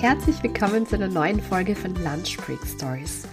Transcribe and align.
Herzlich 0.00 0.40
willkommen 0.44 0.86
zu 0.86 0.94
einer 0.94 1.08
neuen 1.08 1.40
Folge 1.40 1.74
von 1.74 1.92
Lunch 1.96 2.36
Break 2.36 2.60
Stories. 2.64 3.26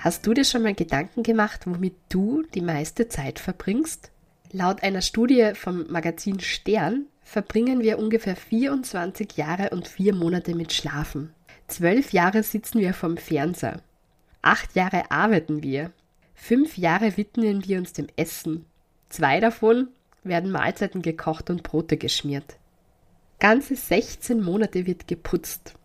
Hast 0.00 0.26
du 0.26 0.34
dir 0.34 0.44
schon 0.44 0.62
mal 0.62 0.74
Gedanken 0.74 1.22
gemacht, 1.22 1.62
womit 1.64 1.94
du 2.10 2.42
die 2.54 2.60
meiste 2.60 3.08
Zeit 3.08 3.38
verbringst? 3.38 4.10
Laut 4.52 4.82
einer 4.82 5.00
Studie 5.00 5.52
vom 5.54 5.90
Magazin 5.90 6.38
Stern 6.38 7.06
verbringen 7.22 7.80
wir 7.80 7.98
ungefähr 7.98 8.36
24 8.36 9.34
Jahre 9.38 9.70
und 9.70 9.88
vier 9.88 10.14
Monate 10.14 10.54
mit 10.54 10.74
Schlafen. 10.74 11.32
Zwölf 11.68 12.12
Jahre 12.12 12.42
sitzen 12.42 12.80
wir 12.80 12.92
vom 12.92 13.16
Fernseher. 13.16 13.80
Acht 14.42 14.74
Jahre 14.74 15.10
arbeiten 15.10 15.62
wir. 15.62 15.90
Fünf 16.34 16.76
Jahre 16.76 17.16
widmen 17.16 17.66
wir 17.66 17.78
uns 17.78 17.94
dem 17.94 18.08
Essen. 18.16 18.66
Zwei 19.08 19.40
davon 19.40 19.88
werden 20.22 20.50
Mahlzeiten 20.50 21.00
gekocht 21.00 21.48
und 21.48 21.62
Brote 21.62 21.96
geschmiert. 21.96 22.58
Ganze 23.38 23.74
16 23.74 24.42
Monate 24.42 24.84
wird 24.84 25.08
geputzt. 25.08 25.79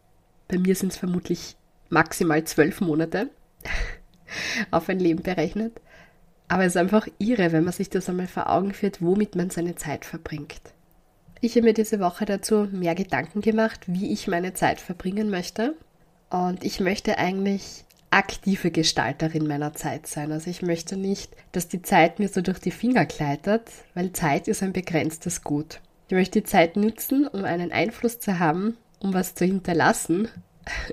Bei 0.47 0.57
mir 0.57 0.75
sind 0.75 0.91
es 0.91 0.97
vermutlich 0.97 1.55
maximal 1.89 2.43
zwölf 2.43 2.81
Monate 2.81 3.29
auf 4.71 4.89
ein 4.89 4.99
Leben 4.99 5.23
berechnet. 5.23 5.79
Aber 6.47 6.63
es 6.63 6.75
ist 6.75 6.77
einfach 6.77 7.07
irre, 7.17 7.51
wenn 7.51 7.63
man 7.63 7.73
sich 7.73 7.89
das 7.89 8.07
einmal 8.07 8.27
vor 8.27 8.49
Augen 8.49 8.73
führt, 8.73 9.01
womit 9.01 9.35
man 9.35 9.49
seine 9.49 9.75
Zeit 9.75 10.05
verbringt. 10.05 10.61
Ich 11.41 11.55
habe 11.55 11.63
mir 11.63 11.73
diese 11.73 11.99
Woche 11.99 12.25
dazu 12.25 12.67
mehr 12.71 12.95
Gedanken 12.95 13.41
gemacht, 13.41 13.81
wie 13.87 14.11
ich 14.11 14.27
meine 14.27 14.53
Zeit 14.53 14.79
verbringen 14.79 15.29
möchte. 15.29 15.75
Und 16.29 16.63
ich 16.63 16.79
möchte 16.79 17.17
eigentlich 17.17 17.85
aktive 18.11 18.71
Gestalterin 18.71 19.47
meiner 19.47 19.73
Zeit 19.73 20.07
sein. 20.07 20.31
Also 20.31 20.49
ich 20.49 20.61
möchte 20.61 20.97
nicht, 20.97 21.35
dass 21.51 21.67
die 21.67 21.81
Zeit 21.81 22.19
mir 22.19 22.29
so 22.29 22.41
durch 22.41 22.59
die 22.59 22.71
Finger 22.71 23.05
gleitet, 23.05 23.69
weil 23.93 24.13
Zeit 24.13 24.47
ist 24.47 24.63
ein 24.63 24.73
begrenztes 24.73 25.43
Gut. 25.43 25.81
Ich 26.07 26.13
möchte 26.13 26.41
die 26.41 26.47
Zeit 26.47 26.77
nutzen, 26.77 27.27
um 27.27 27.43
einen 27.43 27.71
Einfluss 27.71 28.19
zu 28.19 28.39
haben 28.39 28.77
um 28.99 29.13
was 29.13 29.35
zu 29.35 29.45
hinterlassen 29.45 30.27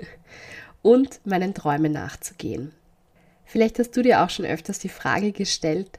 und 0.82 1.20
meinen 1.24 1.54
Träumen 1.54 1.92
nachzugehen. 1.92 2.72
Vielleicht 3.44 3.78
hast 3.78 3.96
du 3.96 4.02
dir 4.02 4.22
auch 4.22 4.30
schon 4.30 4.46
öfters 4.46 4.78
die 4.78 4.88
Frage 4.88 5.32
gestellt, 5.32 5.98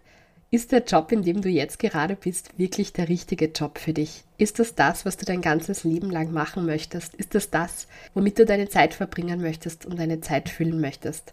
ist 0.54 0.72
der 0.72 0.84
Job, 0.84 1.12
in 1.12 1.24
dem 1.24 1.42
du 1.42 1.50
jetzt 1.50 1.80
gerade 1.80 2.16
bist, 2.16 2.60
wirklich 2.60 2.94
der 2.94 3.10
richtige 3.10 3.46
Job 3.46 3.80
für 3.80 3.92
dich? 3.92 4.24
Ist 4.38 4.60
das 4.60 4.76
das, 4.76 5.04
was 5.04 5.18
du 5.18 5.26
dein 5.26 5.42
ganzes 5.42 5.84
Leben 5.84 6.12
lang 6.12 6.32
machen 6.32 6.68
möchtest? 6.68 7.16
Ist 7.16 7.34
das 7.34 7.50
das, 7.50 7.88
womit 8.14 8.38
du 8.38 8.46
deine 8.46 8.70
Zeit 8.70 8.94
verbringen 8.94 9.42
möchtest 9.42 9.88
und 9.88 9.98
deine 9.98 10.22
Zeit 10.22 10.50
füllen 10.50 10.80
möchtest? 10.80 11.32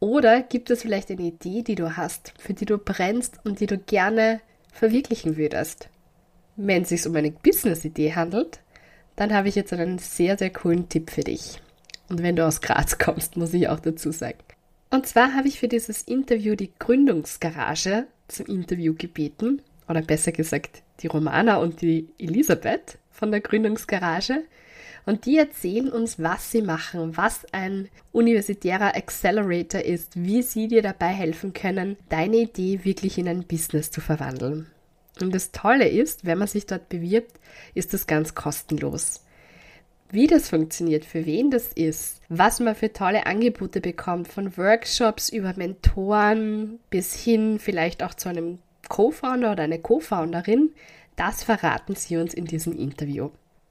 Oder 0.00 0.42
gibt 0.42 0.70
es 0.70 0.82
vielleicht 0.82 1.08
eine 1.10 1.22
Idee, 1.22 1.62
die 1.62 1.76
du 1.76 1.96
hast, 1.96 2.34
für 2.36 2.52
die 2.52 2.64
du 2.64 2.78
brennst 2.78 3.38
und 3.44 3.60
die 3.60 3.66
du 3.66 3.78
gerne 3.78 4.40
verwirklichen 4.72 5.36
würdest? 5.36 5.88
Wenn 6.56 6.82
es 6.82 6.88
sich 6.88 7.06
um 7.06 7.14
eine 7.14 7.30
Business-Idee 7.30 8.16
handelt, 8.16 8.58
dann 9.18 9.34
habe 9.34 9.48
ich 9.48 9.56
jetzt 9.56 9.72
einen 9.72 9.98
sehr, 9.98 10.38
sehr 10.38 10.50
coolen 10.50 10.88
Tipp 10.88 11.10
für 11.10 11.22
dich. 11.22 11.60
Und 12.08 12.22
wenn 12.22 12.36
du 12.36 12.46
aus 12.46 12.60
Graz 12.60 12.98
kommst, 12.98 13.36
muss 13.36 13.52
ich 13.52 13.68
auch 13.68 13.80
dazu 13.80 14.12
sagen. 14.12 14.38
Und 14.90 15.06
zwar 15.06 15.34
habe 15.34 15.48
ich 15.48 15.58
für 15.58 15.66
dieses 15.66 16.02
Interview 16.02 16.54
die 16.54 16.70
Gründungsgarage 16.78 18.06
zum 18.28 18.46
Interview 18.46 18.94
gebeten, 18.94 19.60
oder 19.88 20.02
besser 20.02 20.32
gesagt 20.32 20.82
die 21.00 21.08
Romana 21.08 21.56
und 21.56 21.80
die 21.80 22.08
Elisabeth 22.18 22.98
von 23.10 23.32
der 23.32 23.40
Gründungsgarage. 23.40 24.44
Und 25.04 25.26
die 25.26 25.38
erzählen 25.38 25.90
uns, 25.90 26.22
was 26.22 26.52
sie 26.52 26.62
machen, 26.62 27.16
was 27.16 27.44
ein 27.52 27.88
universitärer 28.12 28.94
Accelerator 28.94 29.80
ist, 29.80 30.12
wie 30.14 30.42
sie 30.42 30.68
dir 30.68 30.82
dabei 30.82 31.08
helfen 31.08 31.54
können, 31.54 31.96
deine 32.08 32.36
Idee 32.36 32.84
wirklich 32.84 33.18
in 33.18 33.26
ein 33.26 33.44
Business 33.44 33.90
zu 33.90 34.00
verwandeln. 34.00 34.66
Und 35.22 35.34
das 35.34 35.52
Tolle 35.52 35.88
ist, 35.88 36.24
wenn 36.24 36.38
man 36.38 36.48
sich 36.48 36.66
dort 36.66 36.88
bewirbt, 36.88 37.38
ist 37.74 37.94
das 37.94 38.06
ganz 38.06 38.34
kostenlos. 38.34 39.24
Wie 40.10 40.26
das 40.26 40.48
funktioniert, 40.48 41.04
für 41.04 41.26
wen 41.26 41.50
das 41.50 41.68
ist, 41.74 42.22
was 42.30 42.60
man 42.60 42.74
für 42.74 42.92
tolle 42.92 43.26
Angebote 43.26 43.80
bekommt, 43.82 44.28
von 44.28 44.56
Workshops 44.56 45.28
über 45.28 45.52
Mentoren 45.56 46.78
bis 46.88 47.14
hin 47.14 47.58
vielleicht 47.58 48.02
auch 48.02 48.14
zu 48.14 48.30
einem 48.30 48.58
Co-Founder 48.88 49.52
oder 49.52 49.64
eine 49.64 49.78
Co-Founderin, 49.78 50.70
das 51.16 51.44
verraten 51.44 51.94
sie 51.94 52.16
uns 52.16 52.32
in 52.32 52.46
diesem 52.46 52.78
Interview. 52.78 53.30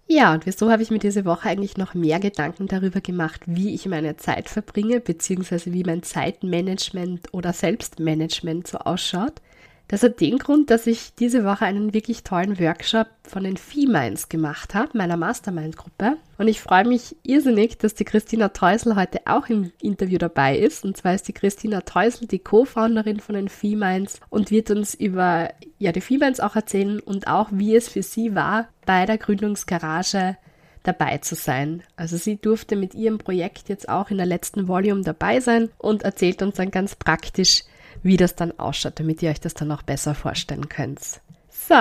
Ja, 0.09 0.33
und 0.33 0.45
wieso 0.45 0.71
habe 0.71 0.83
ich 0.83 0.91
mir 0.91 0.99
diese 0.99 1.25
Woche 1.25 1.49
eigentlich 1.49 1.75
noch 1.75 1.93
mehr 1.93 2.19
Gedanken 2.19 2.67
darüber 2.67 3.01
gemacht, 3.01 3.41
wie 3.45 3.73
ich 3.73 3.87
meine 3.87 4.15
Zeit 4.15 4.47
verbringe, 4.47 5.01
beziehungsweise 5.01 5.73
wie 5.73 5.83
mein 5.83 6.01
Zeitmanagement 6.01 7.33
oder 7.33 7.51
Selbstmanagement 7.51 8.67
so 8.67 8.77
ausschaut? 8.77 9.41
Das 9.89 10.03
hat 10.03 10.19
den 10.19 10.37
Grund, 10.37 10.69
dass 10.69 10.85
ich 10.85 11.15
diese 11.15 11.45
Woche 11.45 11.63
einen 11.63 11.93
wirklich 11.93 12.23
tollen 12.23 12.59
Workshop 12.59 13.07
von 13.23 13.45
den 13.45 13.55
Feminds 13.55 14.27
gemacht 14.27 14.75
habe, 14.75 14.97
meiner 14.97 15.15
Mastermind-Gruppe. 15.15 16.17
Und 16.37 16.49
ich 16.49 16.59
freue 16.59 16.85
mich 16.85 17.15
irrsinnig, 17.23 17.77
dass 17.77 17.93
die 17.93 18.03
Christina 18.03 18.49
Teusel 18.49 18.97
heute 18.97 19.21
auch 19.25 19.47
im 19.47 19.71
Interview 19.81 20.17
dabei 20.17 20.57
ist. 20.57 20.83
Und 20.83 20.97
zwar 20.97 21.15
ist 21.15 21.29
die 21.29 21.33
Christina 21.33 21.81
Teusel 21.81 22.27
die 22.27 22.39
Co-Founderin 22.39 23.21
von 23.21 23.35
den 23.35 23.47
Feminds 23.47 24.19
und 24.29 24.51
wird 24.51 24.71
uns 24.71 24.93
über 24.93 25.51
ja, 25.79 25.93
die 25.93 26.01
Feminds 26.01 26.41
auch 26.41 26.57
erzählen 26.57 26.99
und 26.99 27.27
auch, 27.27 27.47
wie 27.51 27.75
es 27.75 27.87
für 27.87 28.03
sie 28.03 28.35
war, 28.35 28.67
bei 28.85 29.05
der 29.05 29.17
Gründungsgarage 29.17 30.35
dabei 30.83 31.19
zu 31.19 31.35
sein. 31.35 31.83
Also 31.95 32.17
sie 32.17 32.37
durfte 32.37 32.75
mit 32.75 32.93
ihrem 32.93 33.19
Projekt 33.19 33.69
jetzt 33.69 33.87
auch 33.87 34.09
in 34.09 34.17
der 34.17 34.25
letzten 34.25 34.67
Volume 34.67 35.01
dabei 35.01 35.39
sein 35.39 35.69
und 35.77 36.03
erzählt 36.03 36.41
uns 36.41 36.55
dann 36.55 36.71
ganz 36.71 36.95
praktisch, 36.95 37.63
wie 38.07 38.17
das 38.17 38.35
dann 38.35 38.57
ausschaut, 38.57 38.99
damit 38.99 39.21
ihr 39.21 39.29
euch 39.29 39.39
das 39.39 39.53
dann 39.53 39.71
auch 39.71 39.83
besser 39.83 40.15
vorstellen 40.15 40.69
könnt. 40.69 40.99
So, 41.49 41.75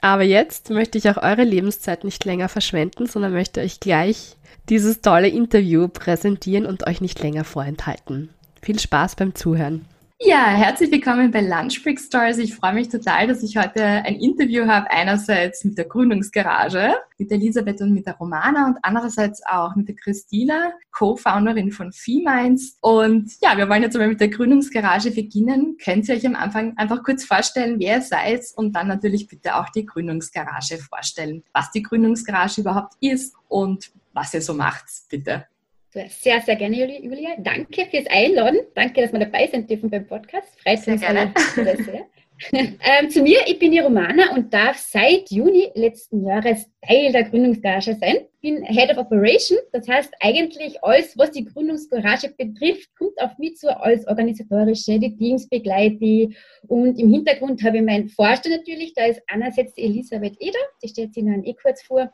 aber 0.00 0.22
jetzt 0.22 0.70
möchte 0.70 0.98
ich 0.98 1.08
auch 1.10 1.16
eure 1.18 1.44
Lebenszeit 1.44 2.04
nicht 2.04 2.24
länger 2.24 2.48
verschwenden, 2.48 3.06
sondern 3.06 3.32
möchte 3.32 3.60
euch 3.60 3.80
gleich 3.80 4.36
dieses 4.68 5.00
tolle 5.00 5.28
Interview 5.28 5.88
präsentieren 5.88 6.66
und 6.66 6.86
euch 6.86 7.00
nicht 7.00 7.20
länger 7.20 7.44
vorenthalten. 7.44 8.30
Viel 8.62 8.78
Spaß 8.78 9.16
beim 9.16 9.34
Zuhören. 9.34 9.84
Ja, 10.20 10.46
herzlich 10.46 10.90
willkommen 10.90 11.30
bei 11.30 11.40
Lunch 11.40 11.84
Break 11.84 12.00
Stories. 12.00 12.38
Ich 12.38 12.52
freue 12.52 12.74
mich 12.74 12.88
total, 12.88 13.28
dass 13.28 13.44
ich 13.44 13.56
heute 13.56 13.84
ein 13.84 14.16
Interview 14.16 14.66
habe. 14.66 14.90
Einerseits 14.90 15.62
mit 15.62 15.78
der 15.78 15.84
Gründungsgarage, 15.84 16.96
mit 17.18 17.30
Elisabeth 17.30 17.80
und 17.82 17.94
mit 17.94 18.04
der 18.04 18.16
Romana 18.16 18.66
und 18.66 18.78
andererseits 18.82 19.40
auch 19.46 19.76
mit 19.76 19.86
der 19.86 19.94
Christina, 19.94 20.72
Co-Founderin 20.90 21.70
von 21.70 21.92
FeeMinds. 21.92 22.78
Und 22.80 23.30
ja, 23.40 23.56
wir 23.56 23.68
wollen 23.68 23.84
jetzt 23.84 23.94
einmal 23.94 24.08
mit 24.08 24.20
der 24.20 24.30
Gründungsgarage 24.30 25.12
beginnen. 25.12 25.76
Könnt 25.80 26.08
ihr 26.08 26.16
euch 26.16 26.26
am 26.26 26.34
Anfang 26.34 26.76
einfach 26.76 27.04
kurz 27.04 27.24
vorstellen, 27.24 27.78
wer 27.78 27.98
ihr 27.98 28.02
seid 28.02 28.42
und 28.56 28.74
dann 28.74 28.88
natürlich 28.88 29.28
bitte 29.28 29.54
auch 29.54 29.68
die 29.68 29.86
Gründungsgarage 29.86 30.78
vorstellen, 30.78 31.44
was 31.52 31.70
die 31.70 31.84
Gründungsgarage 31.84 32.62
überhaupt 32.62 32.94
ist 33.00 33.36
und 33.46 33.92
was 34.14 34.34
ihr 34.34 34.42
so 34.42 34.52
macht, 34.52 34.86
bitte. 35.08 35.46
Sehr, 35.90 36.40
sehr 36.42 36.56
gerne, 36.56 37.00
Julia. 37.00 37.30
Danke 37.38 37.86
fürs 37.86 38.06
Einladen. 38.08 38.60
Danke, 38.74 39.02
dass 39.02 39.12
wir 39.12 39.20
dabei 39.20 39.46
sind 39.46 39.70
dürfen 39.70 39.88
beim 39.88 40.06
Podcast. 40.06 40.48
Freut 40.60 40.86
uns 40.86 41.02
alle 41.02 41.32
sehr. 41.54 42.06
ähm, 42.52 43.10
zu 43.10 43.22
mir, 43.22 43.40
ich 43.46 43.58
bin 43.58 43.72
die 43.72 43.80
Romana 43.80 44.32
und 44.34 44.54
darf 44.54 44.76
seit 44.78 45.28
Juni 45.30 45.70
letzten 45.74 46.24
Jahres 46.24 46.70
Teil 46.86 47.10
der 47.10 47.24
Gründungsgarage 47.24 47.96
sein. 47.96 48.18
Ich 48.40 48.40
bin 48.40 48.62
Head 48.62 48.92
of 48.92 48.98
Operation, 48.98 49.58
das 49.72 49.88
heißt 49.88 50.14
eigentlich 50.20 50.82
alles, 50.84 51.18
was 51.18 51.32
die 51.32 51.44
Gründungsgarage 51.44 52.32
betrifft, 52.38 52.94
kommt 52.96 53.20
auf 53.20 53.36
mich 53.38 53.56
zu 53.56 53.76
als 53.76 54.06
organisatorische, 54.06 55.00
die 55.00 55.16
Teams 55.16 55.48
begleite 55.48 56.28
und 56.68 57.00
im 57.00 57.12
Hintergrund 57.12 57.62
habe 57.64 57.78
ich 57.78 57.82
meinen 57.82 58.08
Vorstand 58.08 58.56
natürlich, 58.56 58.92
da 58.94 59.06
ist 59.06 59.20
einerseits 59.26 59.74
die 59.74 59.82
Elisabeth 59.82 60.36
Eder, 60.38 60.58
die 60.82 60.88
steht 60.88 61.14
sich 61.14 61.24
Ihnen 61.24 61.44
eh 61.44 61.56
kurz 61.60 61.82
vor 61.82 62.12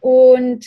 und 0.00 0.64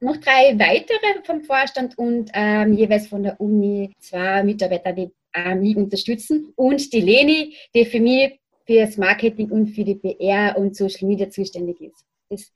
noch 0.00 0.16
drei 0.18 0.58
weitere 0.58 1.22
vom 1.24 1.42
Vorstand 1.42 1.98
und 1.98 2.30
ähm, 2.34 2.72
jeweils 2.72 3.08
von 3.08 3.22
der 3.22 3.40
Uni 3.40 3.92
zwei 3.98 4.42
Mitarbeiter, 4.42 4.92
die 4.92 5.10
äh, 5.34 5.54
mich 5.54 5.76
unterstützen. 5.76 6.52
Und 6.56 6.92
die 6.92 7.00
Leni, 7.00 7.56
die 7.74 7.84
für 7.84 8.00
mich 8.00 8.40
für 8.66 8.80
das 8.80 8.96
Marketing 8.96 9.50
und 9.50 9.68
für 9.68 9.84
die 9.84 9.94
PR 9.94 10.56
und 10.56 10.76
Social 10.76 11.08
Media 11.08 11.30
zuständig 11.30 11.80
ist. 11.80 12.04
Das 12.28 12.42
ist 12.42 12.52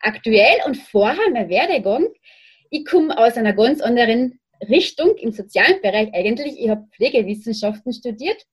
aktuell 0.00 0.58
und 0.66 0.76
vorher 0.76 1.30
mein 1.32 1.48
Werdegang. 1.48 2.08
Ich 2.70 2.84
komme 2.84 3.16
aus 3.16 3.36
einer 3.36 3.54
ganz 3.54 3.80
anderen 3.80 4.38
Richtung 4.68 5.16
im 5.16 5.32
sozialen 5.32 5.80
Bereich 5.80 6.12
eigentlich. 6.12 6.60
Ich 6.60 6.68
habe 6.68 6.86
Pflegewissenschaften 6.94 7.92
studiert, 7.92 8.44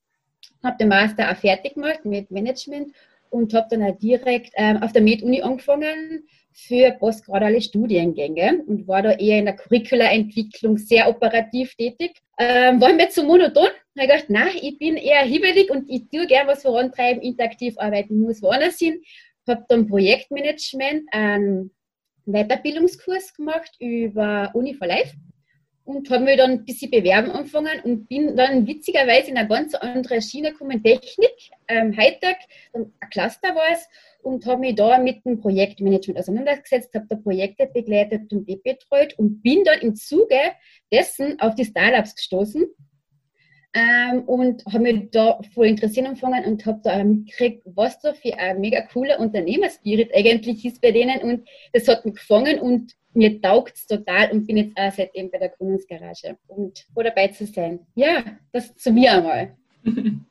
habe 0.63 0.77
den 0.77 0.87
Master 0.87 1.31
auch 1.31 1.37
fertig 1.37 1.73
gemacht 1.73 2.05
mit 2.05 2.31
Management 2.31 2.93
und 3.29 3.53
habe 3.53 3.67
dann 3.69 3.83
auch 3.83 3.97
direkt 3.97 4.53
ähm, 4.55 4.81
auf 4.81 4.93
der 4.93 5.01
Med-Uni 5.01 5.41
angefangen 5.41 6.27
für 6.53 6.91
postgraduale 6.91 7.61
Studiengänge 7.61 8.63
und 8.67 8.87
war 8.87 9.01
da 9.01 9.11
eher 9.11 9.39
in 9.39 9.45
der 9.45 9.55
Curricula-Entwicklung 9.55 10.77
sehr 10.77 11.09
operativ 11.09 11.75
tätig. 11.75 12.21
Ähm, 12.37 12.81
war 12.81 12.93
mir 12.93 13.09
zu 13.09 13.23
monoton. 13.23 13.69
Da 13.95 14.03
habe 14.03 14.13
ich 14.13 14.23
gedacht, 14.23 14.29
nein, 14.29 14.55
ich 14.61 14.77
bin 14.77 14.97
eher 14.97 15.21
hibbelig 15.21 15.69
und 15.69 15.89
ich 15.89 16.09
tue 16.09 16.27
gerne 16.27 16.51
was 16.51 16.61
vorantreiben, 16.61 17.21
interaktiv 17.21 17.75
arbeiten 17.77 18.19
muss 18.19 18.41
woanders 18.41 18.77
hin. 18.77 19.01
Habe 19.47 19.65
dann 19.69 19.87
Projektmanagement, 19.87 21.03
einen 21.11 21.71
Weiterbildungskurs 22.25 23.33
gemacht 23.33 23.71
über 23.79 24.51
Uni 24.53 24.73
for 24.73 24.87
Life 24.87 25.15
und 25.83 26.09
habe 26.09 26.23
mich 26.23 26.37
dann 26.37 26.51
ein 26.51 26.65
bisschen 26.65 26.91
bewerben 26.91 27.31
angefangen 27.31 27.81
und 27.83 28.07
bin 28.07 28.35
dann 28.35 28.67
witzigerweise 28.67 29.31
in 29.31 29.37
eine 29.37 29.47
ganz 29.47 29.73
andere 29.75 30.21
Schiene 30.21 30.51
gekommen, 30.51 30.83
Technik, 30.83 31.51
ähm, 31.67 31.95
Hightech, 31.97 32.37
ein 32.73 32.93
Cluster 33.09 33.55
war 33.55 33.71
es 33.73 33.87
und 34.23 34.45
habe 34.45 34.61
mich 34.61 34.75
da 34.75 34.97
mit 34.97 35.25
dem 35.25 35.39
Projektmanagement 35.39 36.19
auseinandergesetzt, 36.19 36.93
habe 36.93 37.07
da 37.09 37.15
Projekte 37.15 37.67
begleitet 37.67 38.31
und 38.31 38.45
betreut 38.45 39.17
und 39.17 39.41
bin 39.41 39.63
dann 39.63 39.79
im 39.79 39.95
Zuge 39.95 40.39
dessen 40.91 41.39
auf 41.39 41.55
die 41.55 41.65
Startups 41.65 42.15
gestoßen 42.15 42.65
ähm, 43.73 44.23
und 44.23 44.65
habe 44.65 44.79
mich 44.79 45.11
da 45.11 45.39
voll 45.53 45.67
interessiert 45.67 46.07
angefangen 46.07 46.45
und 46.45 46.65
habe 46.65 46.81
da 46.83 47.03
mitgekriegt, 47.03 47.63
was 47.65 47.99
da 48.01 48.13
für 48.13 48.37
ein 48.37 48.59
mega 48.59 48.81
cooler 48.81 49.19
Unternehmerspirit 49.19 50.13
eigentlich 50.13 50.65
ist 50.65 50.81
bei 50.81 50.91
denen 50.91 51.21
und 51.21 51.47
das 51.73 51.87
hat 51.87 52.05
mich 52.05 52.15
gefangen 52.15 52.59
und 52.59 52.93
mir 53.13 53.41
taugt 53.41 53.75
es 53.75 53.87
total 53.87 54.31
und 54.31 54.47
bin 54.47 54.57
jetzt 54.57 54.77
auch 54.77 54.91
seitdem 54.91 55.31
bei 55.31 55.37
der 55.37 55.49
Gründungsgarage 55.49 56.37
und 56.47 56.85
froh 56.93 57.03
dabei 57.03 57.27
zu 57.29 57.45
sein. 57.45 57.79
Ja, 57.95 58.23
das 58.51 58.75
zu 58.75 58.91
mir 58.91 59.13
einmal. 59.13 59.55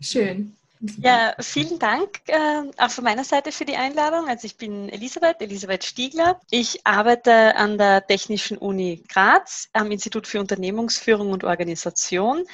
Schön. 0.00 0.52
Ja, 0.98 1.34
vielen 1.40 1.78
Dank 1.78 2.20
äh, 2.26 2.62
auch 2.76 2.90
von 2.90 3.04
meiner 3.04 3.24
Seite 3.24 3.52
für 3.52 3.64
die 3.64 3.76
Einladung. 3.76 4.28
Also 4.28 4.46
ich 4.46 4.56
bin 4.56 4.88
Elisabeth, 4.88 5.40
Elisabeth 5.40 5.84
Stiegler. 5.84 6.40
Ich 6.50 6.86
arbeite 6.86 7.56
an 7.56 7.78
der 7.78 8.06
Technischen 8.06 8.58
Uni 8.58 9.02
Graz 9.08 9.68
am 9.72 9.90
Institut 9.90 10.26
für 10.26 10.40
Unternehmensführung 10.40 11.32
und 11.32 11.44
Organisation 11.44 12.44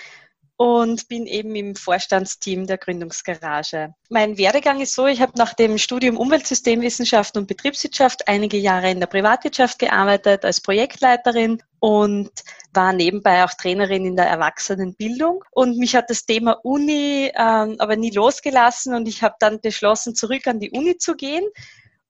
und 0.63 1.09
bin 1.09 1.27
eben 1.27 1.57
im 1.57 1.75
Vorstandsteam 1.75 2.69
der 2.69 2.79
Gründungsgarage. 2.79 3.95
Mein 4.11 4.39
Werdegang 4.39 4.81
ist 4.81 4.95
so, 4.95 5.09
ich 5.09 5.21
habe 5.21 5.33
nach 5.35 5.55
dem 5.55 5.77
Studium 5.77 6.17
Umweltsystemwissenschaften 6.17 7.41
und 7.41 7.49
Betriebswirtschaft 7.49 8.29
einige 8.29 8.59
Jahre 8.59 8.89
in 8.89 9.01
der 9.01 9.09
Privatwirtschaft 9.09 9.81
gearbeitet 9.81 10.45
als 10.45 10.61
Projektleiterin 10.61 11.61
und 11.81 12.31
war 12.73 12.93
nebenbei 12.93 13.43
auch 13.43 13.51
Trainerin 13.55 14.07
in 14.07 14.15
der 14.15 14.27
Erwachsenenbildung. 14.27 15.43
Und 15.51 15.79
mich 15.79 15.97
hat 15.97 16.09
das 16.11 16.27
Thema 16.27 16.53
Uni 16.63 17.33
ähm, 17.35 17.75
aber 17.81 17.97
nie 17.97 18.13
losgelassen 18.13 18.95
und 18.95 19.09
ich 19.09 19.25
habe 19.25 19.35
dann 19.41 19.61
beschlossen, 19.61 20.15
zurück 20.15 20.47
an 20.47 20.61
die 20.61 20.71
Uni 20.71 20.97
zu 20.97 21.17
gehen 21.17 21.45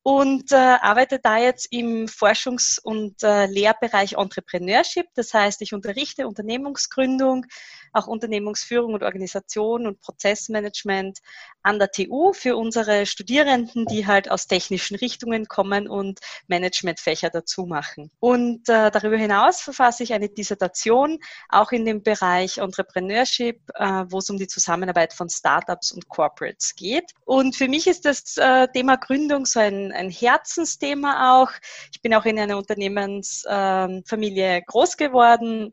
und 0.03 0.51
äh, 0.51 0.57
arbeite 0.57 1.21
da 1.21 1.39
jetzt 1.39 1.69
im 1.71 2.07
Forschungs- 2.07 2.81
und 2.83 3.23
äh, 3.23 3.47
Lehrbereich 3.47 4.15
Entrepreneurship. 4.15 5.07
Das 5.15 5.33
heißt, 5.33 5.63
ich 5.63 5.73
unterrichte 5.73 6.27
Unternehmensgründung, 6.27 7.47
auch 7.93 8.07
Unternehmensführung 8.07 8.95
und 8.95 9.03
Organisation 9.03 9.87
und 9.87 10.01
Prozessmanagement 10.01 11.19
an 11.63 11.79
der 11.79 11.91
TU 11.91 12.33
für 12.33 12.57
unsere 12.57 13.07
Studierenden, 13.07 13.87
die 13.87 14.07
halt 14.07 14.31
aus 14.31 14.47
technischen 14.47 14.97
Richtungen 14.97 15.47
kommen 15.47 15.89
und 15.89 16.21
Managementfächer 16.49 17.31
dazu 17.31 17.67
machen. 17.67 18.11
Und 18.19 18.69
äh, 18.69 18.91
darüber 18.91 19.17
hinaus 19.17 19.61
verfasse 19.61 20.03
ich 20.03 20.13
eine 20.13 20.29
Dissertation 20.29 21.19
auch 21.49 21.73
in 21.73 21.85
dem 21.85 22.03
Bereich 22.03 22.59
Entrepreneurship, 22.59 23.61
äh, 23.75 24.05
wo 24.09 24.19
es 24.19 24.31
um 24.31 24.39
die 24.39 24.49
Zusammenarbeit 24.49 25.13
von 25.13 25.29
Startups 25.29 25.93
und 25.93 26.09
Corporates 26.09 26.75
geht. 26.75 27.13
Und 27.25 27.55
für 27.57 27.69
mich 27.69 27.87
ist 27.87 28.05
das 28.05 28.37
äh, 28.37 28.69
Thema 28.69 28.97
Gründung 28.97 29.47
so 29.47 29.61
ein, 29.61 29.93
ein 29.93 30.11
Herzensthema 30.11 31.43
auch. 31.43 31.51
Ich 31.93 32.03
bin 32.03 32.15
auch 32.15 32.25
in 32.25 32.39
einer 32.39 32.57
Unternehmensfamilie 32.59 34.57
ähm, 34.57 34.63
groß 34.67 34.97
geworden, 34.97 35.73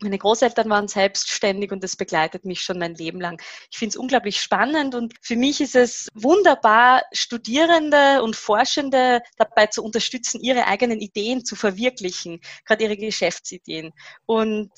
meine 0.00 0.18
Großeltern 0.18 0.68
waren 0.70 0.88
selbstständig 0.88 1.72
und 1.72 1.82
das 1.82 1.96
begleitet 1.96 2.44
mich 2.44 2.62
schon 2.62 2.78
mein 2.78 2.94
Leben 2.94 3.20
lang. 3.20 3.40
Ich 3.70 3.78
finde 3.78 3.90
es 3.90 3.96
unglaublich 3.96 4.40
spannend 4.40 4.94
und 4.94 5.14
für 5.20 5.36
mich 5.36 5.60
ist 5.60 5.76
es 5.76 6.08
wunderbar, 6.14 7.02
Studierende 7.12 8.22
und 8.22 8.36
Forschende 8.36 9.22
dabei 9.36 9.66
zu 9.66 9.82
unterstützen, 9.82 10.40
ihre 10.40 10.66
eigenen 10.66 11.00
Ideen 11.00 11.44
zu 11.44 11.56
verwirklichen, 11.56 12.40
gerade 12.64 12.84
ihre 12.84 12.96
Geschäftsideen. 12.96 13.92
Und 14.26 14.70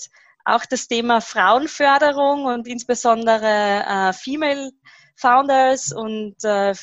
auch 0.44 0.64
das 0.64 0.88
Thema 0.88 1.20
Frauenförderung 1.20 2.46
und 2.46 2.66
insbesondere 2.66 3.84
äh, 3.86 4.12
Female 4.12 4.70
Founders 5.16 5.92
und 5.92 6.42
äh, 6.44 6.74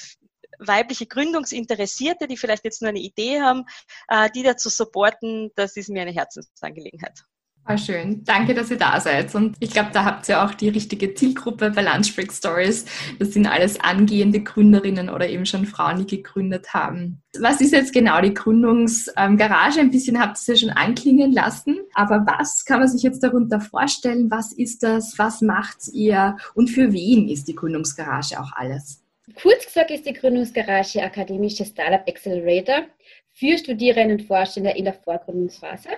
weibliche 0.60 1.06
Gründungsinteressierte, 1.06 2.28
die 2.28 2.38
vielleicht 2.38 2.64
jetzt 2.64 2.82
nur 2.82 2.90
eine 2.90 3.00
Idee 3.00 3.42
haben, 3.42 3.66
äh, 4.08 4.30
die 4.32 4.44
dazu 4.44 4.70
supporten, 4.70 5.52
das 5.56 5.76
ist 5.76 5.90
mir 5.90 6.02
eine 6.02 6.12
Herzensangelegenheit. 6.12 7.24
Ah, 7.70 7.78
schön. 7.78 8.24
Danke, 8.24 8.54
dass 8.54 8.72
ihr 8.72 8.78
da 8.78 8.98
seid. 9.02 9.36
Und 9.36 9.58
ich 9.60 9.72
glaube, 9.72 9.90
da 9.92 10.06
habt 10.06 10.30
ihr 10.30 10.42
auch 10.42 10.54
die 10.54 10.70
richtige 10.70 11.14
Zielgruppe 11.14 11.72
bei 11.72 11.82
Lunchbreak 11.82 12.32
Stories. 12.32 12.86
Das 13.20 13.34
sind 13.34 13.46
alles 13.46 13.78
angehende 13.82 14.42
Gründerinnen 14.42 15.10
oder 15.10 15.28
eben 15.28 15.46
schon 15.46 15.66
Frauen, 15.66 15.98
die 15.98 16.16
gegründet 16.16 16.74
haben. 16.74 17.22
Was 17.38 17.60
ist 17.60 17.74
jetzt 17.74 17.92
genau 17.92 18.22
die 18.22 18.34
Gründungsgarage? 18.34 19.82
Ein 19.82 19.92
bisschen 19.92 20.18
habt 20.18 20.38
ihr 20.38 20.40
es 20.40 20.48
ja 20.48 20.56
schon 20.56 20.78
anklingen 20.78 21.34
lassen. 21.34 21.80
Aber 21.94 22.26
was 22.26 22.64
kann 22.64 22.80
man 22.80 22.88
sich 22.88 23.04
jetzt 23.04 23.22
darunter 23.22 23.60
vorstellen? 23.60 24.32
Was 24.32 24.54
ist 24.54 24.84
das? 24.84 25.20
Was 25.20 25.42
macht 25.42 25.90
ihr? 25.92 26.38
Und 26.54 26.70
für 26.70 26.94
wen 26.94 27.28
ist 27.28 27.50
die 27.50 27.56
Gründungsgarage 27.56 28.40
auch 28.40 28.54
alles? 28.54 29.04
Kurz 29.42 29.66
gesagt 29.66 29.92
ist 29.92 30.06
die 30.06 30.14
Gründungsgarage 30.14 31.04
akademische 31.04 31.66
Startup 31.66 32.08
Accelerator 32.08 32.86
für 33.34 33.58
Studierende 33.58 34.16
und 34.16 34.22
Vorstände 34.24 34.70
in 34.70 34.86
der 34.86 34.94
Vorgründungsphase. 34.94 35.90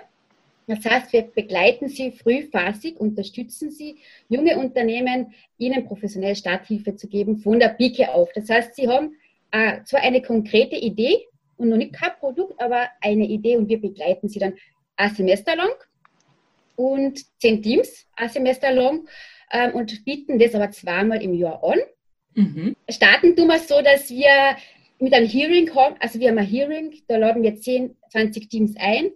Das 0.69 0.85
heißt, 0.85 1.11
wir 1.13 1.23
begleiten 1.23 1.89
sie 1.89 2.11
frühphasig, 2.11 2.99
unterstützen 2.99 3.71
sie, 3.71 3.97
junge 4.29 4.55
Unternehmen, 4.59 5.33
ihnen 5.57 5.87
professionell 5.87 6.35
Starthilfe 6.35 6.95
zu 6.95 7.07
geben 7.07 7.37
von 7.37 7.59
der 7.59 7.69
Pike 7.69 8.13
auf. 8.13 8.29
Das 8.35 8.47
heißt, 8.49 8.75
sie 8.75 8.87
haben 8.87 9.15
äh, 9.49 9.83
zwar 9.83 10.01
eine 10.01 10.21
konkrete 10.21 10.75
Idee 10.75 11.25
und 11.57 11.69
noch 11.69 11.77
nicht 11.77 11.93
kein 11.93 12.11
Produkt, 12.19 12.61
aber 12.61 12.87
eine 13.01 13.25
Idee 13.25 13.57
und 13.57 13.67
wir 13.67 13.81
begleiten 13.81 14.29
sie 14.29 14.37
dann 14.37 14.53
ein 14.95 15.15
Semester 15.15 15.55
lang 15.55 15.71
und 16.75 17.25
zehn 17.41 17.63
Teams 17.63 18.05
ein 18.15 18.29
Semester 18.29 18.71
lang 18.71 19.07
ähm, 19.51 19.71
und 19.73 20.05
bieten 20.05 20.37
das 20.37 20.53
aber 20.53 20.69
zweimal 20.69 21.23
im 21.23 21.33
Jahr 21.33 21.63
an. 21.63 21.79
Mhm. 22.35 22.75
Starten 22.87 23.35
tun 23.35 23.47
wir 23.47 23.57
so, 23.57 23.81
dass 23.81 24.11
wir 24.11 24.55
mit 24.99 25.13
einem 25.13 25.27
Hearing 25.27 25.73
haben, 25.73 25.95
also 25.99 26.19
wir 26.19 26.29
haben 26.29 26.37
ein 26.37 26.45
Hearing, 26.45 26.93
da 27.07 27.17
laden 27.17 27.41
wir 27.41 27.55
10, 27.55 27.95
20 28.11 28.49
Teams 28.49 28.75
ein 28.77 29.09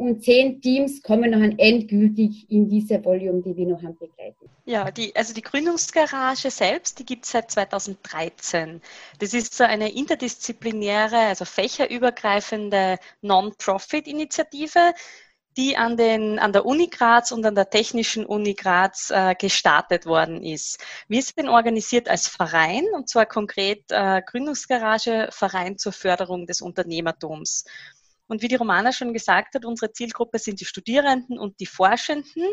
und 0.00 0.24
zehn 0.24 0.62
Teams 0.62 1.02
kommen 1.02 1.32
dann 1.32 1.58
endgültig 1.58 2.50
in 2.50 2.70
diese 2.70 3.04
Volume, 3.04 3.42
die 3.42 3.54
wir 3.54 3.66
noch 3.66 3.82
haben 3.82 3.98
begleiten. 3.98 4.48
Ja, 4.64 4.90
die, 4.90 5.14
also 5.14 5.34
die 5.34 5.42
Gründungsgarage 5.42 6.50
selbst, 6.50 6.98
die 6.98 7.04
gibt 7.04 7.26
es 7.26 7.32
seit 7.32 7.50
2013. 7.50 8.80
Das 9.18 9.34
ist 9.34 9.54
so 9.54 9.64
eine 9.64 9.92
interdisziplinäre, 9.94 11.18
also 11.18 11.44
fächerübergreifende 11.44 12.96
Non-Profit-Initiative, 13.20 14.94
die 15.58 15.76
an, 15.76 15.98
den, 15.98 16.38
an 16.38 16.54
der 16.54 16.64
Uni 16.64 16.86
Graz 16.86 17.30
und 17.30 17.44
an 17.44 17.54
der 17.54 17.68
Technischen 17.68 18.24
Uni 18.24 18.54
Graz 18.54 19.10
äh, 19.10 19.34
gestartet 19.34 20.06
worden 20.06 20.42
ist. 20.42 20.78
Wir 21.08 21.20
sind 21.20 21.50
organisiert 21.50 22.08
als 22.08 22.26
Verein, 22.26 22.86
und 22.94 23.10
zwar 23.10 23.26
konkret 23.26 23.84
äh, 23.90 24.22
Gründungsgarage, 24.24 25.28
Verein 25.30 25.76
zur 25.76 25.92
Förderung 25.92 26.46
des 26.46 26.62
Unternehmertums. 26.62 27.66
Und 28.30 28.42
wie 28.42 28.48
die 28.48 28.54
Romana 28.54 28.92
schon 28.92 29.12
gesagt 29.12 29.56
hat, 29.56 29.64
unsere 29.64 29.92
Zielgruppe 29.92 30.38
sind 30.38 30.60
die 30.60 30.64
Studierenden 30.64 31.36
und 31.36 31.58
die 31.58 31.66
Forschenden, 31.66 32.44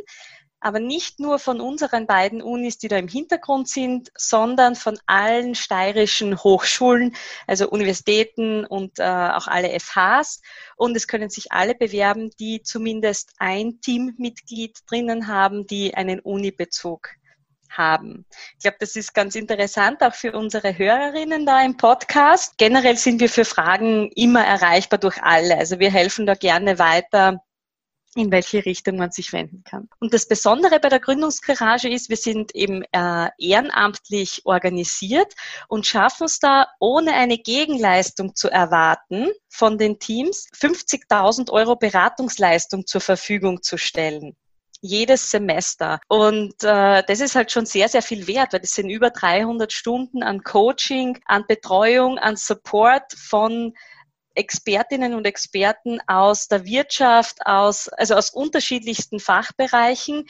aber 0.59 0.79
nicht 0.79 1.19
nur 1.19 1.37
von 1.37 1.61
unseren 1.61 2.07
beiden 2.07 2.41
Unis, 2.41 2.79
die 2.79 2.87
da 2.87 2.97
im 2.97 3.07
Hintergrund 3.07 3.69
sind, 3.69 4.11
sondern 4.17 4.75
von 4.75 4.97
allen 5.05 5.53
steirischen 5.53 6.35
Hochschulen, 6.43 7.15
also 7.45 7.69
Universitäten 7.69 8.65
und 8.65 8.97
äh, 8.97 9.03
auch 9.03 9.45
alle 9.45 9.79
FHs. 9.79 10.41
Und 10.77 10.97
es 10.97 11.07
können 11.07 11.29
sich 11.29 11.51
alle 11.51 11.75
bewerben, 11.75 12.31
die 12.39 12.63
zumindest 12.63 13.33
ein 13.37 13.79
Teammitglied 13.79 14.79
drinnen 14.89 15.27
haben, 15.27 15.67
die 15.67 15.93
einen 15.93 16.19
Unibezug 16.19 17.09
haben. 17.77 18.25
Ich 18.57 18.63
glaube, 18.63 18.77
das 18.79 18.95
ist 18.95 19.13
ganz 19.13 19.35
interessant, 19.35 20.01
auch 20.01 20.13
für 20.13 20.33
unsere 20.33 20.77
Hörerinnen 20.77 21.45
da 21.45 21.63
im 21.63 21.77
Podcast. 21.77 22.57
Generell 22.57 22.97
sind 22.97 23.19
wir 23.19 23.29
für 23.29 23.45
Fragen 23.45 24.11
immer 24.15 24.43
erreichbar 24.43 24.99
durch 24.99 25.21
alle. 25.21 25.57
Also 25.57 25.79
wir 25.79 25.91
helfen 25.91 26.25
da 26.25 26.33
gerne 26.33 26.79
weiter 26.79 27.41
in 28.17 28.31
welche 28.31 28.65
Richtung 28.65 28.97
man 28.97 29.11
sich 29.11 29.31
wenden 29.31 29.63
kann. 29.63 29.87
Und 29.99 30.13
das 30.13 30.27
Besondere 30.27 30.79
bei 30.79 30.89
der 30.89 30.99
Gründungsgarage 30.99 31.87
ist, 31.89 32.09
wir 32.09 32.17
sind 32.17 32.55
eben 32.55 32.83
äh, 32.91 33.29
ehrenamtlich 33.37 34.41
organisiert 34.45 35.33
und 35.67 35.85
schaffen 35.85 36.25
es 36.25 36.39
da, 36.39 36.67
ohne 36.79 37.13
eine 37.13 37.37
Gegenleistung 37.37 38.35
zu 38.35 38.49
erwarten 38.49 39.27
von 39.49 39.77
den 39.77 39.99
Teams, 39.99 40.47
50.000 40.55 41.51
Euro 41.51 41.75
Beratungsleistung 41.75 42.87
zur 42.87 43.01
Verfügung 43.01 43.61
zu 43.61 43.77
stellen 43.77 44.35
jedes 44.81 45.31
Semester. 45.31 45.99
Und 46.07 46.63
äh, 46.63 47.03
das 47.07 47.19
ist 47.19 47.35
halt 47.35 47.51
schon 47.51 47.65
sehr, 47.65 47.89
sehr 47.89 48.01
viel 48.01 48.27
wert, 48.27 48.53
weil 48.53 48.59
das 48.59 48.71
sind 48.71 48.89
über 48.89 49.09
300 49.09 49.71
Stunden 49.71 50.23
an 50.23 50.43
Coaching, 50.43 51.19
an 51.25 51.45
Betreuung, 51.47 52.17
an 52.17 52.35
Support 52.35 53.13
von 53.13 53.73
Expertinnen 54.35 55.15
und 55.15 55.25
Experten 55.25 55.99
aus 56.07 56.47
der 56.47 56.65
Wirtschaft, 56.65 57.45
aus, 57.45 57.87
also 57.89 58.15
aus 58.15 58.29
unterschiedlichsten 58.29 59.19
Fachbereichen, 59.19 60.25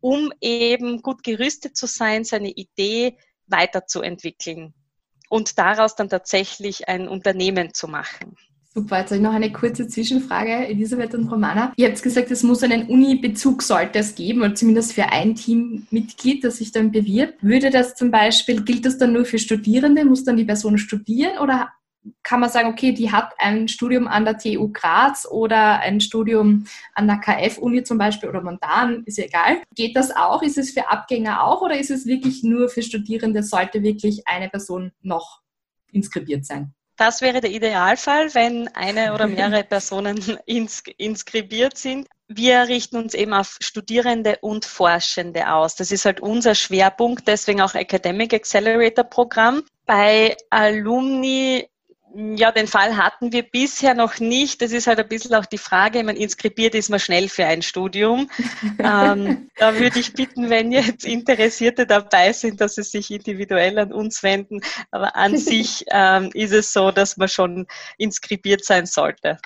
um 0.00 0.32
eben 0.40 1.00
gut 1.00 1.22
gerüstet 1.22 1.76
zu 1.76 1.86
sein, 1.86 2.24
seine 2.24 2.50
Idee 2.50 3.18
weiterzuentwickeln 3.46 4.74
und 5.28 5.58
daraus 5.58 5.94
dann 5.94 6.08
tatsächlich 6.08 6.88
ein 6.88 7.08
Unternehmen 7.08 7.72
zu 7.72 7.88
machen. 7.88 8.36
Super, 8.74 9.00
jetzt 9.00 9.10
habe 9.10 9.16
ich 9.16 9.22
noch 9.22 9.34
eine 9.34 9.52
kurze 9.52 9.86
Zwischenfrage, 9.86 10.66
Elisabeth 10.66 11.14
und 11.14 11.30
Romana. 11.30 11.74
Ihr 11.76 11.88
habt 11.88 12.02
gesagt, 12.02 12.30
es 12.30 12.42
muss 12.42 12.62
einen 12.62 12.88
Uni-Bezug, 12.88 13.62
sollte 13.62 13.98
es 13.98 14.14
geben, 14.14 14.40
oder 14.40 14.54
zumindest 14.54 14.94
für 14.94 15.10
ein 15.10 15.34
Teammitglied, 15.34 16.42
das 16.42 16.56
sich 16.56 16.72
dann 16.72 16.90
bewirbt. 16.90 17.42
Würde 17.42 17.68
das 17.68 17.94
zum 17.96 18.10
Beispiel, 18.10 18.62
gilt 18.62 18.86
das 18.86 18.96
dann 18.96 19.12
nur 19.12 19.26
für 19.26 19.38
Studierende? 19.38 20.06
Muss 20.06 20.24
dann 20.24 20.38
die 20.38 20.46
Person 20.46 20.78
studieren 20.78 21.36
oder 21.38 21.70
kann 22.22 22.40
man 22.40 22.48
sagen, 22.48 22.70
okay, 22.70 22.92
die 22.92 23.12
hat 23.12 23.34
ein 23.38 23.68
Studium 23.68 24.08
an 24.08 24.24
der 24.24 24.38
TU 24.38 24.70
Graz 24.72 25.26
oder 25.30 25.80
ein 25.80 26.00
Studium 26.00 26.64
an 26.94 27.06
der 27.06 27.18
KF-Uni 27.18 27.84
zum 27.84 27.98
Beispiel 27.98 28.30
oder 28.30 28.40
Montan, 28.40 29.02
ist 29.04 29.18
ja 29.18 29.24
egal. 29.24 29.58
Geht 29.74 29.96
das 29.96 30.10
auch? 30.16 30.42
Ist 30.42 30.56
es 30.56 30.70
für 30.70 30.88
Abgänger 30.88 31.44
auch 31.44 31.60
oder 31.60 31.78
ist 31.78 31.90
es 31.90 32.06
wirklich 32.06 32.42
nur 32.42 32.70
für 32.70 32.82
Studierende, 32.82 33.42
sollte 33.42 33.82
wirklich 33.82 34.26
eine 34.26 34.48
Person 34.48 34.92
noch 35.02 35.42
inskribiert 35.92 36.46
sein? 36.46 36.72
Das 37.04 37.20
wäre 37.20 37.40
der 37.40 37.50
Idealfall, 37.50 38.32
wenn 38.32 38.68
eine 38.76 39.12
oder 39.12 39.26
mehrere 39.26 39.64
Personen 39.68 40.38
ins, 40.46 40.84
inskribiert 40.98 41.76
sind. 41.76 42.06
Wir 42.28 42.68
richten 42.68 42.96
uns 42.96 43.14
eben 43.14 43.34
auf 43.34 43.56
Studierende 43.60 44.38
und 44.40 44.64
Forschende 44.64 45.52
aus. 45.52 45.74
Das 45.74 45.90
ist 45.90 46.04
halt 46.04 46.20
unser 46.20 46.54
Schwerpunkt, 46.54 47.26
deswegen 47.26 47.60
auch 47.60 47.74
Academic 47.74 48.32
Accelerator 48.32 49.02
Programm. 49.02 49.64
Bei 49.84 50.36
Alumni 50.50 51.68
ja, 52.14 52.52
den 52.52 52.66
Fall 52.66 52.96
hatten 52.96 53.32
wir 53.32 53.42
bisher 53.42 53.94
noch 53.94 54.20
nicht. 54.20 54.60
Das 54.60 54.72
ist 54.72 54.86
halt 54.86 54.98
ein 54.98 55.08
bisschen 55.08 55.34
auch 55.34 55.46
die 55.46 55.58
Frage, 55.58 56.02
man 56.04 56.16
inskribiert 56.16 56.74
ist 56.74 56.90
man 56.90 57.00
schnell 57.00 57.28
für 57.28 57.46
ein 57.46 57.62
Studium. 57.62 58.30
ähm, 58.78 59.50
da 59.56 59.78
würde 59.78 59.98
ich 59.98 60.12
bitten, 60.12 60.50
wenn 60.50 60.72
jetzt 60.72 61.04
Interessierte 61.04 61.86
dabei 61.86 62.32
sind, 62.32 62.60
dass 62.60 62.74
sie 62.74 62.82
sich 62.82 63.10
individuell 63.10 63.78
an 63.78 63.92
uns 63.92 64.22
wenden. 64.22 64.60
Aber 64.90 65.16
an 65.16 65.36
sich 65.38 65.84
ähm, 65.90 66.30
ist 66.34 66.52
es 66.52 66.72
so, 66.72 66.90
dass 66.90 67.16
man 67.16 67.28
schon 67.28 67.66
inskribiert 67.98 68.64
sein 68.64 68.86
sollte. 68.86 69.38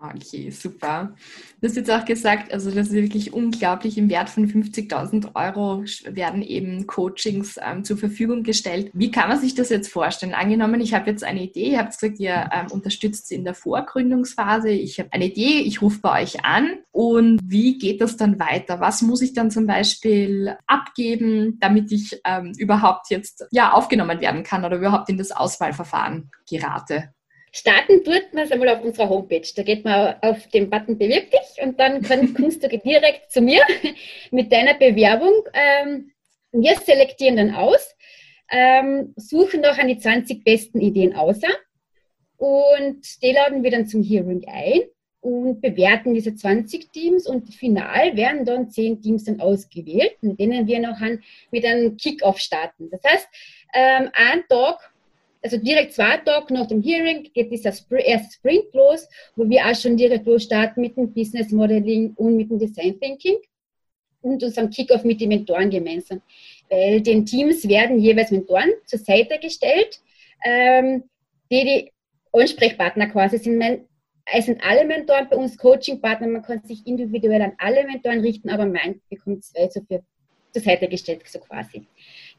Okay, 0.00 0.50
super. 0.50 1.16
Du 1.60 1.66
hast 1.66 1.74
jetzt 1.74 1.90
auch 1.90 2.04
gesagt, 2.04 2.52
also 2.52 2.70
das 2.70 2.88
ist 2.88 2.92
wirklich 2.92 3.32
unglaublich, 3.32 3.98
im 3.98 4.08
Wert 4.08 4.30
von 4.30 4.46
50.000 4.46 5.34
Euro 5.34 5.82
werden 6.14 6.42
eben 6.42 6.86
Coachings 6.86 7.58
ähm, 7.60 7.82
zur 7.82 7.98
Verfügung 7.98 8.44
gestellt. 8.44 8.92
Wie 8.94 9.10
kann 9.10 9.28
man 9.28 9.40
sich 9.40 9.56
das 9.56 9.70
jetzt 9.70 9.88
vorstellen? 9.88 10.34
Angenommen, 10.34 10.80
ich 10.80 10.94
habe 10.94 11.10
jetzt 11.10 11.24
eine 11.24 11.42
Idee, 11.42 11.72
ihr 11.72 11.78
habt 11.78 11.98
gesagt, 11.98 12.20
ihr 12.20 12.48
ähm, 12.52 12.68
unterstützt 12.70 13.26
sie 13.26 13.34
in 13.34 13.44
der 13.44 13.54
Vorgründungsphase, 13.54 14.70
ich 14.70 15.00
habe 15.00 15.12
eine 15.12 15.26
Idee, 15.26 15.62
ich 15.62 15.82
rufe 15.82 15.98
bei 16.00 16.22
euch 16.22 16.44
an 16.44 16.78
und 16.92 17.40
wie 17.42 17.76
geht 17.76 18.00
das 18.00 18.16
dann 18.16 18.38
weiter? 18.38 18.78
Was 18.78 19.02
muss 19.02 19.20
ich 19.20 19.32
dann 19.32 19.50
zum 19.50 19.66
Beispiel 19.66 20.54
abgeben, 20.68 21.58
damit 21.58 21.90
ich 21.90 22.20
ähm, 22.24 22.52
überhaupt 22.56 23.10
jetzt 23.10 23.46
ja, 23.50 23.72
aufgenommen 23.72 24.20
werden 24.20 24.44
kann 24.44 24.64
oder 24.64 24.76
überhaupt 24.76 25.08
in 25.08 25.18
das 25.18 25.32
Auswahlverfahren 25.32 26.30
gerate? 26.48 27.12
Starten 27.58 28.04
tut 28.04 28.32
man 28.32 28.44
es 28.44 28.52
einmal 28.52 28.68
auf 28.68 28.84
unserer 28.84 29.08
Homepage. 29.08 29.48
Da 29.56 29.64
geht 29.64 29.84
man 29.84 30.14
auf 30.22 30.46
den 30.48 30.70
Button 30.70 30.96
Bewirb 30.96 31.28
dich 31.30 31.64
und 31.64 31.80
dann 31.80 32.02
kommst 32.34 32.62
du 32.62 32.68
direkt 32.68 33.32
zu 33.32 33.40
mir 33.40 33.62
mit 34.30 34.52
deiner 34.52 34.74
Bewerbung. 34.74 35.32
Ähm, 35.52 36.12
wir 36.52 36.76
selektieren 36.76 37.36
dann 37.36 37.54
aus, 37.54 37.96
ähm, 38.50 39.12
suchen 39.16 39.62
noch 39.62 39.76
an 39.76 39.88
die 39.88 39.98
20 39.98 40.44
besten 40.44 40.80
Ideen 40.80 41.16
außer 41.16 41.48
und 42.36 43.22
die 43.22 43.32
laden 43.32 43.64
wir 43.64 43.72
dann 43.72 43.88
zum 43.88 44.04
Hearing 44.04 44.46
ein 44.46 44.82
und 45.20 45.60
bewerten 45.60 46.14
diese 46.14 46.36
20 46.36 46.92
Teams 46.92 47.26
und 47.26 47.52
final 47.52 48.16
werden 48.16 48.44
dann 48.44 48.70
10 48.70 49.02
Teams 49.02 49.24
dann 49.24 49.40
ausgewählt, 49.40 50.16
mit 50.22 50.38
denen 50.38 50.68
wir 50.68 50.78
noch 50.78 51.00
an, 51.00 51.22
mit 51.50 51.64
einem 51.64 51.96
Kick-Off 51.96 52.38
starten. 52.38 52.88
Das 52.90 53.02
heißt, 53.02 53.28
ähm, 53.74 54.10
ein 54.12 54.44
Tag 54.48 54.92
also 55.42 55.56
direkt 55.56 55.92
zwei 55.92 56.16
Tage 56.18 56.52
nach 56.52 56.66
dem 56.66 56.82
Hearing 56.82 57.30
geht 57.32 57.50
dieser 57.50 57.72
Spr 57.72 57.98
erste 57.98 58.34
Sprint 58.34 58.72
los, 58.72 59.08
wo 59.36 59.48
wir 59.48 59.64
auch 59.66 59.74
schon 59.74 59.96
direkt 59.96 60.26
losstarten 60.26 60.80
mit 60.80 60.96
dem 60.96 61.12
Business 61.12 61.50
Modeling 61.52 62.12
und 62.14 62.36
mit 62.36 62.50
dem 62.50 62.58
Design 62.58 62.98
Thinking 63.00 63.36
und 64.20 64.42
unserem 64.42 64.70
Kickoff 64.70 65.04
mit 65.04 65.20
den 65.20 65.28
Mentoren 65.28 65.70
gemeinsam. 65.70 66.22
Weil 66.68 67.00
den 67.00 67.24
Teams 67.24 67.68
werden 67.68 67.98
jeweils 67.98 68.30
Mentoren 68.30 68.70
zur 68.84 68.98
Seite 68.98 69.38
gestellt, 69.38 70.00
ähm, 70.44 71.04
die 71.50 71.64
die 71.64 71.92
Ansprechpartner 72.32 73.06
quasi 73.06 73.38
sind. 73.38 73.58
Mein, 73.58 73.86
es 74.26 74.46
sind 74.46 74.62
alle 74.62 74.84
Mentoren 74.84 75.28
bei 75.30 75.36
uns 75.36 75.56
Coaching-Partner, 75.56 76.26
man 76.26 76.42
kann 76.42 76.62
sich 76.64 76.86
individuell 76.86 77.42
an 77.42 77.52
alle 77.58 77.84
Mentoren 77.84 78.20
richten, 78.20 78.50
aber 78.50 78.66
mein 78.66 79.00
bekommt 79.08 79.44
zwei 79.44 79.68
zur, 79.68 79.82
zur 80.52 80.62
Seite 80.62 80.88
gestellt, 80.88 81.22
so 81.26 81.38
quasi. 81.38 81.86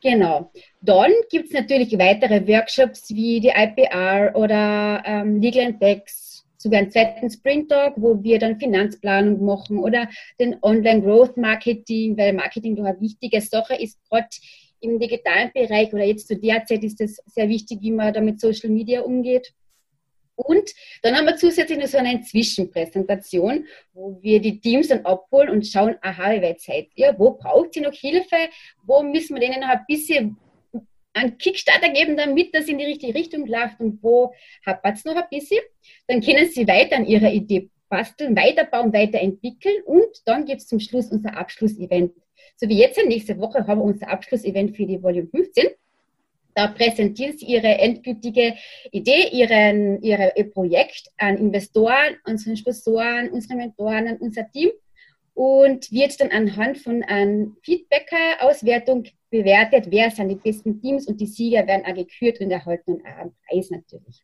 Genau. 0.02 0.52
Dann 0.82 1.12
gibt 1.30 1.48
es 1.48 1.52
natürlich 1.52 1.98
weitere 1.98 2.48
Workshops 2.48 3.10
wie 3.10 3.40
die 3.42 3.50
IPR 3.50 4.32
oder 4.36 5.04
ähm, 5.06 5.42
Legal 5.42 5.78
Tax, 5.78 6.46
sogar 6.58 6.80
einen 6.80 6.92
zweiten 6.92 7.30
Sprint 7.30 7.70
Talk, 7.70 7.94
wo 7.98 8.22
wir 8.24 8.40
dann 8.40 8.60
Finanzplanung 8.60 9.44
machen 9.44 9.80
oder 9.80 10.08
den 10.40 10.58
Online 10.62 11.02
Growth 11.02 11.36
Marketing, 11.36 12.18
weil 12.18 12.34
Marketing 12.34 12.76
doch 12.76 12.86
eine 12.86 13.00
wichtige 13.02 13.42
Sache 13.42 13.76
ist, 13.76 13.98
gerade 14.10 14.30
im 14.82 15.00
digitalen 15.00 15.52
Bereich 15.54 15.94
oder 15.94 16.06
jetzt 16.06 16.28
zu 16.28 16.38
der 16.38 16.66
Zeit 16.66 16.84
ist 16.84 17.02
es 17.02 17.22
sehr 17.26 17.50
wichtig, 17.50 17.80
wie 17.82 17.92
man 17.92 18.14
da 18.14 18.22
mit 18.22 18.40
Social 18.40 18.70
Media 18.70 19.02
umgeht. 19.02 19.54
Und 20.40 20.74
dann 21.02 21.18
haben 21.18 21.26
wir 21.26 21.36
zusätzlich 21.36 21.78
noch 21.78 21.88
so 21.88 21.98
eine 21.98 22.22
Zwischenpräsentation, 22.22 23.68
wo 23.94 24.18
wir 24.22 24.40
die 24.40 24.62
Teams 24.62 24.88
dann 24.88 25.06
abholen 25.06 25.50
und 25.50 25.68
schauen, 25.68 25.98
aha, 26.02 26.32
wie 26.32 26.42
weit 26.42 26.62
seid 26.62 26.88
ihr? 26.96 27.14
Wo 27.18 27.32
braucht 27.32 27.76
ihr 27.76 27.82
noch 27.82 27.94
Hilfe? 27.94 28.38
Wo 28.84 29.04
müssen 29.04 29.36
wir 29.36 29.42
denen 29.42 29.60
noch 29.60 29.68
ein 29.68 29.84
bisschen 29.86 30.38
einen 31.14 31.38
Kickstarter 31.38 31.90
geben, 31.90 32.16
damit 32.16 32.56
das 32.56 32.68
in 32.68 32.78
die 32.78 32.86
richtige 32.86 33.14
Richtung 33.16 33.48
läuft 33.48 33.82
und 33.82 34.02
wo 34.02 34.34
hapert 34.66 34.96
es 34.96 35.04
noch 35.04 35.18
ein 35.18 35.28
bisschen? 35.30 35.60
Dann 36.08 36.22
können 36.22 36.50
sie 36.50 36.66
weiter 36.68 36.96
an 36.96 37.06
ihrer 37.06 37.32
Idee 37.32 37.70
basteln, 37.90 38.36
weiterbauen, 38.38 38.94
weiterentwickeln 38.94 39.84
und 39.86 40.22
dann 40.26 40.46
gibt 40.46 40.62
es 40.62 40.68
zum 40.68 40.80
Schluss 40.80 41.12
unser 41.12 41.36
Abschlussevent. 41.36 42.14
So 42.56 42.70
wie 42.70 42.78
jetzt, 42.78 42.98
nächste 43.06 43.38
Woche 43.40 43.68
haben 43.68 43.80
wir 43.80 43.86
unser 43.86 44.08
Abschlussevent 44.08 44.78
für 44.78 44.86
die 44.86 45.02
Volume 45.04 45.28
15. 45.28 45.68
Da 46.56 46.68
präsentieren 46.68 47.38
sie 47.38 47.46
ihre 47.46 47.78
endgültige 47.80 48.56
Idee, 48.92 49.30
ihren, 49.32 50.02
ihre, 50.02 50.34
ihr 50.36 50.50
Projekt 50.50 51.10
an 51.18 51.38
Investoren, 51.38 52.18
unseren 52.26 52.58
Sponsoren, 52.58 53.30
unsere 53.30 53.56
Mentoren, 53.56 54.08
an 54.08 54.18
unser 54.18 54.50
Team 54.52 54.72
und 55.40 55.90
wird 55.92 56.20
dann 56.20 56.32
anhand 56.32 56.80
von 56.80 57.02
einer 57.04 57.48
Feedbacker-Auswertung 57.64 59.06
bewertet, 59.30 59.88
wer 59.90 60.12
sind 60.12 60.30
die 60.30 60.36
besten 60.36 60.82
Teams 60.82 61.08
und 61.08 61.22
die 61.22 61.28
Sieger 61.28 61.66
werden 61.66 61.86
auch 61.86 61.94
gekürt 61.94 62.42
und 62.42 62.52
erhalten 62.52 63.02
einen 63.06 63.34
Preis 63.48 63.70
natürlich. 63.70 64.24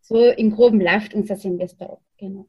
So 0.00 0.30
im 0.30 0.50
groben 0.50 0.80
läuft 0.80 1.14
unser 1.14 1.36
Semester 1.36 1.90
ab. 1.90 2.02
Genau. 2.16 2.48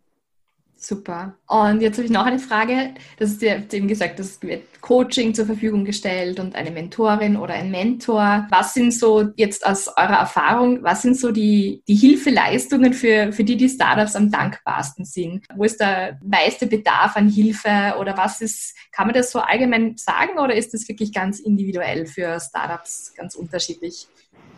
Super. 0.81 1.33
Und 1.45 1.81
jetzt 1.81 1.97
habe 1.97 2.05
ich 2.05 2.11
noch 2.11 2.25
eine 2.25 2.39
Frage. 2.39 2.93
Das 3.17 3.31
ist 3.31 3.41
ja 3.41 3.57
eben 3.73 3.89
gesagt, 3.89 4.17
das 4.17 4.41
wird 4.41 4.63
Coaching 4.79 5.33
zur 5.33 5.45
Verfügung 5.45 5.83
gestellt 5.83 6.39
und 6.39 6.55
eine 6.55 6.71
Mentorin 6.71 7.35
oder 7.35 7.53
ein 7.53 7.69
Mentor. 7.69 8.47
Was 8.49 8.75
sind 8.75 8.93
so 8.93 9.27
jetzt 9.35 9.67
aus 9.67 9.89
eurer 9.89 10.19
Erfahrung, 10.19 10.81
was 10.81 11.01
sind 11.01 11.17
so 11.17 11.33
die, 11.33 11.83
die 11.85 11.95
Hilfeleistungen 11.95 12.93
für, 12.93 13.33
für 13.33 13.43
die 13.43 13.57
die 13.57 13.67
Startups 13.67 14.15
am 14.15 14.31
dankbarsten 14.31 15.03
sind? 15.03 15.45
Wo 15.53 15.65
ist 15.65 15.81
der 15.81 16.17
meiste 16.23 16.65
Bedarf 16.65 17.17
an 17.17 17.27
Hilfe 17.27 17.95
oder 17.99 18.15
was 18.15 18.39
ist, 18.39 18.73
kann 18.93 19.07
man 19.07 19.15
das 19.15 19.31
so 19.31 19.39
allgemein 19.39 19.97
sagen 19.97 20.39
oder 20.39 20.55
ist 20.55 20.73
das 20.73 20.87
wirklich 20.87 21.11
ganz 21.11 21.39
individuell 21.39 22.05
für 22.05 22.39
Startups 22.39 23.13
ganz 23.17 23.35
unterschiedlich? 23.35 24.07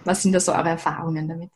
Was 0.06 0.22
sind 0.22 0.34
da 0.34 0.40
so 0.40 0.51
eure 0.51 0.70
Erfahrungen 0.70 1.28
damit? 1.28 1.50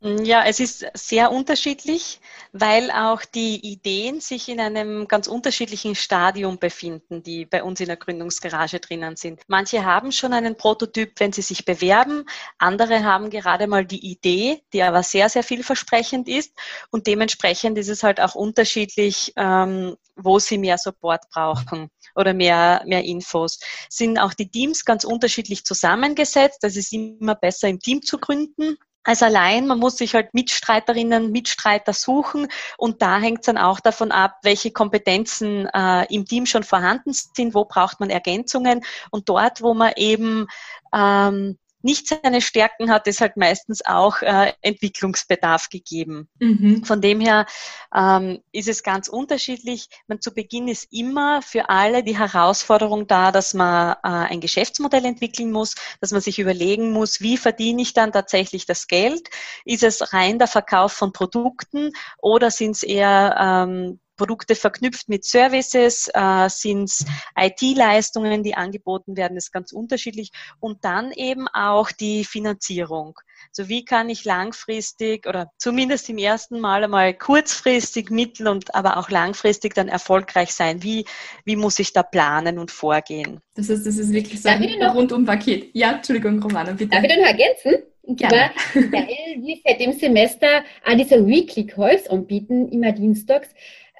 Ja, 0.00 0.44
es 0.44 0.60
ist 0.60 0.84
sehr 0.92 1.32
unterschiedlich, 1.32 2.20
weil 2.52 2.90
auch 2.90 3.22
die 3.24 3.56
Ideen 3.72 4.20
sich 4.20 4.50
in 4.50 4.60
einem 4.60 5.08
ganz 5.08 5.26
unterschiedlichen 5.26 5.94
Stadium 5.94 6.58
befinden, 6.58 7.22
die 7.22 7.46
bei 7.46 7.64
uns 7.64 7.80
in 7.80 7.86
der 7.86 7.96
Gründungsgarage 7.96 8.78
drinnen 8.78 9.16
sind. 9.16 9.40
Manche 9.48 9.86
haben 9.86 10.12
schon 10.12 10.34
einen 10.34 10.54
Prototyp, 10.54 11.18
wenn 11.18 11.32
sie 11.32 11.40
sich 11.40 11.64
bewerben. 11.64 12.26
Andere 12.58 13.04
haben 13.04 13.30
gerade 13.30 13.66
mal 13.66 13.86
die 13.86 14.10
Idee, 14.10 14.62
die 14.74 14.82
aber 14.82 15.02
sehr, 15.02 15.30
sehr 15.30 15.42
vielversprechend 15.42 16.28
ist. 16.28 16.52
Und 16.90 17.06
dementsprechend 17.06 17.78
ist 17.78 17.88
es 17.88 18.02
halt 18.02 18.20
auch 18.20 18.34
unterschiedlich, 18.34 19.32
ähm, 19.36 19.96
wo 20.14 20.38
sie 20.38 20.58
mehr 20.58 20.76
Support 20.76 21.30
brauchen 21.30 21.88
oder 22.14 22.34
mehr, 22.34 22.82
mehr 22.84 23.02
Infos. 23.02 23.58
Sind 23.88 24.18
auch 24.18 24.34
die 24.34 24.50
Teams 24.50 24.84
ganz 24.84 25.04
unterschiedlich 25.04 25.64
zusammengesetzt. 25.64 26.58
Das 26.60 26.76
ist 26.76 26.92
immer 26.92 27.34
besser 27.34 27.68
im 27.68 27.80
Team 27.80 28.02
zu 28.02 28.18
gründen 28.18 28.76
als 29.06 29.22
allein. 29.22 29.66
Man 29.66 29.78
muss 29.78 29.96
sich 29.96 30.14
halt 30.14 30.34
Mitstreiterinnen, 30.34 31.30
Mitstreiter 31.30 31.92
suchen 31.92 32.48
und 32.76 33.00
da 33.00 33.18
hängt 33.18 33.40
es 33.40 33.46
dann 33.46 33.56
auch 33.56 33.80
davon 33.80 34.10
ab, 34.10 34.38
welche 34.42 34.72
Kompetenzen 34.72 35.66
äh, 35.72 36.12
im 36.12 36.26
Team 36.26 36.44
schon 36.44 36.64
vorhanden 36.64 37.12
sind, 37.12 37.54
wo 37.54 37.64
braucht 37.64 38.00
man 38.00 38.10
Ergänzungen 38.10 38.82
und 39.10 39.28
dort, 39.28 39.62
wo 39.62 39.74
man 39.74 39.92
eben 39.96 40.46
ähm, 40.92 41.56
nicht 41.86 42.08
seine 42.08 42.40
Stärken 42.40 42.90
hat, 42.90 43.06
ist 43.06 43.20
halt 43.20 43.36
meistens 43.36 43.80
auch 43.86 44.20
äh, 44.20 44.52
Entwicklungsbedarf 44.60 45.68
gegeben. 45.68 46.28
Mhm. 46.40 46.84
Von 46.84 47.00
dem 47.00 47.20
her 47.20 47.46
ähm, 47.94 48.42
ist 48.50 48.68
es 48.68 48.82
ganz 48.82 49.06
unterschiedlich. 49.06 49.88
Man, 50.08 50.20
zu 50.20 50.34
Beginn 50.34 50.66
ist 50.66 50.92
immer 50.92 51.42
für 51.42 51.70
alle 51.70 52.02
die 52.02 52.18
Herausforderung 52.18 53.06
da, 53.06 53.30
dass 53.30 53.54
man 53.54 53.92
äh, 53.92 53.98
ein 54.02 54.40
Geschäftsmodell 54.40 55.04
entwickeln 55.04 55.52
muss, 55.52 55.76
dass 56.00 56.10
man 56.10 56.20
sich 56.20 56.40
überlegen 56.40 56.90
muss, 56.90 57.20
wie 57.20 57.36
verdiene 57.36 57.82
ich 57.82 57.94
dann 57.94 58.12
tatsächlich 58.12 58.66
das 58.66 58.88
Geld? 58.88 59.30
Ist 59.64 59.84
es 59.84 60.12
rein 60.12 60.38
der 60.38 60.48
Verkauf 60.48 60.92
von 60.92 61.12
Produkten 61.12 61.92
oder 62.18 62.50
sind 62.50 62.72
es 62.72 62.82
eher 62.82 63.36
ähm, 63.38 64.00
Produkte 64.16 64.54
verknüpft 64.54 65.08
mit 65.08 65.24
Services, 65.24 66.10
äh, 66.12 66.48
sind 66.48 66.84
es 66.84 67.04
IT-Leistungen, 67.38 68.42
die 68.42 68.54
angeboten 68.54 69.16
werden, 69.16 69.34
das 69.34 69.46
ist 69.46 69.52
ganz 69.52 69.72
unterschiedlich. 69.72 70.30
Und 70.60 70.84
dann 70.84 71.12
eben 71.12 71.48
auch 71.48 71.92
die 71.92 72.24
Finanzierung. 72.24 73.18
So 73.52 73.68
wie 73.68 73.84
kann 73.84 74.08
ich 74.08 74.24
langfristig 74.24 75.26
oder 75.26 75.50
zumindest 75.58 76.08
im 76.08 76.18
ersten 76.18 76.60
Mal 76.60 76.84
einmal 76.84 77.14
kurzfristig, 77.14 78.10
mittel- 78.10 78.48
und 78.48 78.74
aber 78.74 78.96
auch 78.96 79.10
langfristig 79.10 79.74
dann 79.74 79.88
erfolgreich 79.88 80.52
sein? 80.52 80.82
Wie, 80.82 81.04
wie 81.44 81.56
muss 81.56 81.78
ich 81.78 81.92
da 81.92 82.02
planen 82.02 82.58
und 82.58 82.70
vorgehen? 82.70 83.40
Das 83.54 83.68
ist, 83.68 83.86
das 83.86 83.96
ist 83.96 84.12
wirklich 84.12 84.40
so 84.42 84.48
ein 84.48 84.82
Rundum-Paket. 84.82 85.70
Ja, 85.74 85.92
Entschuldigung, 85.92 86.42
Romana, 86.42 86.72
bitte. 86.72 86.90
Darf 86.90 87.04
ich 87.04 87.16
noch 87.16 87.26
ergänzen? 87.26 87.86
Zwar, 88.06 88.50
weil 88.74 89.42
wir 89.42 89.56
seit 89.64 89.80
dem 89.80 89.92
Semester 89.92 90.64
auch 90.84 90.96
diese 90.96 91.26
Weekly 91.26 91.66
Calls 91.66 92.08
anbieten, 92.08 92.68
immer 92.68 92.92
dienstags, 92.92 93.48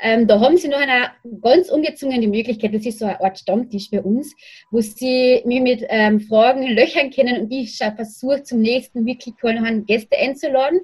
ähm, 0.01 0.27
da 0.27 0.41
haben 0.41 0.59
sie 0.59 0.69
noch 0.69 0.79
eine 0.79 1.11
ganz 1.41 1.71
ungezwungene 1.71 2.29
Möglichkeit, 2.29 2.75
das 2.75 2.85
ist 2.85 2.99
so 2.99 3.07
eine 3.07 3.21
Art 3.21 3.39
Stammtisch 3.39 3.91
bei 3.91 4.03
uns, 4.03 4.35
wo 4.71 4.81
sie 4.81 5.43
mich 5.47 5.61
mit 5.61 5.85
ähm, 5.89 6.21
Fragen 6.21 6.67
löchern 6.67 7.11
können 7.11 7.41
und 7.41 7.53
ich 7.53 7.77
versuche 7.77 8.43
zum 8.43 8.61
nächsten 8.61 9.07
Call 9.41 9.61
noch 9.61 9.87
Gäste 9.87 10.17
einzuladen. 10.19 10.81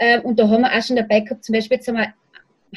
Ähm, 0.00 0.22
und 0.22 0.38
da 0.38 0.48
haben 0.48 0.62
wir 0.62 0.72
auch 0.72 0.82
schon 0.82 0.96
dabei 0.96 1.20
gehabt, 1.20 1.44
zum 1.44 1.54
Beispiel 1.54 1.76
jetzt 1.76 1.88
haben 1.88 1.96
wir 1.96 2.14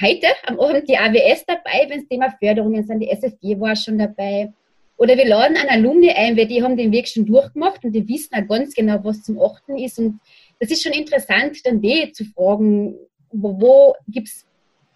heute 0.01 0.27
am 0.45 0.59
Abend 0.59 0.89
die 0.89 0.97
AWS 0.97 1.45
dabei, 1.45 1.85
wenn 1.87 2.01
es 2.01 2.07
Thema 2.07 2.33
Förderungen 2.39 2.83
sind, 2.83 2.99
die 2.99 3.09
SFG 3.09 3.59
war 3.59 3.75
schon 3.75 3.97
dabei. 3.97 4.51
Oder 4.97 5.17
wir 5.17 5.25
laden 5.25 5.57
einen 5.57 5.69
Alumni 5.69 6.11
ein, 6.11 6.37
weil 6.37 6.45
die 6.45 6.61
haben 6.61 6.77
den 6.77 6.91
Weg 6.91 7.07
schon 7.07 7.25
durchgemacht 7.25 7.83
und 7.83 7.93
die 7.93 8.07
wissen 8.07 8.35
auch 8.35 8.47
ganz 8.47 8.73
genau, 8.75 8.99
was 9.03 9.23
zum 9.23 9.41
Achten 9.41 9.77
ist. 9.77 9.97
Und 9.97 10.19
das 10.59 10.69
ist 10.69 10.83
schon 10.83 10.91
interessant, 10.91 11.57
dann 11.65 11.81
die 11.81 12.11
zu 12.11 12.25
fragen, 12.25 12.95
wo, 13.31 13.59
wo 13.59 13.95
gibt 14.07 14.27
es 14.27 14.45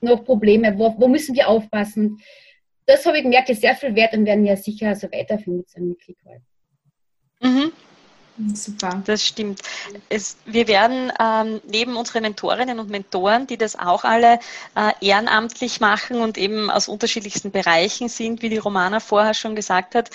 noch 0.05 0.23
Probleme, 0.23 0.77
wo, 0.77 0.95
wo 0.97 1.07
müssen 1.07 1.35
wir 1.35 1.47
aufpassen. 1.47 2.19
Das 2.85 3.05
habe 3.05 3.17
ich 3.17 3.23
gemerkt, 3.23 3.49
ist 3.49 3.61
sehr 3.61 3.75
viel 3.75 3.95
wert 3.95 4.13
und 4.13 4.25
werden 4.25 4.45
wir 4.45 4.57
sicher 4.57 4.95
so 4.95 5.07
weiterführen 5.11 5.57
mit 5.57 5.69
so 5.69 5.77
einem 5.77 5.97
Clickcall. 5.97 6.41
Mhm. 7.41 7.71
Super. 8.53 9.01
Das 9.05 9.25
stimmt. 9.25 9.61
Es, 10.09 10.37
wir 10.45 10.67
werden 10.67 11.11
ähm, 11.21 11.61
neben 11.65 11.95
unseren 11.95 12.23
Mentorinnen 12.23 12.79
und 12.79 12.89
Mentoren, 12.89 13.47
die 13.47 13.57
das 13.57 13.77
auch 13.79 14.03
alle 14.03 14.39
äh, 14.75 14.91
ehrenamtlich 14.99 15.79
machen 15.79 16.19
und 16.19 16.37
eben 16.37 16.69
aus 16.69 16.89
unterschiedlichsten 16.89 17.51
Bereichen 17.51 18.09
sind, 18.09 18.41
wie 18.41 18.49
die 18.49 18.57
Romana 18.57 18.99
vorher 18.99 19.33
schon 19.33 19.55
gesagt 19.55 19.95
hat, 19.95 20.09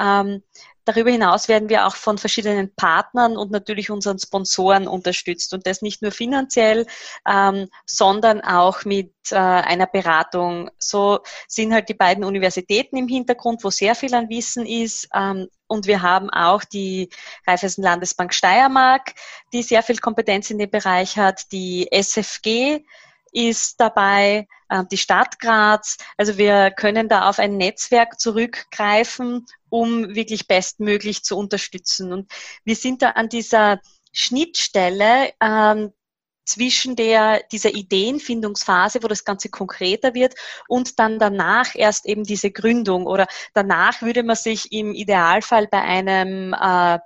ähm, 0.00 0.42
Darüber 0.88 1.10
hinaus 1.10 1.48
werden 1.48 1.68
wir 1.68 1.86
auch 1.86 1.96
von 1.96 2.16
verschiedenen 2.16 2.74
Partnern 2.74 3.36
und 3.36 3.50
natürlich 3.50 3.90
unseren 3.90 4.18
Sponsoren 4.18 4.88
unterstützt 4.88 5.52
und 5.52 5.66
das 5.66 5.82
nicht 5.82 6.00
nur 6.00 6.12
finanziell, 6.12 6.86
ähm, 7.28 7.68
sondern 7.84 8.40
auch 8.40 8.86
mit 8.86 9.12
äh, 9.30 9.34
einer 9.34 9.86
Beratung. 9.86 10.70
So 10.78 11.18
sind 11.46 11.74
halt 11.74 11.90
die 11.90 11.94
beiden 11.94 12.24
Universitäten 12.24 12.96
im 12.96 13.06
Hintergrund, 13.06 13.62
wo 13.64 13.68
sehr 13.68 13.94
viel 13.94 14.14
an 14.14 14.30
Wissen 14.30 14.64
ist. 14.64 15.10
Ähm, 15.14 15.48
und 15.66 15.86
wir 15.86 16.00
haben 16.00 16.30
auch 16.30 16.64
die 16.64 17.10
Raiffeisen 17.46 17.84
Landesbank 17.84 18.32
Steiermark, 18.32 19.12
die 19.52 19.62
sehr 19.62 19.82
viel 19.82 19.98
Kompetenz 19.98 20.48
in 20.48 20.56
dem 20.56 20.70
Bereich 20.70 21.18
hat, 21.18 21.52
die 21.52 21.92
SFG, 21.92 22.82
ist 23.32 23.80
dabei, 23.80 24.46
äh, 24.68 24.84
die 24.90 24.96
Stadt 24.96 25.38
Graz. 25.38 25.96
Also 26.16 26.38
wir 26.38 26.70
können 26.70 27.08
da 27.08 27.28
auf 27.28 27.38
ein 27.38 27.56
Netzwerk 27.56 28.20
zurückgreifen, 28.20 29.46
um 29.68 30.14
wirklich 30.14 30.46
bestmöglich 30.46 31.22
zu 31.24 31.36
unterstützen. 31.36 32.12
Und 32.12 32.30
wir 32.64 32.76
sind 32.76 33.02
da 33.02 33.10
an 33.10 33.28
dieser 33.28 33.80
Schnittstelle 34.12 35.32
ähm, 35.40 35.92
zwischen 36.48 36.96
der, 36.96 37.42
dieser 37.52 37.74
Ideenfindungsphase, 37.74 39.02
wo 39.02 39.08
das 39.08 39.24
Ganze 39.24 39.50
konkreter 39.50 40.14
wird 40.14 40.34
und 40.66 40.98
dann 40.98 41.18
danach 41.18 41.74
erst 41.74 42.06
eben 42.06 42.24
diese 42.24 42.50
Gründung 42.50 43.06
oder 43.06 43.26
danach 43.52 44.00
würde 44.00 44.22
man 44.22 44.36
sich 44.36 44.72
im 44.72 44.94
Idealfall 44.94 45.68
bei 45.68 45.82
einem 45.82 46.54
äh, 46.54 46.98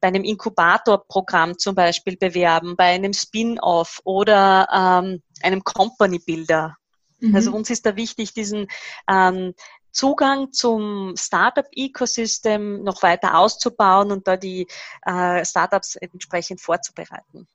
bei 0.00 0.08
einem 0.08 0.24
Inkubatorprogramm 0.24 1.58
zum 1.58 1.74
Beispiel 1.74 2.16
bewerben, 2.16 2.76
bei 2.76 2.94
einem 2.94 3.12
Spin-off 3.12 4.00
oder 4.04 4.68
ähm, 4.72 5.22
einem 5.42 5.62
Company 5.64 6.18
Builder. 6.18 6.76
Mhm. 7.20 7.34
Also 7.34 7.52
uns 7.52 7.70
ist 7.70 7.86
da 7.86 7.96
wichtig, 7.96 8.32
diesen 8.32 8.68
ähm, 9.08 9.54
Zugang 9.90 10.52
zum 10.52 11.14
Startup-Ecosystem 11.16 12.82
noch 12.82 13.02
weiter 13.02 13.38
auszubauen 13.38 14.12
und 14.12 14.28
da 14.28 14.36
die 14.36 14.66
äh, 15.04 15.44
Startups 15.44 15.96
entsprechend 15.96 16.60
vorzubereiten. 16.60 17.48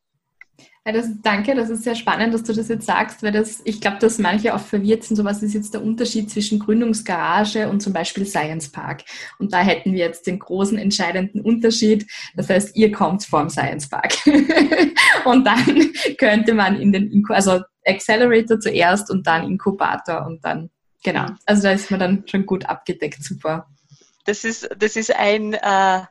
Ja, 0.86 0.92
das, 0.92 1.08
danke, 1.22 1.56
das 1.56 1.70
ist 1.70 1.84
sehr 1.84 1.96
spannend, 1.96 2.34
dass 2.34 2.44
du 2.44 2.52
das 2.52 2.68
jetzt 2.68 2.86
sagst, 2.86 3.24
weil 3.24 3.32
das, 3.32 3.62
ich 3.64 3.80
glaube, 3.80 4.00
dass 4.00 4.20
manche 4.20 4.54
auch 4.54 4.60
verwirrt 4.60 5.06
sind, 5.06 5.16
so 5.16 5.24
was 5.24 5.42
ist 5.42 5.54
jetzt 5.54 5.74
der 5.74 5.82
Unterschied 5.82 6.30
zwischen 6.30 6.60
Gründungsgarage 6.60 7.70
und 7.70 7.82
zum 7.82 7.94
Beispiel 7.94 8.26
Science 8.26 8.70
Park. 8.70 9.06
Und 9.40 9.54
da 9.54 9.60
hätten 9.60 9.94
wir 9.94 10.00
jetzt 10.00 10.28
den 10.28 10.40
großen 10.40 10.78
entscheidenden 10.78 11.40
Unterschied. 11.40 12.06
Das 12.36 12.50
heißt, 12.50 12.76
ihr 12.76 12.92
kommt 12.92 13.24
vom 13.24 13.50
Science 13.50 13.88
Park. 13.88 14.14
und 15.26 15.46
dann 15.46 15.94
könnte 16.18 16.54
man 16.54 16.76
in 16.76 16.92
den, 16.92 17.10
Inku 17.12 17.32
also 17.32 17.62
Accelerator 17.86 18.60
zuerst 18.60 19.10
und 19.10 19.26
dann 19.26 19.46
Inkubator 19.46 20.26
und 20.26 20.44
dann, 20.44 20.70
genau. 21.02 21.28
Also 21.46 21.64
da 21.64 21.72
ist 21.72 21.92
man 21.92 22.02
dann 22.02 22.24
schon 22.28 22.46
gut 22.46 22.66
abgedeckt, 22.66 23.24
super. 23.24 23.68
Das 24.26 24.44
ist, 24.44 24.70
das 24.78 24.98
ist 24.98 25.16
ein, 25.16 25.54
äh, 25.54 26.02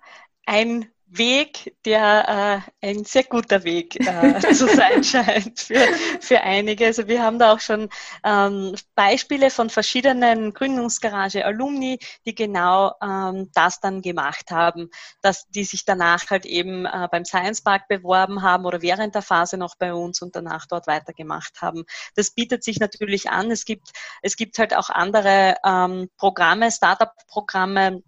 ein 0.46 0.86
Weg, 1.18 1.74
der 1.84 2.64
äh, 2.80 2.86
ein 2.90 3.04
sehr 3.04 3.24
guter 3.24 3.64
Weg 3.64 4.00
äh, 4.00 4.40
zu 4.54 4.66
sein 4.66 5.04
scheint 5.04 5.60
für, 5.60 5.86
für 6.20 6.40
einige. 6.40 6.86
Also 6.86 7.06
wir 7.06 7.22
haben 7.22 7.38
da 7.38 7.52
auch 7.52 7.60
schon 7.60 7.88
ähm, 8.24 8.74
Beispiele 8.94 9.50
von 9.50 9.68
verschiedenen 9.68 10.54
Gründungsgarage-Alumni, 10.54 11.98
die 12.24 12.34
genau 12.34 12.92
ähm, 13.02 13.50
das 13.54 13.80
dann 13.80 14.00
gemacht 14.00 14.50
haben, 14.50 14.88
dass 15.20 15.46
die 15.48 15.64
sich 15.64 15.84
danach 15.84 16.30
halt 16.30 16.46
eben 16.46 16.86
äh, 16.86 17.08
beim 17.10 17.24
Science 17.24 17.62
Park 17.62 17.88
beworben 17.88 18.42
haben 18.42 18.64
oder 18.64 18.80
während 18.82 19.14
der 19.14 19.22
Phase 19.22 19.56
noch 19.56 19.76
bei 19.76 19.92
uns 19.92 20.22
und 20.22 20.34
danach 20.34 20.66
dort 20.66 20.86
weitergemacht 20.86 21.60
haben. 21.60 21.84
Das 22.14 22.30
bietet 22.30 22.64
sich 22.64 22.80
natürlich 22.80 23.30
an. 23.30 23.50
Es 23.50 23.64
gibt, 23.64 23.88
es 24.22 24.36
gibt 24.36 24.58
halt 24.58 24.74
auch 24.74 24.88
andere 24.88 25.56
ähm, 25.64 26.08
Programme, 26.16 26.70
Startup-Programme, 26.70 28.02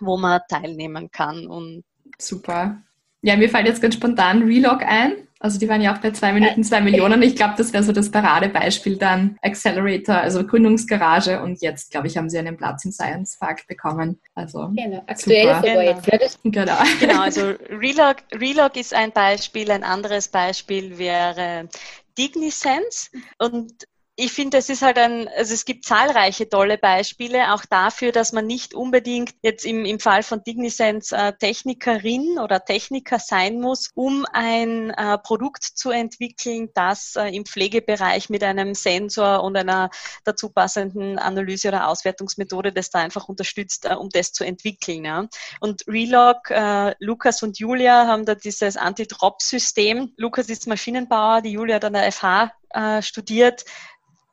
wo 0.00 0.16
man 0.16 0.40
teilnehmen 0.48 1.10
kann 1.10 1.46
und 1.46 1.84
Super. 2.18 2.82
Ja, 3.22 3.36
mir 3.36 3.48
fällt 3.48 3.66
jetzt 3.66 3.82
ganz 3.82 3.94
spontan 3.94 4.42
Relog 4.42 4.82
ein. 4.82 5.26
Also 5.38 5.58
die 5.58 5.68
waren 5.68 5.82
ja 5.82 5.94
auch 5.94 5.98
bei 5.98 6.12
zwei 6.12 6.32
Minuten 6.32 6.64
zwei 6.64 6.80
Millionen. 6.80 7.20
Ich 7.22 7.36
glaube, 7.36 7.54
das 7.58 7.72
wäre 7.72 7.82
so 7.82 7.92
das 7.92 8.10
Paradebeispiel 8.10 8.96
dann. 8.96 9.36
Accelerator, 9.42 10.16
also 10.16 10.46
Gründungsgarage 10.46 11.42
und 11.42 11.60
jetzt, 11.60 11.90
glaube 11.90 12.06
ich, 12.06 12.16
haben 12.16 12.30
sie 12.30 12.38
einen 12.38 12.56
Platz 12.56 12.84
im 12.86 12.92
Science 12.92 13.38
Park 13.38 13.66
bekommen. 13.66 14.18
Also 14.34 14.70
genau, 14.74 15.04
aktuell 15.06 15.42
super. 15.42 15.56
sogar 15.56 15.82
jetzt. 15.82 16.40
Genau. 16.42 16.76
genau, 17.00 17.20
also 17.22 17.52
Relog, 17.68 18.16
Relog 18.32 18.76
ist 18.76 18.94
ein 18.94 19.12
Beispiel. 19.12 19.70
Ein 19.70 19.84
anderes 19.84 20.28
Beispiel 20.28 20.96
wäre 20.96 21.68
Dignisense. 22.16 23.10
Und 23.38 23.72
ich 24.18 24.32
finde, 24.32 24.56
es 24.56 24.70
ist 24.70 24.80
halt 24.80 24.96
ein, 24.96 25.28
also 25.36 25.52
es 25.52 25.66
gibt 25.66 25.84
zahlreiche 25.84 26.48
tolle 26.48 26.78
Beispiele 26.78 27.52
auch 27.52 27.66
dafür, 27.66 28.12
dass 28.12 28.32
man 28.32 28.46
nicht 28.46 28.72
unbedingt 28.72 29.34
jetzt 29.42 29.66
im, 29.66 29.84
im 29.84 30.00
Fall 30.00 30.22
von 30.22 30.42
Dignisense 30.42 31.14
äh, 31.14 31.34
Technikerin 31.34 32.38
oder 32.38 32.64
Techniker 32.64 33.18
sein 33.18 33.60
muss, 33.60 33.90
um 33.94 34.24
ein 34.32 34.88
äh, 34.88 35.18
Produkt 35.18 35.64
zu 35.64 35.90
entwickeln, 35.90 36.70
das 36.72 37.16
äh, 37.16 37.28
im 37.28 37.44
Pflegebereich 37.44 38.30
mit 38.30 38.42
einem 38.42 38.74
Sensor 38.74 39.42
und 39.44 39.54
einer 39.54 39.90
dazu 40.24 40.48
passenden 40.48 41.18
Analyse 41.18 41.68
oder 41.68 41.88
Auswertungsmethode 41.88 42.72
das 42.72 42.88
da 42.88 43.00
einfach 43.00 43.28
unterstützt, 43.28 43.84
äh, 43.84 43.94
um 43.94 44.08
das 44.08 44.32
zu 44.32 44.44
entwickeln. 44.44 45.04
Ja. 45.04 45.28
Und 45.60 45.86
Relog, 45.86 46.50
äh, 46.50 46.94
Lukas 47.00 47.42
und 47.42 47.58
Julia 47.58 48.06
haben 48.06 48.24
da 48.24 48.34
dieses 48.34 48.78
Anti-Drop-System. 48.78 50.14
Lukas 50.16 50.48
ist 50.48 50.66
Maschinenbauer, 50.66 51.42
die 51.42 51.50
Julia 51.50 51.76
an 51.76 51.92
der 51.92 52.10
FH 52.10 52.52
äh, 52.70 53.02
studiert 53.02 53.66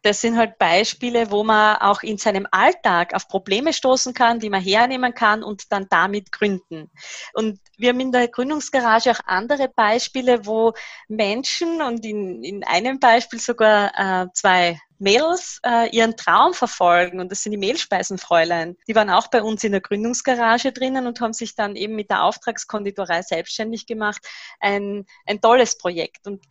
das 0.03 0.19
sind 0.19 0.37
halt 0.37 0.57
Beispiele, 0.57 1.31
wo 1.31 1.43
man 1.43 1.77
auch 1.77 2.03
in 2.03 2.17
seinem 2.17 2.45
Alltag 2.51 3.13
auf 3.13 3.27
Probleme 3.29 3.71
stoßen 3.71 4.13
kann, 4.13 4.39
die 4.39 4.49
man 4.49 4.61
hernehmen 4.61 5.13
kann 5.13 5.43
und 5.43 5.71
dann 5.71 5.87
damit 5.89 6.31
gründen. 6.31 6.91
Und 7.33 7.59
wir 7.77 7.89
haben 7.89 7.99
in 8.01 8.11
der 8.11 8.27
Gründungsgarage 8.27 9.11
auch 9.11 9.19
andere 9.25 9.69
Beispiele, 9.69 10.45
wo 10.45 10.73
Menschen 11.07 11.81
und 11.81 12.05
in, 12.05 12.43
in 12.43 12.63
einem 12.65 12.99
Beispiel 12.99 13.39
sogar 13.39 13.91
äh, 13.95 14.27
zwei 14.33 14.77
Mädels 14.99 15.59
äh, 15.65 15.89
ihren 15.89 16.15
Traum 16.17 16.53
verfolgen 16.53 17.19
und 17.19 17.31
das 17.31 17.41
sind 17.41 17.53
die 17.53 17.57
Mehlspeisenfräulein. 17.57 18.77
Die 18.87 18.95
waren 18.95 19.09
auch 19.09 19.27
bei 19.27 19.41
uns 19.41 19.63
in 19.63 19.71
der 19.71 19.81
Gründungsgarage 19.81 20.71
drinnen 20.71 21.07
und 21.07 21.19
haben 21.21 21.33
sich 21.33 21.55
dann 21.55 21.75
eben 21.75 21.95
mit 21.95 22.09
der 22.09 22.23
Auftragskonditorei 22.23 23.21
selbstständig 23.21 23.85
gemacht. 23.85 24.25
Ein, 24.59 25.05
ein 25.25 25.41
tolles 25.41 25.77
Projekt. 25.77 26.27
Und 26.27 26.45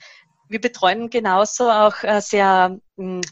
wir 0.53 0.61
betreuen 0.61 1.09
genauso 1.09 1.71
auch 1.71 2.05
äh, 2.05 2.21
sehr 2.21 2.79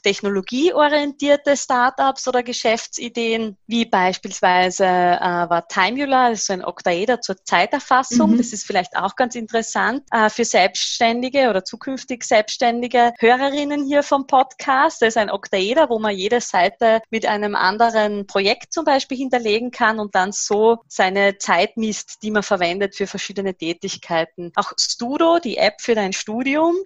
technologieorientierte 0.02 1.56
Startups 1.56 2.26
oder 2.26 2.42
Geschäftsideen, 2.42 3.56
wie 3.66 3.84
beispielsweise 3.84 4.84
äh, 4.84 5.20
war 5.20 5.68
Timula, 5.68 6.30
das 6.30 6.40
ist 6.40 6.46
so 6.46 6.52
ein 6.54 6.64
Octaeder 6.64 7.20
zur 7.20 7.36
Zeiterfassung. 7.44 8.32
Mhm. 8.32 8.38
Das 8.38 8.52
ist 8.52 8.66
vielleicht 8.66 8.96
auch 8.96 9.16
ganz 9.16 9.34
interessant 9.34 10.02
äh, 10.12 10.30
für 10.30 10.44
Selbstständige 10.44 11.50
oder 11.50 11.62
zukünftig 11.62 12.24
Selbstständige 12.24 13.12
Hörerinnen 13.18 13.84
hier 13.84 14.02
vom 14.02 14.26
Podcast. 14.26 15.02
Das 15.02 15.08
ist 15.08 15.16
ein 15.18 15.30
Octaeder, 15.30 15.90
wo 15.90 15.98
man 15.98 16.16
jede 16.16 16.40
Seite 16.40 17.02
mit 17.10 17.26
einem 17.26 17.54
anderen 17.54 18.26
Projekt 18.26 18.72
zum 18.72 18.84
Beispiel 18.84 19.18
hinterlegen 19.18 19.70
kann 19.70 20.00
und 20.00 20.14
dann 20.14 20.32
so 20.32 20.78
seine 20.88 21.36
Zeit 21.38 21.76
misst, 21.76 22.22
die 22.22 22.30
man 22.30 22.42
verwendet 22.42 22.96
für 22.96 23.06
verschiedene 23.06 23.54
Tätigkeiten. 23.54 24.52
Auch 24.56 24.72
Studo, 24.78 25.38
die 25.38 25.58
App 25.58 25.80
für 25.80 25.94
dein 25.94 26.12
Studium, 26.12 26.76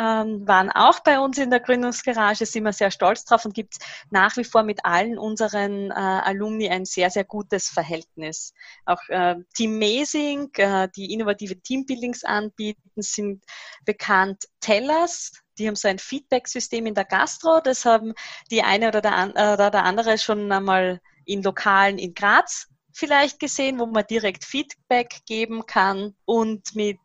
ähm, 0.00 0.48
waren 0.48 0.70
auch 0.70 1.00
bei 1.00 1.20
uns 1.20 1.36
in 1.36 1.50
der 1.50 1.60
Gründungsgarage, 1.60 2.46
sind 2.46 2.64
wir 2.64 2.72
sehr 2.72 2.90
stolz 2.90 3.24
drauf 3.24 3.44
und 3.44 3.54
gibt 3.54 3.74
nach 4.10 4.36
wie 4.38 4.44
vor 4.44 4.62
mit 4.62 4.84
allen 4.84 5.18
unseren 5.18 5.90
äh, 5.90 5.94
Alumni 5.94 6.70
ein 6.70 6.86
sehr, 6.86 7.10
sehr 7.10 7.24
gutes 7.24 7.68
Verhältnis. 7.68 8.54
Auch 8.86 9.00
äh, 9.08 9.36
Team 9.54 9.74
Amazing, 9.74 10.50
äh, 10.54 10.88
die 10.96 11.12
innovative 11.12 11.60
Teambuildings 11.60 12.24
anbieten, 12.24 12.80
sind 12.96 13.44
bekannt. 13.84 14.44
Tellers, 14.60 15.32
die 15.58 15.68
haben 15.68 15.76
so 15.76 15.88
ein 15.88 15.98
Feedback-System 15.98 16.86
in 16.86 16.94
der 16.94 17.04
Gastro, 17.04 17.60
das 17.62 17.84
haben 17.84 18.14
die 18.50 18.62
eine 18.62 18.88
oder 18.88 19.02
der, 19.02 19.32
äh, 19.34 19.52
oder 19.52 19.70
der 19.70 19.84
andere 19.84 20.16
schon 20.16 20.50
einmal 20.50 21.00
in 21.26 21.42
Lokalen 21.42 21.98
in 21.98 22.14
Graz 22.14 22.68
vielleicht 22.92 23.38
gesehen, 23.38 23.78
wo 23.78 23.86
man 23.86 24.06
direkt 24.08 24.44
Feedback 24.44 25.20
geben 25.26 25.66
kann 25.66 26.14
und 26.24 26.74
mit 26.74 26.98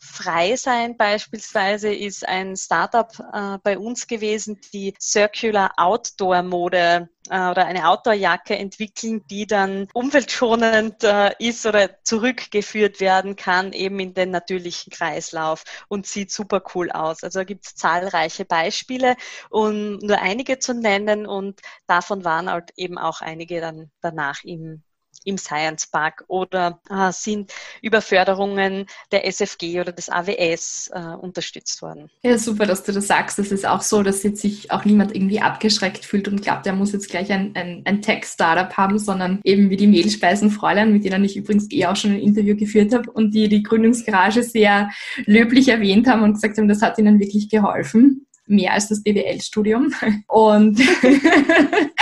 Frei 0.00 0.56
sein 0.56 0.96
beispielsweise 0.96 1.92
ist 1.92 2.26
ein 2.26 2.56
Startup 2.56 3.10
äh, 3.32 3.58
bei 3.62 3.78
uns 3.78 4.06
gewesen, 4.06 4.60
die 4.72 4.94
Circular 5.00 5.72
Outdoor 5.76 6.42
Mode 6.42 7.08
äh, 7.28 7.50
oder 7.50 7.66
eine 7.66 7.88
Outdoor-Jacke 7.88 8.56
entwickeln, 8.56 9.24
die 9.30 9.46
dann 9.46 9.88
umweltschonend 9.94 11.04
äh, 11.04 11.32
ist 11.38 11.66
oder 11.66 12.02
zurückgeführt 12.02 13.00
werden 13.00 13.36
kann, 13.36 13.72
eben 13.72 13.98
in 14.00 14.14
den 14.14 14.30
natürlichen 14.30 14.90
Kreislauf 14.92 15.64
und 15.88 16.06
sieht 16.06 16.30
super 16.30 16.62
cool 16.74 16.90
aus. 16.90 17.22
Also 17.24 17.44
gibt 17.44 17.66
es 17.66 17.74
zahlreiche 17.74 18.44
Beispiele, 18.44 19.16
um 19.50 19.98
nur 19.98 20.18
einige 20.20 20.58
zu 20.58 20.74
nennen 20.74 21.26
und 21.26 21.60
davon 21.86 22.24
waren 22.24 22.50
halt 22.50 22.70
eben 22.76 22.98
auch 22.98 23.20
einige 23.20 23.60
dann 23.60 23.90
danach 24.00 24.44
im 24.44 24.82
im 25.28 25.38
Science 25.38 25.86
Park 25.86 26.24
oder 26.26 26.80
äh, 26.90 27.12
sind 27.12 27.52
über 27.82 28.00
Förderungen 28.00 28.86
der 29.12 29.26
SFG 29.26 29.80
oder 29.80 29.92
des 29.92 30.08
AWS 30.08 30.90
äh, 30.92 31.00
unterstützt 31.20 31.82
worden. 31.82 32.08
Ja, 32.22 32.38
super, 32.38 32.66
dass 32.66 32.82
du 32.82 32.92
das 32.92 33.06
sagst. 33.06 33.38
Das 33.38 33.52
ist 33.52 33.66
auch 33.66 33.82
so, 33.82 34.02
dass 34.02 34.22
jetzt 34.22 34.40
sich 34.40 34.70
auch 34.70 34.84
niemand 34.84 35.14
irgendwie 35.14 35.40
abgeschreckt 35.40 36.04
fühlt 36.04 36.28
und 36.28 36.42
glaubt, 36.42 36.66
er 36.66 36.72
muss 36.72 36.92
jetzt 36.92 37.10
gleich 37.10 37.30
ein, 37.30 37.54
ein, 37.54 37.82
ein 37.84 38.00
Tech-Startup 38.02 38.74
haben, 38.76 38.98
sondern 38.98 39.40
eben 39.44 39.70
wie 39.70 39.76
die 39.76 39.86
Mehlspeisenfräulein, 39.86 40.92
mit 40.92 41.04
denen 41.04 41.24
ich 41.24 41.36
übrigens 41.36 41.70
eh 41.70 41.86
auch 41.86 41.96
schon 41.96 42.12
ein 42.12 42.20
Interview 42.20 42.56
geführt 42.56 42.94
habe 42.94 43.10
und 43.10 43.34
die 43.34 43.48
die 43.48 43.62
Gründungsgarage 43.62 44.42
sehr 44.42 44.90
löblich 45.26 45.68
erwähnt 45.68 46.06
haben 46.06 46.22
und 46.22 46.34
gesagt 46.34 46.56
haben, 46.56 46.68
das 46.68 46.82
hat 46.82 46.98
ihnen 46.98 47.20
wirklich 47.20 47.50
geholfen 47.50 48.24
mehr 48.48 48.72
als 48.72 48.88
das 48.88 49.02
BWL-Studium. 49.02 49.92
Und 50.26 50.80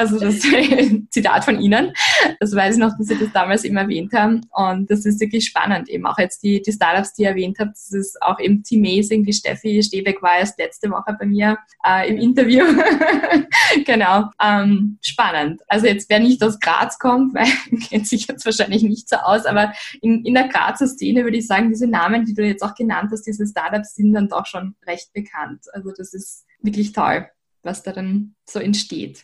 also 0.00 0.18
das 0.18 0.40
Zitat 1.10 1.44
von 1.44 1.60
Ihnen, 1.60 1.92
das 2.40 2.54
weiß 2.54 2.76
ich 2.76 2.80
noch, 2.80 2.96
dass 2.96 3.06
Sie 3.06 3.18
das 3.18 3.30
damals 3.32 3.64
immer 3.64 3.82
erwähnt 3.82 4.14
haben. 4.14 4.40
Und 4.50 4.90
das 4.90 5.04
ist 5.04 5.20
wirklich 5.20 5.46
spannend, 5.46 5.90
eben 5.90 6.06
auch 6.06 6.18
jetzt 6.18 6.42
die, 6.42 6.62
die 6.62 6.72
Startups, 6.72 7.12
die 7.12 7.22
ihr 7.22 7.28
erwähnt 7.28 7.58
habt, 7.58 7.72
das 7.72 7.92
ist 7.92 8.22
auch 8.22 8.40
eben 8.40 8.62
Teamazing, 8.62 9.24
die 9.24 9.34
Steffi 9.34 9.82
Stebeck 9.82 10.22
war 10.22 10.38
erst 10.38 10.58
letzte 10.58 10.90
Woche 10.90 11.14
bei 11.18 11.26
mir 11.26 11.58
äh, 11.86 12.08
im 12.08 12.16
Interview. 12.16 12.64
genau, 13.84 14.30
ähm, 14.42 14.98
spannend. 15.02 15.60
Also 15.68 15.86
jetzt, 15.86 16.08
wer 16.08 16.18
nicht 16.18 16.42
aus 16.42 16.58
Graz 16.58 16.98
kommt, 16.98 17.34
weil 17.34 17.46
kennt 17.88 18.08
sich 18.08 18.26
jetzt 18.26 18.46
wahrscheinlich 18.46 18.82
nicht 18.82 19.06
so 19.06 19.16
aus, 19.16 19.44
aber 19.44 19.74
in, 20.00 20.24
in 20.24 20.32
der 20.32 20.48
Grazer 20.48 20.86
Szene 20.86 21.24
würde 21.24 21.36
ich 21.36 21.46
sagen, 21.46 21.68
diese 21.68 21.86
Namen, 21.86 22.24
die 22.24 22.32
du 22.32 22.42
jetzt 22.42 22.62
auch 22.62 22.74
genannt 22.74 23.10
hast, 23.12 23.26
diese 23.26 23.46
Startups 23.46 23.96
sind 23.96 24.14
dann 24.14 24.28
doch 24.28 24.46
schon 24.46 24.76
recht 24.86 25.12
bekannt. 25.12 25.66
Also 25.74 25.92
das 25.94 26.14
ist 26.14 26.46
wirklich 26.62 26.92
toll, 26.92 27.28
was 27.62 27.82
da 27.82 27.92
dann 27.92 28.34
so 28.48 28.60
entsteht. 28.60 29.22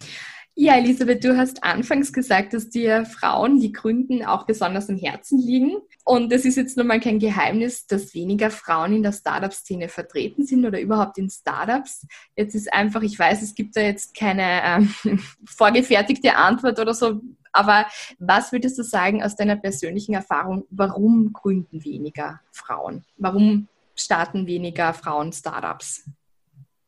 Ja, 0.59 0.77
Elisabeth, 0.77 1.23
du 1.23 1.37
hast 1.37 1.63
anfangs 1.63 2.15
gesagt, 2.15 2.55
dass 2.55 2.71
dir 2.71 3.05
Frauen, 3.05 3.61
die 3.61 3.73
gründen, 3.73 4.25
auch 4.25 4.47
besonders 4.47 4.89
am 4.89 4.97
Herzen 4.97 5.39
liegen. 5.39 5.77
Und 6.03 6.33
es 6.33 6.47
ist 6.47 6.57
jetzt 6.57 6.79
nun 6.79 6.87
mal 6.87 6.99
kein 6.99 7.19
Geheimnis, 7.19 7.87
dass 7.87 8.15
weniger 8.15 8.51
Frauen 8.51 8.95
in 8.95 9.03
der 9.03 9.13
Startup-Szene 9.13 9.91
vertreten 9.91 10.47
sind 10.47 10.65
oder 10.65 10.81
überhaupt 10.81 11.19
in 11.19 11.29
Startups. 11.29 12.07
Jetzt 12.37 12.55
ist 12.55 12.73
einfach, 12.73 13.03
ich 13.03 13.19
weiß, 13.19 13.43
es 13.43 13.55
gibt 13.55 13.77
da 13.77 13.83
jetzt 13.83 14.17
keine 14.17 14.89
äh, 15.05 15.17
vorgefertigte 15.45 16.37
Antwort 16.37 16.79
oder 16.79 16.95
so, 16.95 17.21
aber 17.53 17.87
was 18.19 18.51
würdest 18.51 18.79
du 18.79 18.83
sagen 18.83 19.23
aus 19.23 19.37
deiner 19.37 19.57
persönlichen 19.57 20.15
Erfahrung, 20.15 20.65
warum 20.71 21.35
gründen 21.35 21.85
weniger 21.85 22.41
Frauen? 22.51 23.05
Warum 23.19 23.69
starten 23.95 24.47
weniger 24.47 24.95
Frauen 24.95 25.35
Startups? 25.35 26.05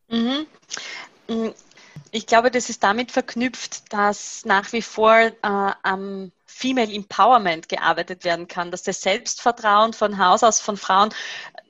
Mhm. 0.09 0.46
Ich 2.11 2.26
glaube, 2.26 2.50
das 2.50 2.70
ist 2.70 2.82
damit 2.82 3.12
verknüpft, 3.12 3.92
dass 3.92 4.44
nach 4.44 4.72
wie 4.72 4.82
vor 4.82 5.14
äh, 5.16 5.32
am 5.42 6.32
Female 6.46 6.92
Empowerment 6.92 7.68
gearbeitet 7.68 8.24
werden 8.24 8.48
kann, 8.48 8.70
dass 8.70 8.82
das 8.82 9.00
Selbstvertrauen 9.00 9.92
von 9.92 10.18
Haus 10.18 10.42
aus 10.42 10.61
von 10.61 10.76
Frauen 10.76 11.11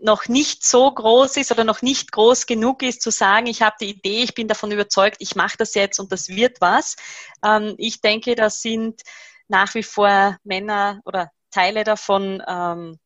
noch 0.00 0.28
nicht 0.28 0.64
so 0.64 0.90
groß 0.90 1.36
ist 1.36 1.50
oder 1.52 1.64
noch 1.64 1.82
nicht 1.82 2.12
groß 2.12 2.46
genug 2.46 2.82
ist, 2.82 3.02
zu 3.02 3.10
sagen, 3.10 3.46
ich 3.46 3.62
habe 3.62 3.76
die 3.80 3.90
Idee, 3.90 4.22
ich 4.22 4.34
bin 4.34 4.48
davon 4.48 4.70
überzeugt, 4.70 5.16
ich 5.18 5.36
mache 5.36 5.58
das 5.58 5.74
jetzt 5.74 5.98
und 5.98 6.12
das 6.12 6.28
wird 6.28 6.60
was. 6.60 6.96
Ähm, 7.44 7.74
ich 7.78 8.00
denke, 8.00 8.34
das 8.34 8.62
sind 8.62 9.02
nach 9.48 9.74
wie 9.74 9.82
vor 9.82 10.38
Männer 10.44 11.00
oder 11.04 11.30
Teile 11.50 11.84
davon 11.84 12.42
ähm, 12.46 12.98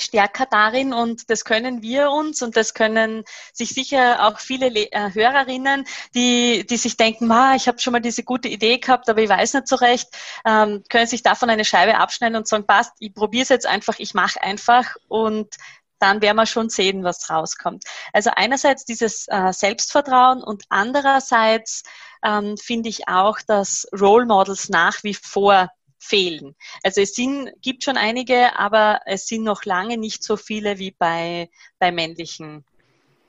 stärker 0.00 0.46
darin 0.50 0.92
und 0.92 1.30
das 1.30 1.44
können 1.44 1.82
wir 1.82 2.10
uns 2.10 2.42
und 2.42 2.56
das 2.56 2.74
können 2.74 3.24
sich 3.52 3.70
sicher 3.70 4.26
auch 4.26 4.38
viele 4.38 4.68
Le 4.68 4.90
äh, 4.92 5.12
Hörerinnen, 5.12 5.84
die, 6.14 6.66
die 6.66 6.76
sich 6.76 6.96
denken, 6.96 7.30
ah, 7.30 7.54
ich 7.54 7.68
habe 7.68 7.78
schon 7.78 7.92
mal 7.92 8.00
diese 8.00 8.22
gute 8.22 8.48
Idee 8.48 8.78
gehabt, 8.78 9.08
aber 9.08 9.20
ich 9.20 9.28
weiß 9.28 9.54
nicht 9.54 9.68
so 9.68 9.76
recht, 9.76 10.08
ähm, 10.44 10.82
können 10.88 11.06
sich 11.06 11.22
davon 11.22 11.50
eine 11.50 11.64
Scheibe 11.64 11.98
abschneiden 11.98 12.36
und 12.36 12.48
sagen, 12.48 12.66
passt, 12.66 12.92
ich 12.98 13.14
probiere 13.14 13.42
es 13.42 13.48
jetzt 13.48 13.66
einfach, 13.66 13.98
ich 13.98 14.14
mache 14.14 14.42
einfach 14.42 14.96
und 15.08 15.54
dann 15.98 16.22
werden 16.22 16.36
wir 16.36 16.46
schon 16.46 16.68
sehen, 16.68 17.04
was 17.04 17.28
rauskommt. 17.28 17.84
Also 18.12 18.30
einerseits 18.34 18.84
dieses 18.84 19.26
äh, 19.28 19.52
Selbstvertrauen 19.52 20.42
und 20.42 20.64
andererseits 20.68 21.82
ähm, 22.24 22.56
finde 22.56 22.88
ich 22.88 23.08
auch, 23.08 23.38
dass 23.46 23.88
Role 23.98 24.26
Models 24.26 24.68
nach 24.68 25.02
wie 25.02 25.14
vor 25.14 25.68
fehlen. 26.08 26.54
Also 26.82 27.00
es 27.00 27.14
sind, 27.14 27.50
gibt 27.60 27.84
schon 27.84 27.96
einige, 27.96 28.58
aber 28.58 29.00
es 29.06 29.26
sind 29.26 29.44
noch 29.44 29.64
lange 29.64 29.98
nicht 29.98 30.22
so 30.22 30.36
viele 30.36 30.78
wie 30.78 30.92
bei, 30.92 31.50
bei 31.78 31.92
männlichen 31.92 32.64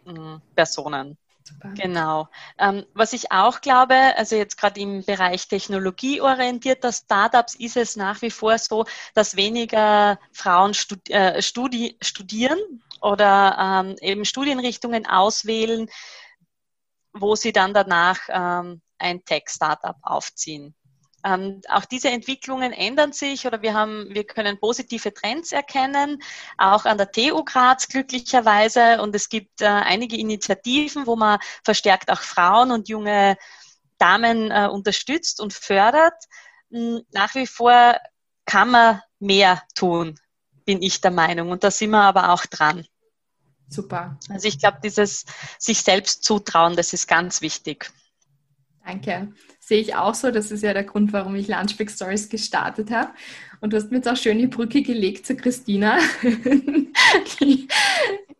äh, 0.05 0.37
Personen. 0.55 1.17
Super. 1.43 1.69
Genau. 1.73 2.27
Ähm, 2.59 2.85
was 2.93 3.13
ich 3.13 3.31
auch 3.31 3.61
glaube, 3.61 3.95
also 4.17 4.35
jetzt 4.35 4.57
gerade 4.57 4.79
im 4.79 5.03
Bereich 5.03 5.47
technologieorientierter 5.47 6.91
Startups 6.91 7.55
ist 7.55 7.75
es 7.75 7.95
nach 7.95 8.21
wie 8.21 8.29
vor 8.29 8.57
so, 8.59 8.85
dass 9.15 9.35
weniger 9.35 10.19
Frauen 10.31 10.75
studi 10.75 11.11
äh, 11.11 11.41
studi 11.41 11.97
studieren 12.01 12.59
oder 13.01 13.83
ähm, 13.83 13.95
eben 14.01 14.25
Studienrichtungen 14.25 15.07
auswählen, 15.07 15.89
wo 17.13 17.35
sie 17.35 17.51
dann 17.51 17.73
danach 17.73 18.19
ähm, 18.29 18.81
ein 18.99 19.25
Tech-Startup 19.25 19.95
aufziehen. 20.03 20.75
Ähm, 21.23 21.61
auch 21.69 21.85
diese 21.85 22.09
Entwicklungen 22.09 22.71
ändern 22.71 23.11
sich 23.11 23.45
oder 23.45 23.61
wir 23.61 23.73
haben, 23.73 24.07
wir 24.09 24.23
können 24.23 24.59
positive 24.59 25.13
Trends 25.13 25.51
erkennen, 25.51 26.21
auch 26.57 26.85
an 26.85 26.97
der 26.97 27.11
TU 27.11 27.43
Graz 27.43 27.87
glücklicherweise. 27.87 29.01
Und 29.01 29.15
es 29.15 29.29
gibt 29.29 29.61
äh, 29.61 29.65
einige 29.65 30.17
Initiativen, 30.17 31.07
wo 31.07 31.15
man 31.15 31.39
verstärkt 31.63 32.11
auch 32.11 32.21
Frauen 32.21 32.71
und 32.71 32.89
junge 32.89 33.37
Damen 33.97 34.51
äh, 34.51 34.67
unterstützt 34.67 35.41
und 35.41 35.53
fördert. 35.53 36.23
Hm, 36.71 37.01
nach 37.11 37.35
wie 37.35 37.47
vor 37.47 37.95
kann 38.45 38.71
man 38.71 39.01
mehr 39.19 39.61
tun, 39.75 40.19
bin 40.65 40.81
ich 40.81 41.01
der 41.01 41.11
Meinung. 41.11 41.51
Und 41.51 41.63
da 41.63 41.71
sind 41.71 41.91
wir 41.91 42.01
aber 42.01 42.29
auch 42.29 42.45
dran. 42.45 42.85
Super. 43.67 44.17
Also 44.29 44.47
ich 44.47 44.59
glaube, 44.59 44.79
dieses 44.83 45.25
sich 45.59 45.81
selbst 45.83 46.23
zutrauen, 46.23 46.75
das 46.75 46.93
ist 46.93 47.07
ganz 47.07 47.41
wichtig. 47.41 47.91
Danke. 48.83 49.31
Sehe 49.69 49.81
ich 49.81 49.93
auch 49.93 50.15
so. 50.15 50.31
Das 50.31 50.49
ist 50.49 50.63
ja 50.63 50.73
der 50.73 50.83
Grund, 50.83 51.13
warum 51.13 51.35
ich 51.35 51.47
Lunchbreak 51.47 51.91
Stories 51.91 52.27
gestartet 52.27 52.89
habe. 52.89 53.11
Und 53.61 53.71
du 53.71 53.77
hast 53.77 53.91
mir 53.91 53.97
jetzt 53.97 54.09
auch 54.09 54.17
schön 54.17 54.39
die 54.39 54.47
Brücke 54.47 54.81
gelegt 54.81 55.27
zu 55.27 55.35
Christina, 55.35 55.99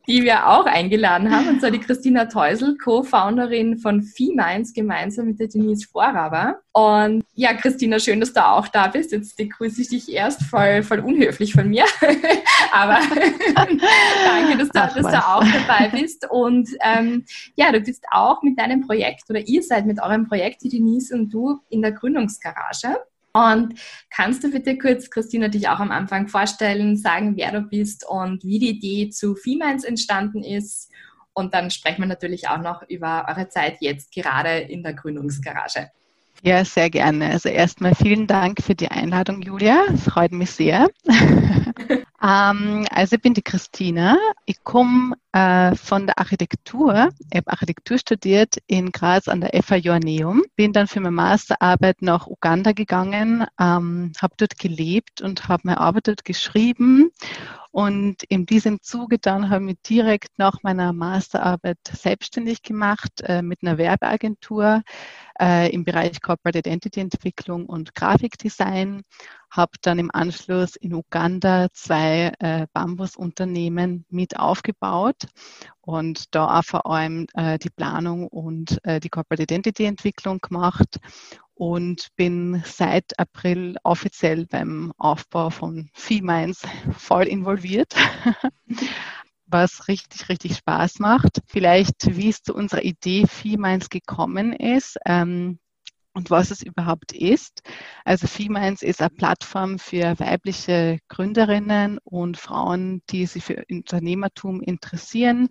die 0.08 0.24
wir 0.24 0.48
auch 0.48 0.66
eingeladen 0.66 1.30
haben, 1.30 1.48
und 1.48 1.60
zwar 1.60 1.72
die 1.72 1.80
Christina 1.80 2.26
Teusel, 2.26 2.78
Co-Founderin 2.78 3.78
von 3.78 4.02
FeeMinds, 4.02 4.74
gemeinsam 4.74 5.28
mit 5.28 5.40
der 5.40 5.48
Denise 5.48 5.86
Vorraber. 5.86 6.62
Und 6.72 7.24
ja, 7.34 7.54
Christina, 7.54 8.00
schön, 8.00 8.20
dass 8.20 8.34
du 8.34 8.46
auch 8.46 8.68
da 8.70 8.88
bist. 8.88 9.12
Jetzt 9.12 9.38
begrüße 9.38 9.82
ich 9.82 9.90
dich 9.90 10.12
erst 10.12 10.44
voll, 10.44 10.82
voll 10.82 11.00
unhöflich 11.00 11.54
von 11.54 11.70
mir. 11.70 11.86
Aber 12.72 13.00
danke, 13.56 14.58
dass 14.58 14.70
du, 14.70 14.80
Ach, 14.80 14.94
dass 14.96 15.12
du 15.12 15.28
auch 15.28 15.44
dabei 15.44 15.90
bist. 15.90 16.26
Und 16.30 16.70
ähm, 16.82 17.26
ja, 17.56 17.72
du 17.72 17.80
bist 17.82 18.06
auch 18.12 18.42
mit 18.42 18.58
deinem 18.60 18.82
Projekt 18.82 19.30
oder 19.30 19.42
ihr 19.48 19.62
seid 19.62 19.86
mit 19.86 20.02
eurem 20.02 20.28
Projekt, 20.28 20.64
die 20.64 20.70
Denise 20.70 21.14
und 21.14 21.30
du, 21.30 21.60
in 21.70 21.82
der 21.82 21.92
Gründungsgarage. 21.92 22.98
Und 23.34 23.76
kannst 24.10 24.44
du 24.44 24.52
bitte 24.52 24.78
kurz, 24.78 25.10
Christina, 25.10 25.48
dich 25.48 25.70
auch 25.70 25.80
am 25.80 25.92
Anfang 25.92 26.28
vorstellen, 26.28 26.98
sagen, 26.98 27.38
wer 27.38 27.52
du 27.52 27.62
bist 27.62 28.06
und 28.08 28.44
wie 28.44 28.60
die 28.60 28.70
Idee 28.70 29.10
zu 29.10 29.36
Femines 29.36 29.84
entstanden 29.84 30.44
ist? 30.44 30.92
Und 31.34 31.54
dann 31.54 31.72
sprechen 31.72 32.02
wir 32.02 32.08
natürlich 32.08 32.50
auch 32.50 32.60
noch 32.60 32.82
über 32.90 33.26
eure 33.30 33.48
Zeit 33.50 33.78
jetzt 33.82 34.12
gerade 34.14 34.60
in 34.60 34.84
der 34.84 34.94
Gründungsgarage. 34.94 35.90
Ja, 36.42 36.64
sehr 36.64 36.90
gerne. 36.90 37.32
Also 37.32 37.50
erstmal 37.50 37.96
vielen 37.96 38.26
Dank 38.26 38.62
für 38.64 38.76
die 38.76 38.90
Einladung, 38.90 39.42
Julia. 39.42 39.84
Es 39.94 40.06
freut 40.06 40.32
mich 40.32 40.52
sehr. 40.52 40.90
ähm, 42.22 42.86
also 42.92 43.16
ich 43.16 43.22
bin 43.22 43.34
die 43.34 43.42
Christina. 43.42 44.18
Ich 44.46 44.64
komme 44.64 45.16
äh, 45.32 45.76
von 45.76 46.06
der 46.06 46.20
Architektur. 46.20 47.10
Ich 47.32 47.38
habe 47.38 47.52
Architektur 47.52 47.98
studiert 47.98 48.58
in 48.68 48.92
Graz 48.92 49.28
an 49.28 49.42
der 49.42 49.64
FA 49.64 49.76
Joanneum. 49.76 50.44
Bin 50.56 50.74
dann 50.74 50.88
für 50.88 51.00
meine 51.00 51.16
Masterarbeit 51.16 52.02
nach 52.02 52.28
Uganda 52.28 52.72
gegangen, 52.74 53.46
ähm, 53.60 54.12
habe 54.22 54.34
dort 54.38 54.58
gelebt 54.58 55.22
und 55.22 55.48
habe 55.48 55.62
meine 55.66 55.80
Arbeit 55.80 56.08
dort 56.08 56.26
geschrieben. 56.26 57.12
Und 57.72 58.24
in 58.24 58.46
diesem 58.46 58.82
Zuge 58.82 59.20
dann 59.20 59.50
habe 59.50 59.72
ich 59.72 59.82
direkt 59.82 60.38
nach 60.38 60.64
meiner 60.64 60.92
Masterarbeit 60.92 61.78
selbstständig 61.92 62.64
gemacht 62.64 63.22
äh, 63.22 63.44
mit 63.44 63.60
einer 63.62 63.78
Werbeagentur 63.78 64.82
äh, 65.40 65.72
im 65.72 65.84
Bereich 65.84 66.20
Corporate 66.22 66.60
Identity 66.60 67.00
Entwicklung 67.00 67.68
und 67.68 67.94
Grafikdesign. 67.94 69.04
Habe 69.52 69.72
dann 69.82 70.00
im 70.00 70.10
Anschluss 70.14 70.76
in 70.76 70.94
Uganda 70.94 71.68
zwei 71.74 72.34
äh, 72.40 72.66
Bambusunternehmen 72.74 74.06
mit 74.10 74.38
aufgebaut 74.38 75.28
und 75.82 76.36
da 76.36 76.60
auch 76.60 76.64
vor 76.64 76.86
allem 76.88 77.28
äh, 77.34 77.60
die 77.60 77.70
Planung 77.70 78.28
und 78.28 78.80
äh, 78.84 79.00
die 79.00 79.10
Corporate 79.10 79.44
Identity 79.44 79.86
Entwicklung 79.86 80.40
gemacht 80.40 81.00
und 81.60 82.08
bin 82.16 82.64
seit 82.66 83.20
April 83.20 83.76
offiziell 83.84 84.46
beim 84.46 84.94
Aufbau 84.98 85.50
von 85.50 85.90
FeeMinds 85.94 86.62
voll 86.98 87.28
involviert. 87.28 87.94
was 89.46 89.90
richtig, 89.90 90.30
richtig 90.30 90.56
Spaß 90.56 91.00
macht. 91.00 91.42
Vielleicht, 91.48 92.16
wie 92.16 92.30
es 92.30 92.44
zu 92.44 92.56
unserer 92.56 92.84
Idee 92.84 93.28
FeeMinds 93.28 93.90
gekommen 93.90 94.54
ist. 94.54 94.98
Ähm, 95.06 95.60
und 96.14 96.30
was 96.30 96.52
es 96.52 96.64
überhaupt 96.64 97.12
ist. 97.12 97.62
Also 98.04 98.28
FeeMinds 98.28 98.82
ist 98.82 99.02
eine 99.02 99.10
Plattform 99.10 99.80
für 99.80 100.18
weibliche 100.20 101.00
Gründerinnen 101.08 102.00
und 102.04 102.38
Frauen, 102.38 103.02
die 103.10 103.26
sich 103.26 103.44
für 103.44 103.64
Unternehmertum 103.70 104.62
interessieren, 104.62 105.50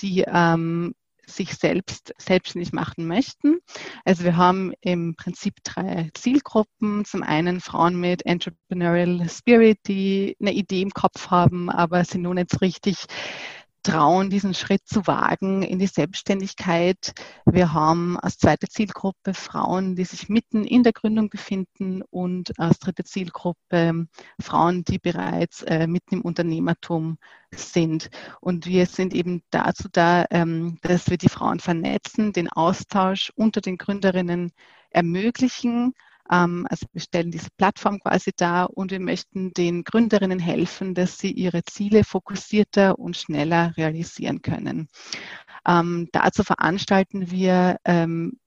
die 0.00 0.24
ähm, 0.26 0.94
sich 1.30 1.54
selbst 1.54 2.14
selbstständig 2.18 2.72
machen 2.72 3.06
möchten. 3.06 3.58
Also 4.04 4.24
wir 4.24 4.36
haben 4.36 4.72
im 4.80 5.14
Prinzip 5.16 5.54
drei 5.64 6.10
Zielgruppen. 6.14 7.04
Zum 7.04 7.22
einen 7.22 7.60
Frauen 7.60 7.98
mit 7.98 8.26
Entrepreneurial 8.26 9.28
Spirit, 9.28 9.78
die 9.86 10.36
eine 10.40 10.52
Idee 10.52 10.82
im 10.82 10.90
Kopf 10.90 11.30
haben, 11.30 11.70
aber 11.70 12.04
sie 12.04 12.18
nun 12.18 12.36
nicht 12.36 12.60
richtig 12.60 13.06
trauen, 13.82 14.30
diesen 14.30 14.54
Schritt 14.54 14.86
zu 14.86 15.06
wagen 15.06 15.62
in 15.62 15.78
die 15.78 15.86
Selbstständigkeit. 15.86 17.12
Wir 17.46 17.72
haben 17.72 18.18
als 18.18 18.38
zweite 18.38 18.68
Zielgruppe 18.68 19.34
Frauen, 19.34 19.96
die 19.96 20.04
sich 20.04 20.28
mitten 20.28 20.64
in 20.64 20.82
der 20.82 20.92
Gründung 20.92 21.30
befinden 21.30 22.02
und 22.10 22.58
als 22.58 22.78
dritte 22.78 23.04
Zielgruppe 23.04 24.06
Frauen, 24.40 24.84
die 24.84 24.98
bereits 24.98 25.62
äh, 25.62 25.86
mitten 25.86 26.16
im 26.16 26.22
Unternehmertum 26.22 27.18
sind. 27.54 28.10
Und 28.40 28.66
wir 28.66 28.86
sind 28.86 29.14
eben 29.14 29.42
dazu 29.50 29.88
da, 29.90 30.24
ähm, 30.30 30.78
dass 30.82 31.08
wir 31.08 31.18
die 31.18 31.28
Frauen 31.28 31.60
vernetzen, 31.60 32.32
den 32.32 32.48
Austausch 32.48 33.32
unter 33.34 33.60
den 33.60 33.78
Gründerinnen 33.78 34.52
ermöglichen 34.90 35.94
also 36.30 36.86
wir 36.92 37.00
stellen 37.00 37.32
diese 37.32 37.48
Plattform 37.56 37.98
quasi 37.98 38.30
dar 38.36 38.70
und 38.70 38.92
wir 38.92 39.00
möchten 39.00 39.52
den 39.52 39.82
Gründerinnen 39.82 40.38
helfen, 40.38 40.94
dass 40.94 41.18
sie 41.18 41.32
ihre 41.32 41.64
Ziele 41.64 42.04
fokussierter 42.04 42.98
und 42.98 43.16
schneller 43.16 43.74
realisieren 43.76 44.40
können. 44.40 44.88
Ähm, 45.66 46.08
dazu 46.12 46.44
veranstalten 46.44 47.30
wir 47.30 47.78
ähm, 47.84 48.38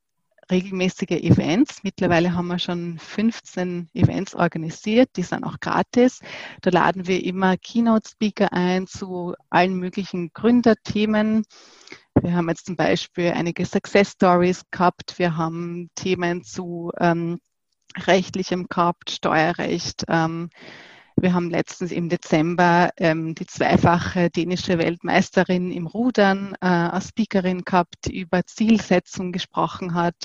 regelmäßige 0.50 1.22
Events. 1.22 1.84
Mittlerweile 1.84 2.34
haben 2.34 2.48
wir 2.48 2.60
schon 2.60 2.98
15 3.00 3.90
Events 3.94 4.36
organisiert, 4.36 5.10
die 5.18 5.24
sind 5.24 5.44
auch 5.44 5.60
gratis. 5.60 6.20
Da 6.62 6.70
laden 6.70 7.08
wir 7.08 7.24
immer 7.24 7.58
Keynote-Speaker 7.58 8.54
ein 8.54 8.88
zu 8.88 9.36
allen 9.50 9.76
möglichen 9.76 10.32
Gründerthemen. 10.34 11.44
Wir 12.22 12.34
haben 12.34 12.48
jetzt 12.50 12.68
zum 12.68 12.76
Beispiel 12.76 13.32
einige 13.32 13.66
Success 13.66 14.12
Stories 14.12 14.64
gehabt. 14.72 15.18
Wir 15.18 15.36
haben 15.36 15.90
Themen 15.96 16.44
zu 16.44 16.92
ähm, 17.00 17.40
rechtlichem 17.96 18.68
gehabt, 18.68 19.12
Steuerrecht. 19.12 20.04
Ähm, 20.08 20.50
wir 21.16 21.34
haben 21.34 21.52
letztens 21.52 21.92
im 21.92 22.10
Dezember 22.10 22.90
ähm, 22.98 23.36
die 23.36 23.46
zweifache 23.46 24.30
dänische 24.30 24.80
Weltmeisterin 24.80 25.72
im 25.72 25.86
Rudern 25.86 26.56
äh, 26.60 26.66
als 26.66 27.10
Speakerin 27.10 27.64
gehabt, 27.64 28.06
die 28.06 28.20
über 28.20 28.46
Zielsetzung 28.46 29.32
gesprochen 29.32 29.94
hat. 29.94 30.16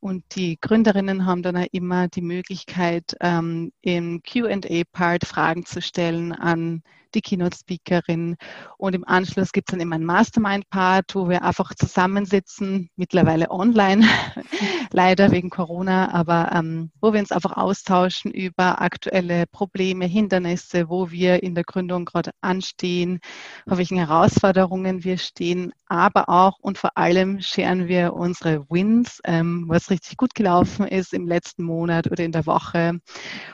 Und 0.00 0.22
die 0.36 0.58
Gründerinnen 0.60 1.24
haben 1.24 1.42
dann 1.42 1.56
auch 1.56 1.66
immer 1.72 2.08
die 2.08 2.22
Möglichkeit, 2.22 3.16
ähm, 3.20 3.72
im 3.80 4.22
QA-Part 4.22 5.24
Fragen 5.24 5.64
zu 5.64 5.80
stellen 5.80 6.32
an 6.32 6.82
die 7.14 7.22
Keynote-Speakerin. 7.22 8.36
Und 8.76 8.94
im 8.94 9.06
Anschluss 9.06 9.52
gibt 9.52 9.68
es 9.68 9.72
dann 9.72 9.80
immer 9.80 9.96
einen 9.96 10.04
Mastermind-Part, 10.04 11.14
wo 11.14 11.28
wir 11.28 11.42
einfach 11.42 11.74
zusammensitzen, 11.74 12.90
mittlerweile 12.96 13.50
online, 13.50 14.06
leider 14.92 15.30
wegen 15.30 15.50
Corona, 15.50 16.12
aber 16.12 16.50
ähm, 16.52 16.90
wo 17.00 17.12
wir 17.12 17.20
uns 17.20 17.32
einfach 17.32 17.56
austauschen 17.56 18.30
über 18.30 18.80
aktuelle 18.80 19.46
Probleme, 19.46 20.06
Hindernisse, 20.06 20.88
wo 20.88 21.10
wir 21.10 21.42
in 21.42 21.54
der 21.54 21.64
Gründung 21.64 22.04
gerade 22.04 22.30
anstehen, 22.40 23.20
auf 23.66 23.78
welchen 23.78 23.98
Herausforderungen 23.98 25.04
wir 25.04 25.18
stehen, 25.18 25.72
aber 25.86 26.28
auch 26.28 26.58
und 26.58 26.78
vor 26.78 26.96
allem 26.96 27.40
scheren 27.40 27.88
wir 27.88 28.14
unsere 28.14 28.66
Wins, 28.68 29.20
ähm, 29.24 29.64
was 29.68 29.90
richtig 29.90 30.16
gut 30.16 30.34
gelaufen 30.34 30.86
ist 30.86 31.12
im 31.12 31.26
letzten 31.26 31.64
Monat 31.64 32.10
oder 32.10 32.24
in 32.24 32.32
der 32.32 32.46
Woche 32.46 33.00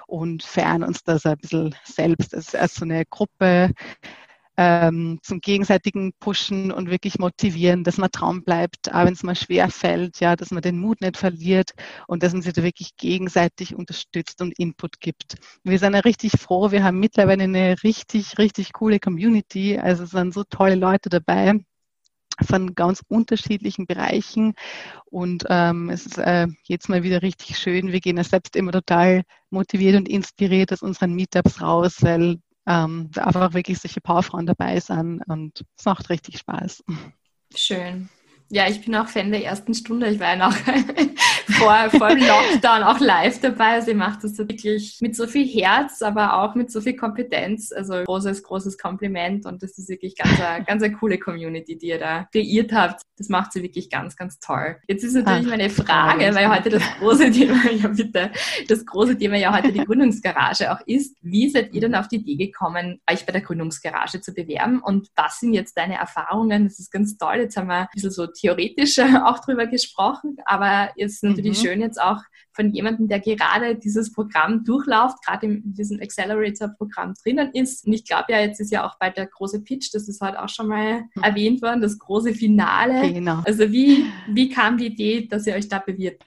und 0.06 0.42
feiern 0.42 0.82
uns 0.82 1.02
das 1.04 1.26
ein 1.26 1.38
bisschen 1.38 1.74
selbst 1.84 2.34
als, 2.34 2.54
als 2.54 2.74
so 2.74 2.84
eine 2.84 3.04
Gruppe 3.06 3.49
ähm, 4.60 5.18
zum 5.22 5.40
gegenseitigen 5.40 6.12
Pushen 6.20 6.70
und 6.70 6.90
wirklich 6.90 7.18
motivieren, 7.18 7.82
dass 7.82 7.96
man 7.96 8.10
Traum 8.10 8.44
bleibt, 8.44 8.92
auch 8.92 9.06
wenn 9.06 9.14
es 9.14 9.22
mal 9.22 9.34
schwer 9.34 9.70
fällt, 9.70 10.20
ja, 10.20 10.36
dass 10.36 10.50
man 10.50 10.60
den 10.60 10.78
Mut 10.78 11.00
nicht 11.00 11.16
verliert 11.16 11.70
und 12.08 12.22
dass 12.22 12.34
man 12.34 12.42
sich 12.42 12.52
da 12.52 12.62
wirklich 12.62 12.94
gegenseitig 12.98 13.74
unterstützt 13.74 14.42
und 14.42 14.58
Input 14.58 15.00
gibt. 15.00 15.36
Wir 15.64 15.78
sind 15.78 15.94
ja 15.94 16.00
richtig 16.00 16.32
froh, 16.32 16.70
wir 16.72 16.84
haben 16.84 17.00
mittlerweile 17.00 17.44
eine 17.44 17.82
richtig, 17.82 18.36
richtig 18.36 18.74
coole 18.74 19.00
Community, 19.00 19.78
also 19.78 20.04
es 20.04 20.10
sind 20.10 20.34
so 20.34 20.44
tolle 20.44 20.74
Leute 20.74 21.08
dabei 21.08 21.54
von 22.42 22.74
ganz 22.74 23.02
unterschiedlichen 23.08 23.86
Bereichen. 23.86 24.54
Und 25.06 25.44
ähm, 25.48 25.90
es 25.90 26.06
ist 26.06 26.18
äh, 26.18 26.46
jetzt 26.64 26.88
mal 26.88 27.02
wieder 27.02 27.22
richtig 27.22 27.58
schön. 27.58 27.92
Wir 27.92 28.00
gehen 28.00 28.16
ja 28.16 28.24
selbst 28.24 28.56
immer 28.56 28.72
total 28.72 29.22
motiviert 29.50 29.96
und 29.96 30.08
inspiriert 30.08 30.72
aus 30.72 30.82
unseren 30.82 31.14
Meetups 31.14 31.60
raus, 31.60 31.96
weil 32.00 32.38
ähm, 32.66 33.10
einfach 33.16 33.54
wirklich 33.54 33.78
solche 33.78 34.00
Powerfrauen 34.00 34.46
dabei 34.46 34.80
sind 34.80 35.22
und 35.26 35.64
es 35.76 35.84
macht 35.84 36.10
richtig 36.10 36.38
Spaß. 36.38 36.84
Schön. 37.54 38.08
Ja, 38.52 38.68
ich 38.68 38.84
bin 38.84 38.96
auch 38.96 39.06
Fan 39.06 39.30
der 39.30 39.44
ersten 39.44 39.74
Stunde. 39.74 40.08
Ich 40.08 40.18
war 40.18 40.34
ja 40.34 40.48
noch 40.48 40.56
vor, 41.52 41.90
vor 41.90 42.08
dem 42.08 42.26
Lockdown 42.26 42.82
auch 42.82 42.98
live 42.98 43.40
dabei. 43.40 43.74
Also 43.74 43.92
ihr 43.92 43.96
macht 43.96 44.24
das 44.24 44.36
wirklich 44.38 44.98
mit 45.00 45.14
so 45.14 45.28
viel 45.28 45.46
Herz, 45.46 46.02
aber 46.02 46.42
auch 46.42 46.56
mit 46.56 46.72
so 46.72 46.80
viel 46.80 46.96
Kompetenz. 46.96 47.70
Also 47.70 48.02
großes, 48.04 48.42
großes 48.42 48.76
Kompliment 48.76 49.46
und 49.46 49.62
das 49.62 49.78
ist 49.78 49.88
wirklich 49.88 50.16
ganz, 50.16 50.40
eine, 50.40 50.64
ganz 50.66 50.82
eine 50.82 50.96
coole 50.96 51.18
Community, 51.18 51.78
die 51.78 51.88
ihr 51.88 52.00
da 52.00 52.26
kreiert 52.32 52.72
habt. 52.72 53.02
Das 53.16 53.28
macht 53.28 53.52
sie 53.52 53.62
wirklich 53.62 53.88
ganz, 53.88 54.16
ganz 54.16 54.40
toll. 54.40 54.78
Jetzt 54.88 55.04
ist 55.04 55.14
natürlich 55.14 55.46
Ach, 55.46 55.50
meine 55.50 55.70
Frage, 55.70 56.34
weil 56.34 56.48
heute 56.48 56.70
das 56.70 56.82
große 56.98 57.30
Thema, 57.30 57.70
ja 57.70 57.86
bitte, 57.86 58.32
das 58.66 58.84
große 58.84 59.16
Thema 59.16 59.36
ja 59.36 59.56
heute 59.56 59.72
die 59.72 59.84
Gründungsgarage 59.84 60.72
auch 60.72 60.80
ist. 60.86 61.16
Wie 61.20 61.48
seid 61.50 61.72
ihr 61.72 61.82
denn 61.82 61.94
auf 61.94 62.08
die 62.08 62.16
Idee 62.16 62.46
gekommen, 62.46 63.00
euch 63.08 63.24
bei 63.26 63.32
der 63.32 63.42
Gründungsgarage 63.42 64.20
zu 64.20 64.34
bewerben 64.34 64.80
und 64.80 65.08
was 65.14 65.38
sind 65.38 65.52
jetzt 65.52 65.76
deine 65.76 65.94
Erfahrungen? 65.94 66.64
Das 66.64 66.80
ist 66.80 66.90
ganz 66.90 67.16
toll. 67.16 67.36
Jetzt 67.36 67.56
haben 67.56 67.68
wir 67.68 67.82
ein 67.82 67.88
bisschen 67.92 68.10
so 68.10 68.26
theoretisch 68.40 68.98
auch 68.98 69.38
drüber 69.40 69.66
gesprochen, 69.66 70.36
aber 70.44 70.90
jetzt 70.96 71.22
natürlich 71.22 71.58
mhm. 71.58 71.66
schön 71.66 71.80
jetzt 71.80 72.00
auch 72.00 72.20
von 72.52 72.72
jemandem, 72.72 73.08
der 73.08 73.20
gerade 73.20 73.76
dieses 73.76 74.12
Programm 74.12 74.64
durchläuft, 74.64 75.24
gerade 75.24 75.46
in 75.46 75.74
diesem 75.74 76.00
Accelerator-Programm 76.00 77.14
drinnen 77.22 77.50
ist. 77.54 77.86
Und 77.86 77.92
ich 77.92 78.04
glaube 78.04 78.26
ja, 78.28 78.40
jetzt 78.40 78.60
ist 78.60 78.72
ja 78.72 78.86
auch 78.86 78.98
bald 78.98 79.16
der 79.16 79.26
große 79.26 79.62
Pitch, 79.62 79.90
das 79.92 80.08
ist 80.08 80.20
heute 80.20 80.42
auch 80.42 80.48
schon 80.48 80.68
mal 80.68 81.02
mhm. 81.14 81.22
erwähnt 81.22 81.62
worden, 81.62 81.80
das 81.80 81.98
große 81.98 82.34
Finale. 82.34 83.12
Genau. 83.12 83.42
Also 83.44 83.70
wie, 83.70 84.04
wie 84.28 84.48
kam 84.48 84.78
die 84.78 84.86
Idee, 84.86 85.26
dass 85.26 85.46
ihr 85.46 85.54
euch 85.54 85.68
da 85.68 85.78
bewirbt? 85.78 86.24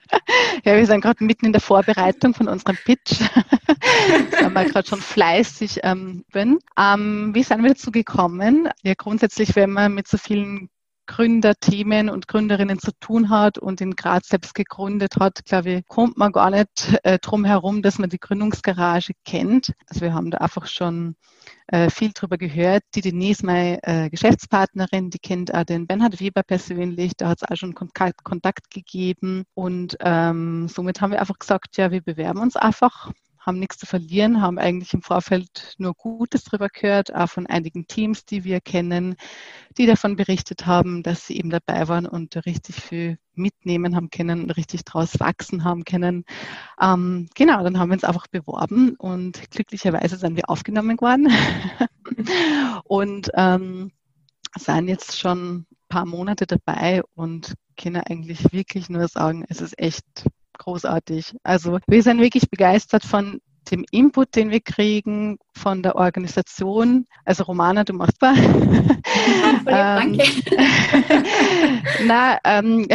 Ja, 0.64 0.76
wir 0.76 0.86
sind 0.86 1.02
gerade 1.02 1.22
mitten 1.22 1.46
in 1.46 1.52
der 1.52 1.60
Vorbereitung 1.60 2.34
von 2.34 2.48
unserem 2.48 2.76
Pitch. 2.84 3.20
da 4.30 4.44
haben 4.44 4.54
wir 4.54 4.64
gerade 4.64 4.88
schon 4.88 5.00
fleißig 5.00 5.80
ähm, 5.82 6.24
bin. 6.32 6.58
Ähm, 6.78 7.30
wie 7.34 7.42
sind 7.42 7.62
wir 7.62 7.70
dazu 7.70 7.90
gekommen? 7.90 8.68
Ja, 8.82 8.94
grundsätzlich, 8.96 9.54
wenn 9.56 9.70
man 9.70 9.94
mit 9.94 10.08
so 10.08 10.16
vielen 10.16 10.68
Gründerthemen 11.06 12.08
und 12.08 12.28
Gründerinnen 12.28 12.78
zu 12.78 12.92
tun 12.98 13.30
hat 13.30 13.58
und 13.58 13.80
in 13.80 13.96
Graz 13.96 14.28
selbst 14.28 14.54
gegründet 14.54 15.16
hat, 15.18 15.44
glaube 15.44 15.70
ich, 15.70 15.86
kommt 15.86 16.16
man 16.16 16.32
gar 16.32 16.50
nicht 16.50 16.98
äh, 17.02 17.18
drum 17.18 17.44
herum, 17.44 17.82
dass 17.82 17.98
man 17.98 18.10
die 18.10 18.18
Gründungsgarage 18.18 19.12
kennt. 19.24 19.72
Also 19.88 20.00
wir 20.02 20.14
haben 20.14 20.30
da 20.30 20.38
einfach 20.38 20.66
schon 20.66 21.16
äh, 21.66 21.90
viel 21.90 22.12
drüber 22.14 22.38
gehört. 22.38 22.82
Die 22.94 23.00
Denise, 23.00 23.44
meine 23.44 23.82
äh, 23.82 24.10
Geschäftspartnerin, 24.10 25.10
die 25.10 25.18
kennt 25.18 25.54
auch 25.54 25.64
den 25.64 25.86
Bernhard 25.86 26.20
Weber 26.20 26.42
persönlich, 26.42 27.12
da 27.16 27.28
hat 27.28 27.42
es 27.42 27.48
auch 27.48 27.56
schon 27.56 27.74
Kontakt, 27.74 28.70
gegeben 28.70 29.44
und 29.54 29.96
ähm, 30.00 30.68
somit 30.68 31.00
haben 31.00 31.12
wir 31.12 31.20
einfach 31.20 31.38
gesagt, 31.38 31.76
ja, 31.76 31.90
wir 31.90 32.02
bewerben 32.02 32.40
uns 32.40 32.56
einfach 32.56 33.12
haben 33.44 33.58
nichts 33.58 33.78
zu 33.78 33.86
verlieren, 33.86 34.40
haben 34.40 34.58
eigentlich 34.58 34.94
im 34.94 35.02
Vorfeld 35.02 35.74
nur 35.78 35.94
Gutes 35.94 36.44
darüber 36.44 36.68
gehört, 36.68 37.14
auch 37.14 37.28
von 37.28 37.46
einigen 37.46 37.86
Teams, 37.86 38.24
die 38.24 38.44
wir 38.44 38.60
kennen, 38.60 39.16
die 39.76 39.86
davon 39.86 40.16
berichtet 40.16 40.66
haben, 40.66 41.02
dass 41.02 41.26
sie 41.26 41.36
eben 41.36 41.50
dabei 41.50 41.88
waren 41.88 42.06
und 42.06 42.34
richtig 42.46 42.76
viel 42.76 43.18
mitnehmen 43.34 43.96
haben 43.96 44.10
können 44.10 44.42
und 44.42 44.50
richtig 44.52 44.84
draus 44.84 45.20
wachsen 45.20 45.64
haben 45.64 45.84
können. 45.84 46.24
Ähm, 46.80 47.28
genau, 47.34 47.62
dann 47.62 47.78
haben 47.78 47.88
wir 47.90 47.94
uns 47.94 48.04
einfach 48.04 48.26
beworben 48.28 48.94
und 48.96 49.50
glücklicherweise 49.50 50.16
sind 50.16 50.36
wir 50.36 50.48
aufgenommen 50.48 51.00
worden 51.00 51.30
und 52.84 53.30
ähm, 53.34 53.90
sind 54.56 54.88
jetzt 54.88 55.18
schon 55.18 55.58
ein 55.58 55.66
paar 55.88 56.06
Monate 56.06 56.46
dabei 56.46 57.02
und 57.14 57.54
können 57.76 58.02
eigentlich 58.02 58.52
wirklich 58.52 58.88
nur 58.88 59.08
sagen, 59.08 59.44
es 59.48 59.60
ist 59.60 59.78
echt 59.78 60.26
großartig. 60.58 61.36
Also 61.42 61.78
wir 61.86 62.02
sind 62.02 62.20
wirklich 62.20 62.48
begeistert 62.50 63.04
von 63.04 63.40
dem 63.70 63.84
Input, 63.90 64.34
den 64.36 64.50
wir 64.50 64.60
kriegen 64.60 65.38
von 65.56 65.82
der 65.82 65.96
Organisation. 65.96 67.06
Also 67.24 67.44
Romana, 67.44 67.84
du 67.84 67.92
machst 67.94 68.16
was. 68.20 68.38
Danke. 69.64 70.24
Ähm, 70.36 71.32
na, 72.06 72.38
ähm, 72.44 72.86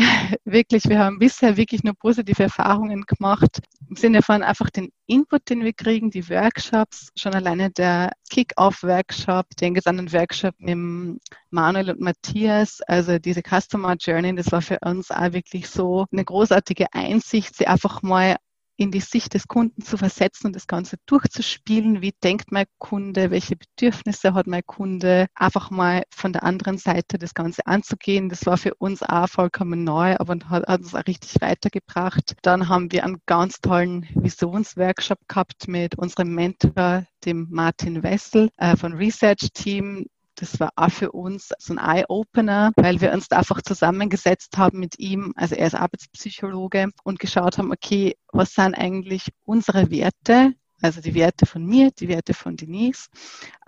wirklich, 0.45 0.83
wir 0.85 0.99
haben 0.99 1.19
bisher 1.19 1.57
wirklich 1.57 1.83
nur 1.83 1.93
positive 1.95 2.43
Erfahrungen 2.43 3.03
gemacht. 3.03 3.59
Im 3.89 3.95
Sinne 3.95 4.21
von 4.21 4.43
einfach 4.43 4.69
den 4.69 4.91
Input, 5.07 5.49
den 5.49 5.63
wir 5.63 5.73
kriegen, 5.73 6.11
die 6.11 6.29
Workshops, 6.29 7.09
schon 7.15 7.33
alleine 7.33 7.71
der 7.71 8.11
Kick-Off-Workshop, 8.29 9.47
den 9.59 9.73
gesamten 9.73 10.11
Workshop 10.13 10.53
mit 10.59 11.19
Manuel 11.49 11.91
und 11.91 12.01
Matthias, 12.01 12.81
also 12.81 13.17
diese 13.17 13.41
Customer 13.41 13.95
Journey, 13.99 14.35
das 14.35 14.51
war 14.51 14.61
für 14.61 14.77
uns 14.81 15.09
auch 15.09 15.33
wirklich 15.33 15.67
so 15.67 16.05
eine 16.11 16.23
großartige 16.23 16.93
Einsicht, 16.93 17.55
sie 17.55 17.67
einfach 17.67 18.01
mal 18.01 18.35
in 18.79 18.91
die 18.91 19.01
Sicht 19.01 19.33
des 19.33 19.47
Kunden 19.49 19.81
zu 19.81 19.97
versetzen 19.97 20.47
und 20.47 20.55
das 20.55 20.65
Ganze 20.65 20.95
durchzuspielen. 21.05 22.01
Wie 22.01 22.13
denkt 22.23 22.49
mein 22.53 22.65
Kunde? 22.77 23.29
Welche 23.29 23.57
Bedürfnisse 23.57 24.33
hat 24.33 24.47
mein 24.47 24.65
Kunde? 24.65 25.27
Einfach 25.35 25.69
mal 25.69 26.03
von 26.09 26.31
der 26.31 26.43
anderen 26.43 26.77
Seite 26.77 27.17
das 27.17 27.33
Ganze 27.33 27.67
anzugehen. 27.67 28.29
Das 28.29 28.45
war 28.45 28.57
für 28.57 28.73
uns 28.75 29.03
auch 29.03 29.27
vollkommen 29.27 29.83
neu, 29.83 30.15
aber 30.17 30.37
hat, 30.45 30.67
hat 30.67 30.79
uns 30.79 30.95
auch 30.95 31.05
richtig 31.05 31.41
weitergebracht. 31.41 32.37
Dann 32.41 32.69
haben 32.69 32.89
wir 32.93 33.03
einen 33.03 33.21
ganz 33.25 33.59
tollen 33.59 34.07
Visionsworkshop 34.15 35.19
gehabt 35.27 35.67
mit 35.67 35.95
unserem 35.95 36.33
Mentor, 36.33 37.05
dem 37.25 37.47
Martin 37.49 38.01
Wessel 38.01 38.49
äh, 38.55 38.77
von 38.77 38.93
Research 38.93 39.49
Team 39.53 40.05
das 40.39 40.59
war 40.59 40.71
auch 40.75 40.89
für 40.89 41.11
uns 41.11 41.51
so 41.59 41.73
ein 41.73 41.79
Eye-Opener, 41.79 42.71
weil 42.75 43.01
wir 43.01 43.11
uns 43.11 43.27
da 43.27 43.37
einfach 43.37 43.61
zusammengesetzt 43.61 44.57
haben 44.57 44.79
mit 44.79 44.97
ihm, 44.97 45.33
also 45.35 45.55
er 45.55 45.67
ist 45.67 45.75
Arbeitspsychologe, 45.75 46.91
und 47.03 47.19
geschaut 47.19 47.57
haben, 47.57 47.71
okay, 47.71 48.15
was 48.31 48.53
sind 48.53 48.73
eigentlich 48.73 49.29
unsere 49.45 49.91
Werte, 49.91 50.53
also 50.81 51.01
die 51.01 51.13
Werte 51.13 51.45
von 51.45 51.65
mir, 51.65 51.91
die 51.91 52.07
Werte 52.07 52.33
von 52.33 52.55
Denise. 52.55 53.07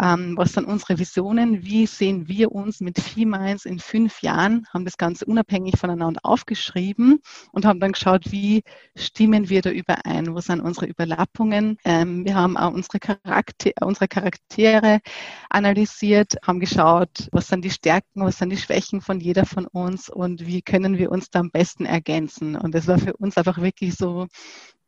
Ähm, 0.02 0.36
was 0.38 0.54
sind 0.54 0.65
unsere 0.65 0.97
Visionen? 0.97 1.63
Wie 1.63 1.86
sehen 1.86 2.28
wir 2.28 2.52
uns 2.52 2.80
mit 2.80 3.00
Females 3.00 3.65
in 3.65 3.80
fünf 3.80 4.21
Jahren? 4.21 4.65
Haben 4.74 4.86
das 4.86 4.97
Ganze 4.97 5.26
unabhängig 5.26 5.78
voneinander 5.78 6.21
aufgeschrieben 6.24 7.19
und 7.52 7.65
haben 7.65 7.80
dann 7.80 7.91
geschaut, 7.91 8.32
wie 8.32 8.63
stimmen 8.95 9.50
wir 9.50 9.62
da 9.62 9.71
überein? 9.71 10.34
Wo 10.34 10.39
sind 10.39 10.62
unsere 10.62 10.86
Überlappungen? 10.88 11.78
Ähm, 11.84 12.26
wir 12.26 12.36
haben 12.36 12.58
auch 12.58 12.74
unsere, 12.74 13.00
Charakter 13.00 13.71
unsere 13.82 14.08
Charaktere 14.08 15.00
analysiert, 15.50 16.36
haben 16.45 16.60
geschaut, 16.60 17.28
was 17.32 17.47
sind 17.47 17.65
die 17.65 17.69
Stärken, 17.69 18.26
was 18.26 18.38
sind 18.38 18.50
die 18.50 18.58
Schwächen 18.58 19.02
von 19.02 19.19
jeder 19.19 19.45
von 19.45 19.67
uns 19.67 20.10
und 20.10 20.45
wie 20.45 20.62
können 20.62 20.97
wir 20.97 21.12
uns 21.12 21.30
da 21.30 21.39
am 21.39 21.52
besten 21.52 21.86
ergänzen? 21.86 22.56
Und 22.56 22.74
das 22.74 22.88
war 22.88 22.97
für 22.97 23.15
uns 23.17 23.38
einfach 23.38 23.60
wirklich 23.62 23.95
so 23.95 24.28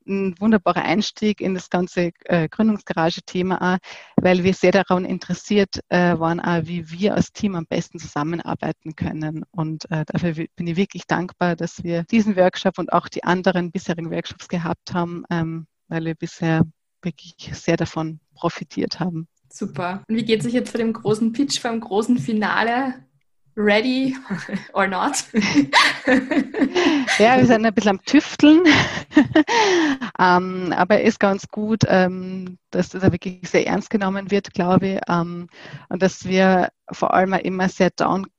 ein 0.07 0.35
wunderbarer 0.39 0.83
Einstieg 0.83 1.41
in 1.41 1.53
das 1.53 1.69
ganze 1.69 2.11
äh, 2.25 2.47
Gründungsgarage-Thema, 2.49 3.79
weil 4.15 4.43
wir 4.43 4.53
sehr 4.53 4.71
daran 4.71 5.05
interessiert 5.05 5.79
äh, 5.89 6.17
waren, 6.19 6.39
auch, 6.39 6.61
wie 6.65 6.89
wir 6.91 7.15
als 7.15 7.31
Team 7.31 7.55
am 7.55 7.65
besten 7.65 7.99
zusammenarbeiten 7.99 8.95
können. 8.95 9.43
Und 9.51 9.89
äh, 9.91 10.05
dafür 10.05 10.45
bin 10.55 10.67
ich 10.67 10.75
wirklich 10.75 11.07
dankbar, 11.07 11.55
dass 11.55 11.83
wir 11.83 12.03
diesen 12.03 12.35
Workshop 12.35 12.77
und 12.77 12.91
auch 12.93 13.07
die 13.07 13.23
anderen 13.23 13.71
bisherigen 13.71 14.11
Workshops 14.11 14.47
gehabt 14.47 14.93
haben, 14.93 15.23
ähm, 15.29 15.67
weil 15.87 16.05
wir 16.05 16.15
bisher 16.15 16.63
wirklich 17.01 17.35
sehr 17.53 17.77
davon 17.77 18.19
profitiert 18.35 18.99
haben. 18.99 19.27
Super. 19.49 20.03
Und 20.07 20.15
wie 20.15 20.25
geht 20.25 20.39
es 20.39 20.45
sich 20.45 20.53
jetzt 20.53 20.71
vor 20.71 20.79
dem 20.79 20.93
großen 20.93 21.31
Pitch, 21.31 21.59
vor 21.59 21.71
dem 21.71 21.79
großen 21.79 22.17
Finale? 22.17 23.05
Ready 23.55 24.15
or 24.73 24.87
not? 24.87 25.23
ja, 27.17 27.37
wir 27.37 27.45
sind 27.45 27.65
ein 27.65 27.73
bisschen 27.73 27.91
am 27.91 28.05
Tüfteln, 28.05 28.63
ähm, 30.19 30.73
aber 30.75 31.01
ist 31.01 31.19
ganz 31.19 31.47
gut, 31.47 31.81
ähm, 31.87 32.57
dass 32.71 32.89
das 32.89 33.03
wirklich 33.03 33.47
sehr 33.47 33.67
ernst 33.67 33.89
genommen 33.89 34.31
wird, 34.31 34.53
glaube 34.53 34.87
ich, 34.87 35.01
ähm, 35.07 35.47
und 35.89 36.01
dass 36.01 36.25
wir 36.25 36.69
vor 36.91 37.13
allem 37.13 37.33
immer 37.33 37.69
sehr 37.69 37.91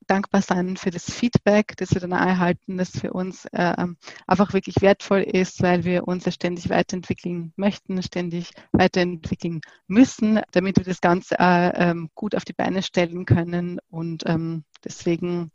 dankbar 0.06 0.42
sein 0.42 0.76
für 0.76 0.90
das 0.90 1.10
Feedback, 1.10 1.76
das 1.76 1.94
wir 1.94 2.00
dann 2.00 2.12
auch 2.12 2.26
erhalten, 2.26 2.76
das 2.76 2.90
für 2.90 3.12
uns 3.12 3.46
äh, 3.52 3.86
einfach 4.26 4.52
wirklich 4.52 4.76
wertvoll 4.80 5.22
ist, 5.22 5.62
weil 5.62 5.84
wir 5.84 6.06
uns 6.06 6.24
ja 6.26 6.32
ständig 6.32 6.68
weiterentwickeln 6.68 7.52
möchten, 7.56 8.02
ständig 8.02 8.50
weiterentwickeln 8.72 9.60
müssen, 9.86 10.40
damit 10.52 10.76
wir 10.76 10.84
das 10.84 11.00
Ganze 11.00 11.38
äh, 11.38 11.90
ähm, 11.90 12.10
gut 12.14 12.34
auf 12.34 12.44
die 12.44 12.52
Beine 12.52 12.82
stellen 12.82 13.24
können. 13.24 13.78
Und 13.88 14.24
ähm, 14.26 14.64
deswegen 14.84 15.50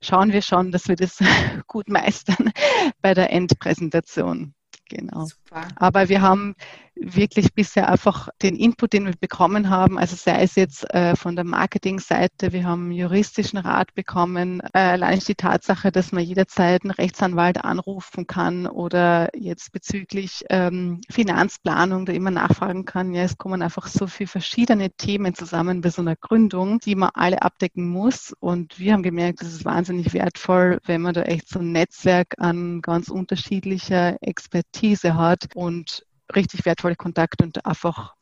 schauen 0.00 0.32
wir 0.32 0.42
schon, 0.42 0.72
dass 0.72 0.88
wir 0.88 0.96
das 0.96 1.18
gut 1.66 1.88
meistern 1.88 2.52
bei 3.00 3.14
der 3.14 3.30
Endpräsentation. 3.30 4.54
Genau. 4.88 5.24
Super. 5.24 5.68
Aber 5.76 6.08
wir 6.08 6.20
haben 6.20 6.54
wirklich 7.04 7.54
bisher 7.54 7.88
einfach 7.88 8.28
den 8.42 8.56
Input, 8.56 8.92
den 8.92 9.06
wir 9.06 9.14
bekommen 9.18 9.70
haben, 9.70 9.98
also 9.98 10.16
sei 10.16 10.42
es 10.42 10.54
jetzt 10.54 10.88
äh, 10.94 11.16
von 11.16 11.36
der 11.36 11.44
Marketingseite, 11.44 12.52
wir 12.52 12.64
haben 12.64 12.92
juristischen 12.92 13.58
Rat 13.58 13.94
bekommen, 13.94 14.60
äh, 14.72 14.78
allein 14.78 15.18
die 15.20 15.34
Tatsache, 15.34 15.92
dass 15.92 16.12
man 16.12 16.24
jederzeit 16.24 16.82
einen 16.82 16.90
Rechtsanwalt 16.90 17.64
anrufen 17.64 18.26
kann 18.26 18.66
oder 18.66 19.30
jetzt 19.36 19.72
bezüglich 19.72 20.44
ähm, 20.50 21.00
Finanzplanung 21.10 22.06
da 22.06 22.12
immer 22.12 22.30
nachfragen 22.30 22.84
kann. 22.84 23.12
Ja, 23.14 23.22
es 23.22 23.38
kommen 23.38 23.62
einfach 23.62 23.86
so 23.86 24.06
viele 24.06 24.28
verschiedene 24.28 24.90
Themen 24.90 25.34
zusammen 25.34 25.80
bei 25.80 25.90
so 25.90 26.02
einer 26.02 26.16
Gründung, 26.16 26.80
die 26.80 26.94
man 26.94 27.10
alle 27.14 27.42
abdecken 27.42 27.88
muss. 27.88 28.34
Und 28.40 28.78
wir 28.78 28.92
haben 28.92 29.02
gemerkt, 29.02 29.42
es 29.42 29.52
ist 29.52 29.64
wahnsinnig 29.64 30.12
wertvoll, 30.12 30.78
wenn 30.86 31.02
man 31.02 31.14
da 31.14 31.22
echt 31.22 31.48
so 31.48 31.58
ein 31.58 31.72
Netzwerk 31.72 32.34
an 32.38 32.80
ganz 32.82 33.08
unterschiedlicher 33.08 34.16
Expertise 34.20 35.14
hat 35.14 35.48
und 35.54 36.04
richtig 36.34 36.64
wertvolle 36.64 36.96
Kontakte 36.96 37.44
und 37.44 37.64
einfach 37.66 38.14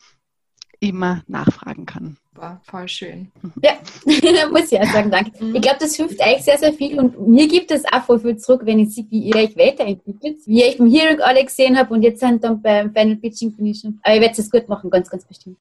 immer 0.81 1.23
nachfragen 1.27 1.87
kann. 1.87 2.17
War 2.35 2.61
voll 2.65 2.87
schön. 2.89 3.33
Ja, 3.63 3.73
muss 4.51 4.73
ich 4.73 4.81
auch 4.81 4.87
sagen, 4.87 5.11
danke. 5.11 5.45
Mhm. 5.45 5.57
Ich 5.57 5.63
glaube, 5.63 5.79
das 5.81 5.95
hilft 5.97 6.21
euch 6.21 6.43
sehr, 6.43 6.57
sehr 6.57 6.73
viel 6.73 6.99
und 6.99 7.29
mir 7.29 7.47
gibt 7.49 7.71
es 7.71 7.85
auch 7.93 8.05
voll 8.05 8.21
viel 8.21 8.37
zurück, 8.37 8.63
wenn 8.65 8.79
ich 8.79 8.95
sehe, 8.95 9.05
wie 9.11 9.25
ihr 9.25 9.37
euch 9.37 9.57
weiterentwickelt, 9.57 10.39
wie 10.47 10.63
ich 10.63 10.79
beim 10.79 10.91
Hearing 10.91 11.21
alle 11.21 11.45
gesehen 11.45 11.77
habe 11.77 11.93
und 11.93 12.03
jetzt 12.03 12.21
sind 12.21 12.43
dann 12.43 12.63
beim 12.63 12.93
Final 12.93 13.17
Pitching 13.17 13.55
bin 13.55 13.67
ich 13.67 13.81
schon. 13.81 13.99
Aber 14.03 14.15
ich 14.15 14.21
werde 14.21 14.41
es 14.41 14.51
gut 14.51 14.69
machen, 14.69 14.89
ganz, 14.91 15.11
ganz 15.11 15.25
bestimmt. 15.27 15.61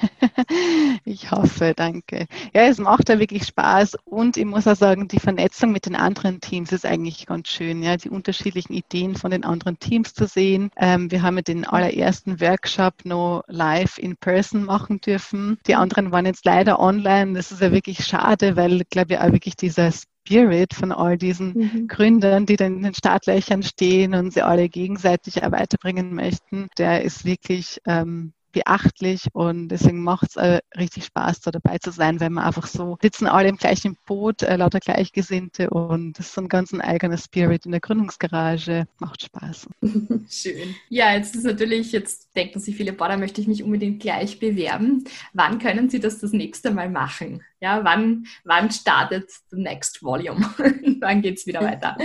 ich 1.05 1.29
hoffe, 1.31 1.73
danke. 1.75 2.27
Ja, 2.53 2.67
es 2.67 2.77
macht 2.77 3.09
ja 3.09 3.19
wirklich 3.19 3.45
Spaß 3.45 3.97
und 4.05 4.37
ich 4.37 4.45
muss 4.45 4.67
auch 4.67 4.75
sagen, 4.75 5.07
die 5.07 5.19
Vernetzung 5.19 5.71
mit 5.71 5.87
den 5.87 5.95
anderen 5.95 6.39
Teams 6.39 6.71
ist 6.71 6.85
eigentlich 6.85 7.25
ganz 7.25 7.49
schön, 7.49 7.81
ja, 7.83 7.97
die 7.97 8.09
unterschiedlichen 8.09 8.73
Ideen 8.73 9.15
von 9.15 9.31
den 9.31 9.43
anderen 9.43 9.79
Teams 9.79 10.13
zu 10.13 10.27
sehen. 10.27 10.71
Ähm, 10.77 11.11
wir 11.11 11.23
haben 11.23 11.35
ja 11.35 11.41
den 11.41 11.65
allerersten 11.65 12.39
Workshop 12.39 12.93
noch 13.03 13.43
live 13.47 13.97
in 13.97 14.15
person 14.15 14.63
machen 14.63 15.01
dürfen. 15.01 15.57
Die 15.67 15.75
anderen 15.75 16.11
waren 16.11 16.25
jetzt 16.25 16.45
live 16.45 16.58
leider 16.59 16.79
online. 16.79 17.33
Das 17.33 17.51
ist 17.51 17.61
ja 17.61 17.71
wirklich 17.71 18.05
schade, 18.05 18.55
weil, 18.57 18.83
glaube 18.89 19.13
ich, 19.13 19.19
auch 19.19 19.31
wirklich 19.31 19.55
dieser 19.55 19.91
Spirit 19.91 20.73
von 20.73 20.91
all 20.91 21.17
diesen 21.17 21.53
mhm. 21.53 21.87
Gründern, 21.87 22.45
die 22.45 22.57
dann 22.57 22.77
in 22.77 22.83
den 22.83 22.93
Startlöchern 22.93 23.63
stehen 23.63 24.13
und 24.13 24.33
sie 24.33 24.41
alle 24.41 24.67
gegenseitig 24.67 25.41
auch 25.41 25.51
weiterbringen 25.51 26.13
möchten, 26.13 26.67
der 26.77 27.03
ist 27.03 27.23
wirklich 27.23 27.79
ähm, 27.85 28.33
beachtlich 28.51 29.27
und 29.33 29.69
deswegen 29.69 30.03
macht 30.03 30.29
es 30.29 30.35
äh, 30.35 30.59
richtig 30.77 31.05
Spaß, 31.05 31.41
da 31.41 31.51
dabei 31.51 31.77
zu 31.77 31.91
sein, 31.91 32.19
weil 32.19 32.29
wir 32.29 32.43
einfach 32.43 32.67
so 32.67 32.97
sitzen 33.01 33.27
alle 33.27 33.49
im 33.49 33.57
gleichen 33.57 33.97
Boot, 34.05 34.41
äh, 34.41 34.55
lauter 34.55 34.79
Gleichgesinnte 34.79 35.69
und 35.69 36.13
das 36.17 36.27
ist 36.27 36.35
so 36.35 36.41
ein 36.41 36.49
ganz 36.49 36.71
ein 36.71 36.81
eigener 36.81 37.17
Spirit 37.17 37.65
in 37.65 37.71
der 37.71 37.81
Gründungsgarage. 37.81 38.87
Macht 38.99 39.23
Spaß. 39.23 39.67
Schön. 40.29 40.75
Ja, 40.89 41.13
jetzt 41.13 41.35
ist 41.35 41.45
natürlich, 41.45 41.91
jetzt 41.91 42.35
denken 42.35 42.59
sich 42.59 42.75
viele, 42.75 42.93
boah, 42.93 43.09
da 43.09 43.17
möchte 43.17 43.41
ich 43.41 43.47
mich 43.47 43.63
unbedingt 43.63 44.01
gleich 44.01 44.39
bewerben. 44.39 45.03
Wann 45.33 45.59
können 45.59 45.89
Sie 45.89 45.99
das 45.99 46.19
das 46.19 46.31
nächste 46.31 46.71
Mal 46.71 46.89
machen? 46.89 47.43
Ja, 47.59 47.83
wann, 47.83 48.25
wann 48.43 48.71
startet 48.71 49.29
the 49.49 49.57
next 49.57 50.01
volume? 50.03 50.41
wann 50.99 51.21
geht 51.21 51.37
es 51.37 51.45
wieder 51.45 51.61
weiter? 51.61 51.97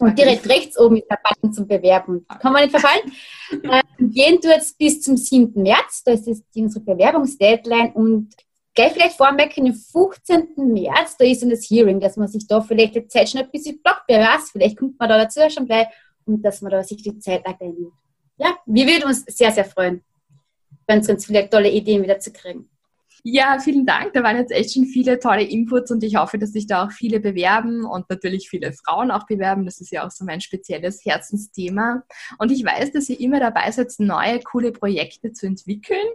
und 0.00 0.16
direkt 0.16 0.48
rechts 0.48 0.78
oben 0.78 0.98
ist 0.98 1.10
der 1.10 1.18
Button 1.22 1.52
zum 1.52 1.66
Bewerben. 1.66 2.24
Kann 2.40 2.52
man 2.52 2.62
nicht 2.62 2.70
verfallen. 2.70 3.12
ähm, 3.98 4.12
gehen 4.12 4.40
tut 4.40 4.52
es 4.56 4.72
bis 4.74 5.02
zum 5.02 5.16
7. 5.16 5.60
März. 5.60 6.04
Da 6.04 6.12
ist 6.12 6.44
unsere 6.54 6.84
Bewerbungsdeadline. 6.84 7.92
Und 7.94 8.32
gleich 8.74 8.92
vielleicht 8.92 9.16
vormerken, 9.16 9.66
am 9.66 9.74
15. 9.74 10.72
März, 10.72 11.16
da 11.16 11.24
ist 11.24 11.42
dann 11.42 11.50
das 11.50 11.68
Hearing, 11.68 11.98
dass 11.98 12.16
man 12.16 12.28
sich 12.28 12.46
da 12.46 12.60
vielleicht 12.60 12.94
die 12.94 13.08
Zeit 13.08 13.28
schon 13.28 13.40
ein 13.40 13.50
bisschen 13.50 13.82
blockt, 13.82 14.06
berast. 14.06 14.52
Vielleicht 14.52 14.78
kommt 14.78 14.98
man 15.00 15.08
da 15.08 15.18
dazu 15.18 15.40
schon 15.50 15.66
gleich 15.66 15.88
und 16.26 16.42
dass 16.42 16.62
man 16.62 16.70
da 16.70 16.84
sich 16.84 17.02
die 17.02 17.18
Zeit 17.18 17.44
auch 17.44 17.58
nimmt. 17.58 17.92
Ja, 18.36 18.56
wir 18.66 18.86
würden 18.86 19.08
uns 19.08 19.24
sehr, 19.24 19.50
sehr 19.50 19.64
freuen, 19.64 20.04
ganz, 20.86 21.08
ganz 21.08 21.26
viele 21.26 21.50
tolle 21.50 21.70
Ideen 21.70 22.04
wieder 22.04 22.20
zu 22.20 22.32
kriegen. 22.32 22.70
Ja, 23.30 23.58
vielen 23.58 23.84
Dank. 23.84 24.14
Da 24.14 24.22
waren 24.22 24.38
jetzt 24.38 24.52
echt 24.52 24.72
schon 24.72 24.86
viele 24.86 25.20
tolle 25.20 25.42
Inputs 25.42 25.90
und 25.90 26.02
ich 26.02 26.16
hoffe, 26.16 26.38
dass 26.38 26.52
sich 26.52 26.66
da 26.66 26.86
auch 26.86 26.92
viele 26.92 27.20
bewerben 27.20 27.84
und 27.84 28.08
natürlich 28.08 28.48
viele 28.48 28.72
Frauen 28.72 29.10
auch 29.10 29.26
bewerben. 29.26 29.66
Das 29.66 29.82
ist 29.82 29.92
ja 29.92 30.06
auch 30.06 30.10
so 30.10 30.24
mein 30.24 30.40
spezielles 30.40 31.04
Herzensthema. 31.04 32.04
Und 32.38 32.50
ich 32.50 32.64
weiß, 32.64 32.92
dass 32.92 33.10
ihr 33.10 33.20
immer 33.20 33.38
dabei 33.38 33.70
seid, 33.70 33.92
neue, 33.98 34.40
coole 34.40 34.72
Projekte 34.72 35.32
zu 35.32 35.46
entwickeln. 35.46 36.06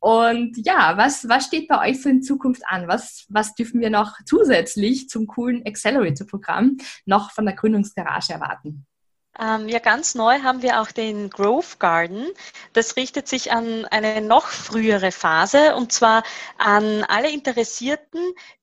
Und 0.00 0.56
ja, 0.64 0.96
was, 0.96 1.28
was 1.28 1.44
steht 1.44 1.68
bei 1.68 1.90
euch 1.90 2.00
so 2.00 2.08
in 2.08 2.22
Zukunft 2.22 2.62
an? 2.66 2.88
Was, 2.88 3.26
was 3.28 3.54
dürfen 3.54 3.82
wir 3.82 3.90
noch 3.90 4.14
zusätzlich 4.24 5.10
zum 5.10 5.26
coolen 5.26 5.66
Accelerator-Programm 5.66 6.78
noch 7.04 7.30
von 7.32 7.44
der 7.44 7.56
Gründungsgarage 7.56 8.32
erwarten? 8.32 8.86
Ähm, 9.40 9.68
ja, 9.68 9.80
ganz 9.80 10.14
neu 10.14 10.42
haben 10.42 10.62
wir 10.62 10.80
auch 10.80 10.92
den 10.92 11.28
Grove 11.28 11.76
Garden. 11.78 12.28
Das 12.72 12.96
richtet 12.96 13.26
sich 13.26 13.50
an 13.50 13.84
eine 13.86 14.20
noch 14.20 14.46
frühere 14.46 15.10
Phase 15.10 15.74
und 15.74 15.92
zwar 15.92 16.22
an 16.56 17.02
alle 17.04 17.30
Interessierten, 17.32 18.20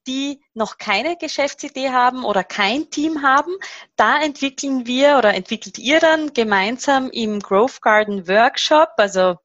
die 0.07 0.41
noch 0.53 0.77
keine 0.77 1.17
Geschäftsidee 1.17 1.89
haben 1.89 2.23
oder 2.23 2.43
kein 2.45 2.89
Team 2.89 3.21
haben. 3.21 3.51
Da 3.97 4.21
entwickeln 4.21 4.87
wir 4.87 5.17
oder 5.17 5.33
entwickelt 5.33 5.77
ihr 5.77 5.99
dann 5.99 6.33
gemeinsam 6.33 7.09
im 7.09 7.39
Grove 7.41 7.79
Garden 7.81 8.27
Workshop, 8.29 8.89
also 8.97 9.35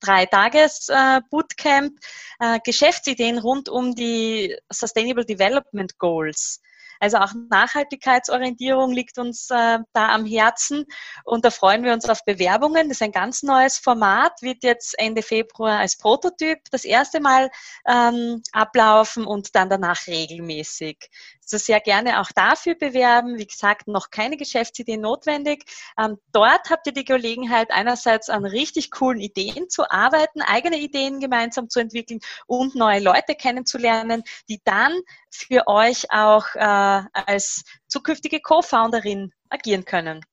drei 0.00 0.26
Tages 0.26 0.90
äh, 0.90 1.20
Bootcamp, 1.30 1.98
äh, 2.40 2.58
Geschäftsideen 2.62 3.38
rund 3.38 3.70
um 3.70 3.94
die 3.94 4.54
Sustainable 4.70 5.24
Development 5.24 5.98
Goals. 5.98 6.60
Also 7.00 7.18
auch 7.18 7.32
Nachhaltigkeitsorientierung 7.50 8.92
liegt 8.92 9.18
uns 9.18 9.50
äh, 9.50 9.78
da 9.92 10.08
am 10.08 10.24
Herzen 10.24 10.84
und 11.24 11.44
da 11.44 11.50
freuen 11.50 11.84
wir 11.84 11.92
uns 11.92 12.08
auf 12.08 12.24
Bewerbungen. 12.24 12.88
Das 12.88 12.98
ist 12.98 13.02
ein 13.02 13.12
ganz 13.12 13.42
neues 13.42 13.78
Format, 13.78 14.40
wird 14.42 14.62
jetzt 14.64 14.98
Ende 14.98 15.22
Februar 15.22 15.78
als 15.78 15.96
Prototyp 15.96 16.58
das 16.70 16.84
erste 16.84 17.20
Mal 17.20 17.50
ähm, 17.86 18.42
ablaufen 18.52 19.26
und 19.26 19.54
dann 19.54 19.68
danach 19.68 20.06
regelmäßig. 20.06 21.10
Also 21.44 21.58
sehr 21.58 21.80
gerne 21.80 22.20
auch 22.20 22.30
dafür 22.34 22.74
bewerben. 22.74 23.38
Wie 23.38 23.46
gesagt, 23.46 23.86
noch 23.86 24.10
keine 24.10 24.36
Geschäftsidee 24.36 24.96
notwendig. 24.96 25.64
Ähm, 25.98 26.18
dort 26.32 26.70
habt 26.70 26.86
ihr 26.86 26.92
die 26.92 27.04
Gelegenheit, 27.04 27.70
einerseits 27.70 28.30
an 28.30 28.46
richtig 28.46 28.90
coolen 28.90 29.20
Ideen 29.20 29.68
zu 29.68 29.90
arbeiten, 29.90 30.40
eigene 30.40 30.78
Ideen 30.78 31.20
gemeinsam 31.20 31.68
zu 31.68 31.80
entwickeln 31.80 32.20
und 32.46 32.74
neue 32.74 33.00
Leute 33.00 33.34
kennenzulernen, 33.34 34.22
die 34.48 34.60
dann 34.64 34.92
für 35.30 35.66
euch 35.66 36.10
auch 36.10 36.46
äh, 36.54 37.02
als 37.12 37.64
zukünftige 37.88 38.40
Co-Founderin 38.40 39.32
agieren 39.50 39.84
können. 39.84 40.24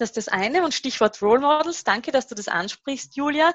Das 0.00 0.10
ist 0.10 0.16
das 0.16 0.28
eine. 0.28 0.64
Und 0.64 0.74
Stichwort 0.74 1.20
Role 1.22 1.40
Models. 1.40 1.84
Danke, 1.84 2.12
dass 2.12 2.26
du 2.26 2.34
das 2.34 2.48
ansprichst, 2.48 3.16
Julia. 3.16 3.52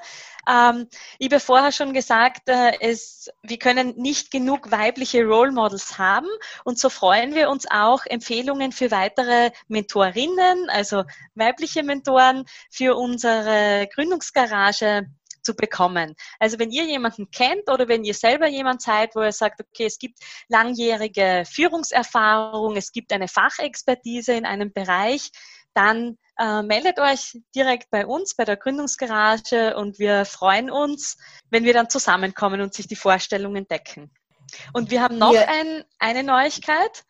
Ähm, 0.48 0.88
ich 1.18 1.26
habe 1.26 1.40
vorher 1.40 1.72
schon 1.72 1.92
gesagt, 1.92 2.48
äh, 2.48 2.72
es, 2.80 3.30
wir 3.42 3.58
können 3.58 3.94
nicht 3.96 4.30
genug 4.30 4.70
weibliche 4.70 5.24
Role 5.24 5.52
Models 5.52 5.98
haben. 5.98 6.28
Und 6.64 6.78
so 6.78 6.88
freuen 6.88 7.34
wir 7.34 7.50
uns 7.50 7.66
auch, 7.70 8.04
Empfehlungen 8.06 8.72
für 8.72 8.90
weitere 8.90 9.50
Mentorinnen, 9.68 10.68
also 10.70 11.04
weibliche 11.34 11.82
Mentoren 11.82 12.44
für 12.70 12.96
unsere 12.96 13.88
Gründungsgarage 13.94 15.06
zu 15.42 15.54
bekommen. 15.54 16.14
Also 16.38 16.58
wenn 16.58 16.70
ihr 16.70 16.84
jemanden 16.84 17.30
kennt 17.30 17.68
oder 17.68 17.88
wenn 17.88 18.04
ihr 18.04 18.14
selber 18.14 18.46
jemand 18.46 18.82
seid, 18.82 19.14
wo 19.14 19.22
ihr 19.22 19.32
sagt, 19.32 19.60
okay, 19.60 19.86
es 19.86 19.98
gibt 19.98 20.18
langjährige 20.48 21.44
Führungserfahrung, 21.46 22.76
es 22.76 22.92
gibt 22.92 23.12
eine 23.12 23.28
Fachexpertise 23.28 24.32
in 24.34 24.46
einem 24.46 24.72
Bereich, 24.72 25.30
dann 25.74 26.18
äh, 26.42 26.62
meldet 26.62 26.98
euch 26.98 27.38
direkt 27.54 27.90
bei 27.90 28.04
uns, 28.04 28.34
bei 28.34 28.44
der 28.44 28.56
Gründungsgarage 28.56 29.76
und 29.76 30.00
wir 30.00 30.24
freuen 30.24 30.70
uns, 30.70 31.16
wenn 31.50 31.62
wir 31.62 31.72
dann 31.72 31.88
zusammenkommen 31.88 32.60
und 32.60 32.74
sich 32.74 32.88
die 32.88 32.96
Vorstellungen 32.96 33.68
decken. 33.68 34.10
Und 34.72 34.90
wir 34.90 35.02
haben 35.02 35.18
noch 35.18 35.34
ja. 35.34 35.46
ein, 35.46 35.84
eine 36.00 36.24
Neuigkeit. 36.24 37.04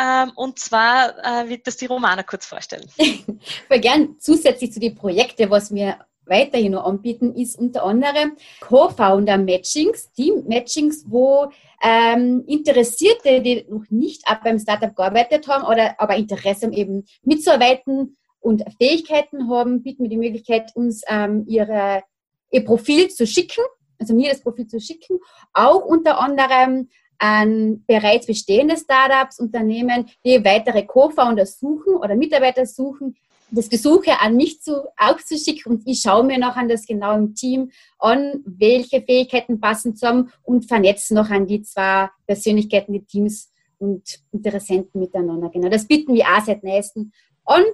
Ähm, 0.00 0.30
und 0.36 0.60
zwar 0.60 1.18
äh, 1.24 1.48
wird 1.48 1.66
das 1.66 1.76
die 1.76 1.86
Romana 1.86 2.22
kurz 2.22 2.46
vorstellen. 2.46 2.88
Voll 3.68 3.80
gern 3.80 4.14
zusätzlich 4.20 4.72
zu 4.72 4.78
den 4.78 4.94
Projekten, 4.94 5.50
was 5.50 5.74
wir 5.74 5.98
weiterhin 6.24 6.72
noch 6.72 6.84
anbieten, 6.84 7.34
ist 7.34 7.58
unter 7.58 7.82
anderem 7.82 8.36
Co-Founder-Matchings, 8.60 10.12
Team-Matchings, 10.12 11.04
wo 11.08 11.50
ähm, 11.82 12.44
Interessierte, 12.46 13.40
die 13.40 13.66
noch 13.68 13.84
nicht 13.90 14.22
ab 14.28 14.42
beim 14.44 14.60
Startup 14.60 14.94
gearbeitet 14.94 15.48
haben 15.48 15.64
oder 15.64 16.00
aber 16.00 16.14
Interesse 16.14 16.66
haben, 16.66 16.74
eben 16.74 17.04
mitzuarbeiten 17.24 18.16
und 18.40 18.64
Fähigkeiten 18.78 19.48
haben, 19.48 19.82
bieten 19.82 20.04
wir 20.04 20.10
die 20.10 20.16
Möglichkeit, 20.16 20.74
uns 20.74 21.02
ähm, 21.08 21.44
ihre, 21.46 22.02
ihr 22.50 22.64
Profil 22.64 23.08
zu 23.08 23.26
schicken, 23.26 23.62
also 23.98 24.14
mir 24.14 24.30
das 24.30 24.40
Profil 24.40 24.66
zu 24.66 24.80
schicken, 24.80 25.18
auch 25.52 25.84
unter 25.84 26.20
anderem 26.20 26.88
an 27.18 27.84
bereits 27.86 28.26
bestehende 28.26 28.76
Startups, 28.76 29.40
Unternehmen, 29.40 30.08
die 30.24 30.44
weitere 30.44 30.84
Co-Founder 30.84 31.46
suchen 31.46 31.96
oder 31.96 32.14
Mitarbeiter 32.14 32.64
suchen, 32.64 33.16
das 33.50 33.68
Gesuche 33.68 34.20
an 34.20 34.36
mich 34.36 34.60
zu, 34.60 34.84
auch 34.96 35.16
zu 35.18 35.36
schicken 35.36 35.70
und 35.70 35.82
ich 35.86 36.00
schaue 36.00 36.24
mir 36.24 36.38
noch 36.38 36.56
an 36.56 36.68
das 36.68 36.86
genau 36.86 37.16
im 37.16 37.34
Team 37.34 37.70
an, 37.98 38.42
welche 38.44 39.02
Fähigkeiten 39.02 39.60
passen 39.60 39.96
zusammen 39.96 40.30
und 40.42 40.66
vernetze 40.66 41.14
noch 41.14 41.30
an 41.30 41.46
die 41.46 41.62
zwei 41.62 42.08
Persönlichkeiten, 42.26 42.92
die 42.92 43.04
Teams 43.04 43.50
und 43.78 44.20
Interessenten 44.32 45.00
miteinander. 45.00 45.48
Genau, 45.50 45.68
das 45.68 45.86
bieten 45.86 46.14
wir 46.14 46.24
auch 46.26 46.44
seit 46.44 46.62
nächsten 46.62 47.12
an. 47.44 47.64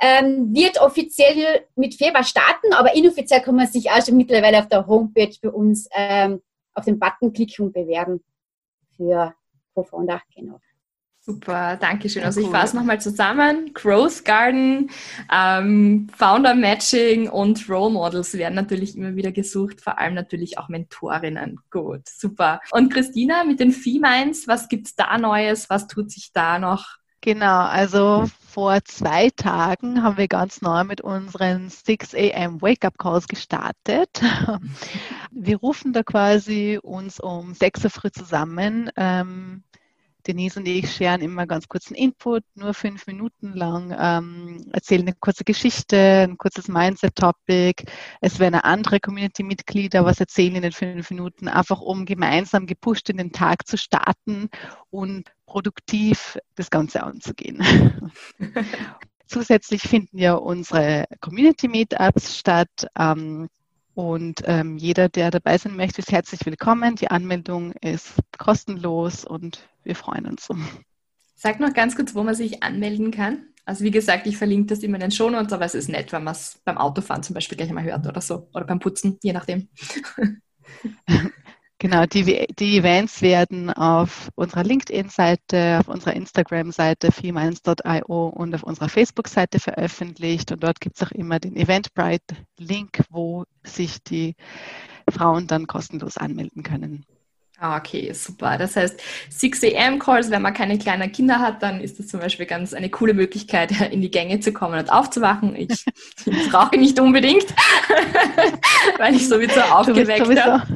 Ähm, 0.00 0.54
wird 0.54 0.80
offiziell 0.80 1.66
mit 1.76 1.94
Februar 1.94 2.24
starten, 2.24 2.72
aber 2.72 2.94
inoffiziell 2.94 3.40
kann 3.40 3.54
man 3.54 3.66
sich 3.66 3.90
auch 3.90 4.04
schon 4.04 4.16
mittlerweile 4.16 4.58
auf 4.58 4.68
der 4.68 4.86
Homepage 4.86 5.32
für 5.40 5.52
uns 5.52 5.88
ähm, 5.92 6.42
auf 6.74 6.84
den 6.84 6.98
Button 6.98 7.32
klicken 7.32 7.66
und 7.66 7.72
bewerben 7.72 8.22
für 8.96 9.34
Co-Founder. 9.74 10.20
Genau. 10.34 10.60
Super, 11.26 11.78
danke 11.80 12.10
schön. 12.10 12.22
Also 12.22 12.40
cool. 12.40 12.46
ich 12.46 12.52
fasse 12.52 12.76
nochmal 12.76 13.00
zusammen. 13.00 13.72
Growth 13.72 14.26
Garden, 14.26 14.90
ähm, 15.32 16.06
Founder 16.14 16.54
Matching 16.54 17.30
und 17.30 17.66
Role 17.66 17.94
Models 17.94 18.34
werden 18.34 18.54
natürlich 18.54 18.94
immer 18.94 19.16
wieder 19.16 19.32
gesucht, 19.32 19.80
vor 19.80 19.98
allem 19.98 20.12
natürlich 20.12 20.58
auch 20.58 20.68
Mentorinnen. 20.68 21.60
Gut, 21.70 22.06
super. 22.10 22.60
Und 22.72 22.92
Christina 22.92 23.44
mit 23.44 23.58
den 23.58 23.72
Fee-Minds, 23.72 24.46
was 24.48 24.68
gibt's 24.68 24.96
da 24.96 25.16
Neues? 25.16 25.70
Was 25.70 25.86
tut 25.86 26.10
sich 26.10 26.30
da 26.34 26.58
noch? 26.58 26.98
Genau, 27.24 27.62
also 27.64 28.28
vor 28.50 28.84
zwei 28.84 29.30
Tagen 29.30 30.02
haben 30.02 30.18
wir 30.18 30.28
ganz 30.28 30.60
neu 30.60 30.84
mit 30.84 31.00
unseren 31.00 31.70
6 31.70 32.12
a.m. 32.12 32.60
Wake-up 32.60 32.98
Calls 32.98 33.28
gestartet. 33.28 34.20
Wir 35.30 35.56
rufen 35.56 35.94
da 35.94 36.02
quasi 36.02 36.78
uns 36.82 37.20
um 37.20 37.54
6 37.54 37.84
Uhr 37.84 37.90
früh 37.90 38.10
zusammen. 38.10 38.90
Ähm, 38.96 39.62
Denise 40.26 40.58
und 40.58 40.66
ich 40.66 40.90
scheren 40.90 41.20
immer 41.20 41.46
ganz 41.46 41.68
kurzen 41.68 41.94
Input, 41.94 42.42
nur 42.54 42.74
fünf 42.74 43.06
Minuten 43.06 43.52
lang, 43.52 43.94
ähm, 43.98 44.66
erzählen 44.72 45.02
eine 45.02 45.14
kurze 45.14 45.44
Geschichte, 45.44 46.26
ein 46.28 46.38
kurzes 46.38 46.68
Mindset-Topic. 46.68 47.84
Es 48.20 48.38
werden 48.38 48.56
andere 48.56 49.00
Community-Mitglieder 49.00 50.04
was 50.04 50.20
erzählen 50.20 50.56
in 50.56 50.62
den 50.62 50.72
fünf 50.72 51.10
Minuten, 51.10 51.48
einfach 51.48 51.80
um 51.80 52.04
gemeinsam 52.06 52.66
gepusht 52.66 53.10
in 53.10 53.18
den 53.18 53.32
Tag 53.32 53.66
zu 53.66 53.76
starten 53.76 54.48
und 54.90 55.30
produktiv 55.46 56.38
das 56.54 56.70
Ganze 56.70 57.02
anzugehen. 57.02 57.62
Zusätzlich 59.26 59.82
finden 59.82 60.18
ja 60.18 60.34
unsere 60.34 61.06
Community-Meetups 61.20 62.38
statt. 62.38 62.86
Ähm, 62.98 63.48
und 63.94 64.42
ähm, 64.44 64.76
jeder, 64.76 65.08
der 65.08 65.30
dabei 65.30 65.56
sein 65.58 65.76
möchte, 65.76 66.00
ist 66.00 66.12
herzlich 66.12 66.44
willkommen. 66.44 66.96
Die 66.96 67.10
Anmeldung 67.10 67.72
ist 67.80 68.14
kostenlos 68.38 69.24
und 69.24 69.68
wir 69.84 69.94
freuen 69.94 70.26
uns. 70.26 70.48
Sag 71.36 71.60
noch 71.60 71.72
ganz 71.72 71.94
kurz, 71.94 72.14
wo 72.14 72.22
man 72.22 72.34
sich 72.34 72.62
anmelden 72.62 73.10
kann. 73.10 73.46
Also 73.64 73.84
wie 73.84 73.90
gesagt, 73.90 74.26
ich 74.26 74.36
verlinke 74.36 74.66
das 74.66 74.82
immer 74.82 74.96
in 74.96 75.02
den 75.02 75.10
Shownotes, 75.10 75.52
aber 75.52 75.64
es 75.64 75.74
ist 75.74 75.88
nett, 75.88 76.12
wenn 76.12 76.24
man 76.24 76.32
es 76.32 76.60
beim 76.64 76.76
Autofahren 76.76 77.22
zum 77.22 77.34
Beispiel 77.34 77.56
gleich 77.56 77.68
einmal 77.68 77.84
hört 77.84 78.06
oder 78.06 78.20
so. 78.20 78.48
Oder 78.52 78.64
beim 78.64 78.80
Putzen, 78.80 79.18
je 79.22 79.32
nachdem. 79.32 79.68
Genau, 81.84 82.06
die, 82.06 82.46
die 82.58 82.78
Events 82.78 83.20
werden 83.20 83.68
auf 83.68 84.30
unserer 84.36 84.64
LinkedIn-Seite, 84.64 85.80
auf 85.80 85.88
unserer 85.88 86.14
Instagram-Seite 86.14 87.12
feminds.io 87.12 88.28
und 88.28 88.54
auf 88.54 88.62
unserer 88.62 88.88
Facebook-Seite 88.88 89.60
veröffentlicht. 89.60 90.50
Und 90.50 90.62
dort 90.62 90.80
gibt 90.80 90.96
es 90.96 91.06
auch 91.06 91.10
immer 91.10 91.40
den 91.40 91.54
Eventbrite-Link, 91.54 93.00
wo 93.10 93.44
sich 93.64 94.02
die 94.02 94.34
Frauen 95.10 95.46
dann 95.46 95.66
kostenlos 95.66 96.16
anmelden 96.16 96.62
können. 96.62 97.04
Ah, 97.58 97.76
okay, 97.76 98.12
super. 98.14 98.58
Das 98.58 98.76
heißt, 98.76 99.00
6 99.28 99.64
a.m. 99.64 99.98
Calls, 99.98 100.30
wenn 100.30 100.42
man 100.42 100.54
keine 100.54 100.76
kleinen 100.76 101.12
Kinder 101.12 101.38
hat, 101.38 101.62
dann 101.62 101.80
ist 101.80 101.98
das 101.98 102.08
zum 102.08 102.18
Beispiel 102.18 102.46
ganz 102.46 102.74
eine 102.74 102.90
coole 102.90 103.14
Möglichkeit, 103.14 103.70
in 103.92 104.00
die 104.00 104.10
Gänge 104.10 104.40
zu 104.40 104.52
kommen 104.52 104.78
und 104.78 104.90
aufzuwachen. 104.90 105.54
Ich, 105.54 105.84
ich 106.24 106.48
brauche 106.50 106.76
nicht 106.76 106.98
unbedingt, 106.98 107.46
weil 108.98 109.14
ich 109.14 109.28
sowieso 109.28 109.60
aufgeweckt 109.60 110.42
habe. 110.42 110.66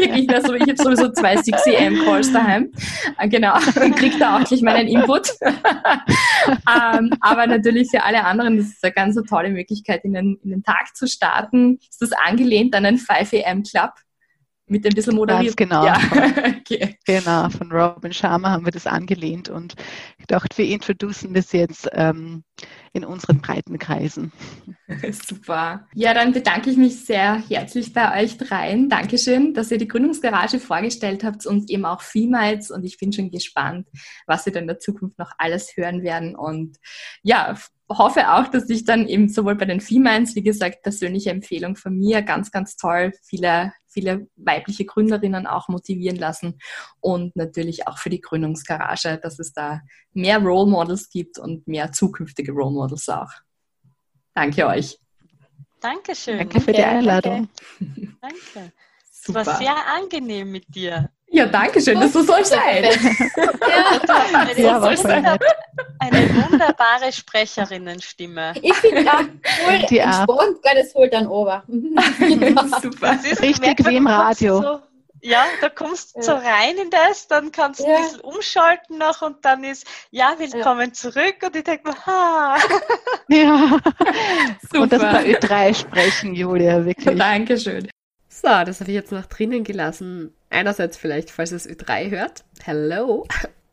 Ich 0.00 0.28
ich 0.28 0.30
habe 0.30 0.76
sowieso 0.76 1.12
zwei 1.12 1.36
6 1.36 1.66
a.m. 1.68 2.04
Calls 2.04 2.32
daheim. 2.32 2.72
Ah, 3.16 3.26
genau. 3.26 3.54
Und 3.54 3.96
kriege 3.96 4.18
da 4.18 4.36
auch 4.36 4.44
gleich 4.44 4.62
meinen 4.62 4.88
Input. 4.88 5.30
ähm, 5.40 7.10
aber 7.20 7.46
natürlich 7.46 7.90
für 7.90 8.02
alle 8.02 8.24
anderen, 8.24 8.58
das 8.58 8.66
ist 8.66 8.84
eine 8.84 8.92
ganz 8.92 9.16
tolle 9.28 9.50
Möglichkeit, 9.50 10.04
in 10.04 10.14
den, 10.14 10.38
in 10.42 10.50
den 10.50 10.62
Tag 10.62 10.94
zu 10.94 11.06
starten. 11.06 11.78
Ist 11.88 12.02
das 12.02 12.10
angelehnt 12.12 12.74
an 12.74 12.86
einen 12.86 12.98
5 12.98 13.32
a.m. 13.32 13.62
Club? 13.62 13.92
mit 14.68 14.84
dem 14.84 14.94
bisschen 14.94 15.14
moderiert. 15.14 15.56
Ganz 15.56 15.70
genau. 15.70 15.86
Ja. 15.86 15.96
okay. 16.60 16.96
Genau, 17.06 17.48
von 17.50 17.70
Robin 17.70 18.12
Sharma 18.12 18.50
haben 18.50 18.64
wir 18.64 18.72
das 18.72 18.86
angelehnt 18.86 19.48
und 19.48 19.74
gedacht, 20.18 20.58
wir 20.58 20.66
introducen 20.66 21.34
das 21.34 21.52
jetzt 21.52 21.88
ähm, 21.92 22.42
in 22.92 23.04
unseren 23.04 23.40
breiten 23.40 23.78
Kreisen. 23.78 24.32
Super. 25.26 25.86
Ja, 25.94 26.14
dann 26.14 26.32
bedanke 26.32 26.70
ich 26.70 26.76
mich 26.76 27.04
sehr 27.04 27.42
herzlich 27.48 27.92
bei 27.92 28.22
euch 28.22 28.38
dreien. 28.38 28.88
Dankeschön, 28.88 29.54
dass 29.54 29.70
ihr 29.70 29.78
die 29.78 29.88
Gründungsgarage 29.88 30.58
vorgestellt 30.58 31.24
habt 31.24 31.46
und 31.46 31.70
eben 31.70 31.84
auch 31.84 32.00
Females 32.00 32.70
und 32.70 32.84
ich 32.84 32.98
bin 32.98 33.12
schon 33.12 33.30
gespannt, 33.30 33.88
was 34.26 34.46
wir 34.46 34.52
dann 34.52 34.64
in 34.64 34.68
der 34.68 34.78
Zukunft 34.78 35.18
noch 35.18 35.32
alles 35.38 35.76
hören 35.76 36.02
werden 36.02 36.36
und 36.36 36.76
ja, 37.22 37.56
hoffe 37.88 38.32
auch, 38.32 38.48
dass 38.48 38.68
ich 38.68 38.84
dann 38.84 39.06
eben 39.06 39.28
sowohl 39.28 39.54
bei 39.54 39.64
den 39.64 39.80
Females, 39.80 40.34
wie 40.34 40.42
gesagt, 40.42 40.82
persönliche 40.82 41.30
Empfehlung 41.30 41.76
von 41.76 41.96
mir, 41.96 42.22
ganz, 42.22 42.50
ganz 42.50 42.76
toll, 42.76 43.12
viele, 43.22 43.72
viele 43.96 44.28
weibliche 44.36 44.84
Gründerinnen 44.84 45.46
auch 45.46 45.68
motivieren 45.68 46.16
lassen 46.16 46.58
und 47.00 47.34
natürlich 47.34 47.88
auch 47.88 47.96
für 47.96 48.10
die 48.10 48.20
Gründungsgarage, 48.20 49.18
dass 49.22 49.38
es 49.38 49.54
da 49.54 49.80
mehr 50.12 50.38
Role 50.38 50.70
Models 50.70 51.08
gibt 51.08 51.38
und 51.38 51.66
mehr 51.66 51.92
zukünftige 51.92 52.52
Role 52.52 52.72
Models 52.72 53.08
auch. 53.08 53.30
Danke 54.34 54.66
euch. 54.66 54.98
Dankeschön. 55.80 56.36
Danke 56.36 56.60
für 56.60 56.72
die 56.72 56.84
Einladung. 56.84 57.48
Danke. 57.80 58.16
danke. 58.20 58.72
Es 59.10 59.32
war 59.34 59.56
sehr 59.56 59.74
angenehm 59.94 60.52
mit 60.52 60.66
dir. 60.74 61.10
Ja, 61.28 61.46
danke 61.46 61.80
schön, 61.80 62.00
das 62.00 62.12
so 62.12 62.22
soll 62.22 62.44
sein. 62.44 62.84
ja, 62.84 62.90
eine, 64.32 64.60
ja, 64.60 64.80
wunderbar, 64.80 65.38
eine 65.98 66.34
wunderbare 66.34 67.12
Sprecherinnenstimme. 67.12 68.54
Ich 68.62 68.74
finde 68.74 69.10
auch 69.10 69.20
cool, 69.66 69.86
Die 69.90 69.98
entspannt, 69.98 70.58
das 70.62 70.94
holt 70.94 71.12
dann 71.12 71.26
over. 71.26 71.64
Super. 72.82 73.18
Richtig 73.42 73.86
wie 73.86 73.96
im 73.96 74.06
Radio. 74.06 74.62
So, 74.62 74.80
ja, 75.20 75.44
da 75.60 75.68
kommst 75.68 76.14
du 76.14 76.20
ja. 76.20 76.24
so 76.24 76.32
rein 76.32 76.76
in 76.80 76.90
das, 76.90 77.26
dann 77.26 77.50
kannst 77.50 77.80
du 77.80 77.84
ja. 77.88 77.96
ein 77.96 78.02
bisschen 78.04 78.20
umschalten 78.20 78.98
noch 78.98 79.22
und 79.22 79.44
dann 79.44 79.64
ist, 79.64 79.84
ja, 80.12 80.36
willkommen 80.38 80.88
ja. 80.88 80.92
zurück 80.92 81.36
und 81.44 81.56
ich 81.56 81.64
denke 81.64 81.88
mir, 81.88 82.06
ha. 82.06 82.56
Ja, 83.28 83.80
Super. 84.62 84.80
und 84.82 84.92
das 84.92 85.02
bei 85.02 85.24
Ö3 85.24 85.74
sprechen, 85.74 86.34
Julia, 86.34 86.84
wirklich. 86.84 87.18
Dankeschön. 87.18 87.88
So, 88.42 88.48
das 88.48 88.80
habe 88.80 88.90
ich 88.90 88.94
jetzt 88.94 89.12
noch 89.12 89.24
drinnen 89.24 89.64
gelassen. 89.64 90.30
Einerseits 90.50 90.98
vielleicht, 90.98 91.30
falls 91.30 91.52
es 91.52 91.66
Ö3 91.66 92.10
hört. 92.10 92.44
Hello. 92.62 93.26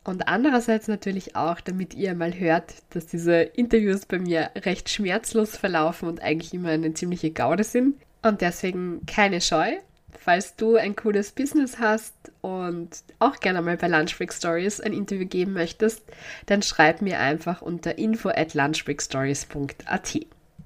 Und 0.05 0.30
andererseits 0.30 0.88
natürlich 0.88 1.36
auch, 1.36 1.59
damit 1.59 1.93
ihr 1.93 2.14
mal 2.16 2.34
hört, 2.34 2.74
dass 2.91 3.05
diese 3.05 3.41
Interviews 3.41 4.05
bei 4.05 4.20
mir 4.20 4.51
recht 4.55 4.89
schmerzlos 4.89 5.57
verlaufen 5.57 6.07
und 6.07 6.22
eigentlich 6.22 6.53
immer 6.53 6.70
eine 6.70 6.93
ziemliche 6.93 7.32
Gaude 7.32 7.66
sind. 7.66 7.97
Und 8.22 8.39
deswegen 8.39 9.05
keine 9.05 9.41
Scheu. 9.41 9.74
Falls 10.18 10.55
du 10.55 10.78
ein 10.78 10.95
cooles 10.95 11.34
Business 11.34 11.80
hast 11.80 12.16
und 12.39 12.89
auch 13.20 13.41
gerne 13.41 13.61
mal 13.61 13.76
bei 13.76 13.89
Lunchbreak 13.89 14.32
Stories 14.32 14.80
ein 14.80 14.93
Interview 14.93 15.28
geben 15.28 15.51
möchtest, 15.51 16.03
dann 16.45 16.61
schreib 16.61 17.01
mir 17.01 17.20
einfach 17.20 17.61
unter 17.61 17.97
info 17.97 18.30
at 18.30 18.53
lunchbreakstories.at. 18.53 20.20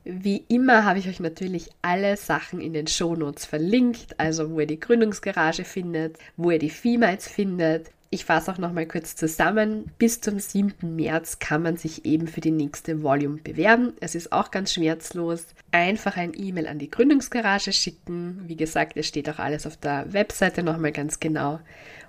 Wie 0.09 0.45
immer 0.47 0.85
habe 0.85 0.99
ich 0.99 1.09
euch 1.09 1.19
natürlich 1.19 1.69
alle 1.81 2.15
Sachen 2.15 2.61
in 2.61 2.71
den 2.71 2.87
Shownotes 2.87 3.45
verlinkt, 3.45 4.17
also 4.17 4.51
wo 4.51 4.61
ihr 4.61 4.65
die 4.65 4.79
Gründungsgarage 4.79 5.65
findet, 5.65 6.17
wo 6.37 6.51
ihr 6.51 6.59
die 6.59 6.69
Females 6.69 7.27
findet. 7.27 7.91
Ich 8.09 8.23
fasse 8.23 8.53
auch 8.53 8.57
nochmal 8.57 8.85
kurz 8.85 9.17
zusammen. 9.17 9.91
Bis 9.97 10.21
zum 10.21 10.39
7. 10.39 10.95
März 10.95 11.39
kann 11.39 11.61
man 11.61 11.75
sich 11.75 12.05
eben 12.05 12.27
für 12.27 12.39
die 12.39 12.51
nächste 12.51 13.03
Volume 13.03 13.39
bewerben. 13.43 13.95
Es 13.99 14.15
ist 14.15 14.31
auch 14.31 14.49
ganz 14.49 14.71
schmerzlos. 14.71 15.45
Einfach 15.71 16.15
ein 16.15 16.31
E-Mail 16.33 16.67
an 16.67 16.79
die 16.79 16.89
Gründungsgarage 16.89 17.73
schicken. 17.73 18.43
Wie 18.47 18.55
gesagt, 18.55 18.95
es 18.95 19.07
steht 19.07 19.29
auch 19.29 19.39
alles 19.39 19.67
auf 19.67 19.75
der 19.75 20.13
Webseite 20.13 20.63
nochmal 20.63 20.93
ganz 20.93 21.19
genau. 21.19 21.59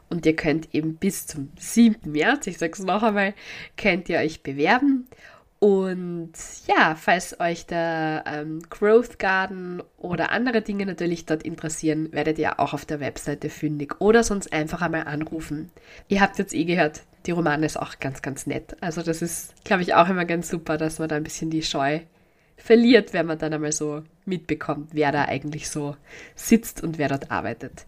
Und 0.08 0.24
ihr 0.24 0.36
könnt 0.36 0.72
eben 0.72 0.94
bis 0.94 1.26
zum 1.26 1.48
7. 1.58 2.12
März, 2.12 2.46
ich 2.46 2.58
sage 2.58 2.74
es 2.74 2.78
noch 2.78 3.02
einmal, 3.02 3.34
könnt 3.76 4.08
ihr 4.08 4.20
euch 4.20 4.44
bewerben. 4.44 5.08
Und 5.60 6.32
ja, 6.68 6.94
falls 6.94 7.40
euch 7.40 7.66
der 7.66 8.22
ähm, 8.26 8.62
Growth 8.70 9.18
Garden 9.18 9.82
oder 9.96 10.30
andere 10.30 10.62
Dinge 10.62 10.86
natürlich 10.86 11.26
dort 11.26 11.42
interessieren, 11.42 12.12
werdet 12.12 12.38
ihr 12.38 12.60
auch 12.60 12.74
auf 12.74 12.84
der 12.84 13.00
Webseite 13.00 13.50
fündig 13.50 14.00
oder 14.00 14.22
sonst 14.22 14.52
einfach 14.52 14.82
einmal 14.82 15.04
anrufen. 15.04 15.70
Ihr 16.06 16.20
habt 16.20 16.38
jetzt 16.38 16.54
eh 16.54 16.64
gehört, 16.64 17.02
die 17.26 17.32
Romane 17.32 17.66
ist 17.66 17.76
auch 17.76 17.98
ganz, 17.98 18.22
ganz 18.22 18.46
nett. 18.46 18.76
Also 18.80 19.02
das 19.02 19.20
ist, 19.20 19.64
glaube 19.64 19.82
ich, 19.82 19.94
auch 19.94 20.08
immer 20.08 20.24
ganz 20.24 20.48
super, 20.48 20.78
dass 20.78 21.00
man 21.00 21.08
da 21.08 21.16
ein 21.16 21.24
bisschen 21.24 21.50
die 21.50 21.62
Scheu 21.62 22.00
verliert, 22.56 23.12
wenn 23.12 23.26
man 23.26 23.38
dann 23.38 23.52
einmal 23.52 23.72
so 23.72 24.02
mitbekommt, 24.26 24.90
wer 24.92 25.10
da 25.10 25.24
eigentlich 25.24 25.68
so 25.68 25.96
sitzt 26.36 26.82
und 26.82 26.98
wer 26.98 27.08
dort 27.08 27.32
arbeitet. 27.32 27.86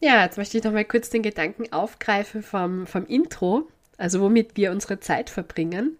Ja, 0.00 0.24
jetzt 0.24 0.38
möchte 0.38 0.56
ich 0.56 0.64
noch 0.64 0.72
mal 0.72 0.84
kurz 0.86 1.10
den 1.10 1.22
Gedanken 1.22 1.70
aufgreifen 1.72 2.42
vom, 2.42 2.86
vom 2.86 3.04
Intro, 3.04 3.68
also 3.98 4.22
womit 4.22 4.56
wir 4.56 4.70
unsere 4.70 5.00
Zeit 5.00 5.28
verbringen. 5.28 5.98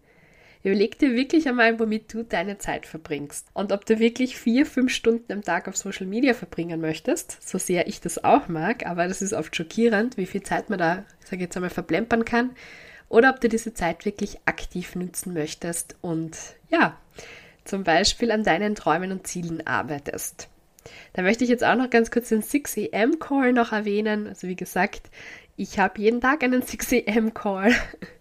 Überleg 0.62 0.98
dir 0.98 1.14
wirklich 1.14 1.48
einmal, 1.48 1.78
womit 1.80 2.12
du 2.12 2.22
deine 2.22 2.58
Zeit 2.58 2.84
verbringst. 2.84 3.46
Und 3.54 3.72
ob 3.72 3.86
du 3.86 3.98
wirklich 3.98 4.36
vier, 4.36 4.66
fünf 4.66 4.92
Stunden 4.92 5.32
am 5.32 5.42
Tag 5.42 5.68
auf 5.68 5.76
Social 5.76 6.06
Media 6.06 6.34
verbringen 6.34 6.80
möchtest, 6.80 7.38
so 7.46 7.56
sehr 7.56 7.86
ich 7.86 8.00
das 8.00 8.22
auch 8.22 8.48
mag, 8.48 8.84
aber 8.86 9.08
das 9.08 9.22
ist 9.22 9.32
oft 9.32 9.56
schockierend, 9.56 10.16
wie 10.16 10.26
viel 10.26 10.42
Zeit 10.42 10.68
man 10.68 10.78
da, 10.78 11.04
ich 11.24 11.40
jetzt 11.40 11.56
einmal, 11.56 11.70
verplempern 11.70 12.24
kann. 12.24 12.50
Oder 13.08 13.30
ob 13.30 13.40
du 13.40 13.48
diese 13.48 13.74
Zeit 13.74 14.04
wirklich 14.04 14.38
aktiv 14.44 14.94
nutzen 14.94 15.32
möchtest 15.32 15.96
und 16.00 16.36
ja, 16.68 16.96
zum 17.64 17.82
Beispiel 17.84 18.30
an 18.30 18.44
deinen 18.44 18.74
Träumen 18.74 19.12
und 19.12 19.26
Zielen 19.26 19.66
arbeitest. 19.66 20.48
Da 21.12 21.22
möchte 21.22 21.44
ich 21.44 21.50
jetzt 21.50 21.64
auch 21.64 21.74
noch 21.74 21.90
ganz 21.90 22.10
kurz 22.10 22.28
den 22.28 22.42
6 22.42 22.78
am 22.92 23.18
Call 23.18 23.52
noch 23.52 23.72
erwähnen. 23.72 24.26
Also 24.26 24.48
wie 24.48 24.56
gesagt, 24.56 25.10
Ich 25.60 25.78
habe 25.78 26.00
jeden 26.00 26.22
Tag 26.22 26.42
einen 26.42 26.62
6 26.66 27.06
am 27.14 27.34
Call. 27.34 27.74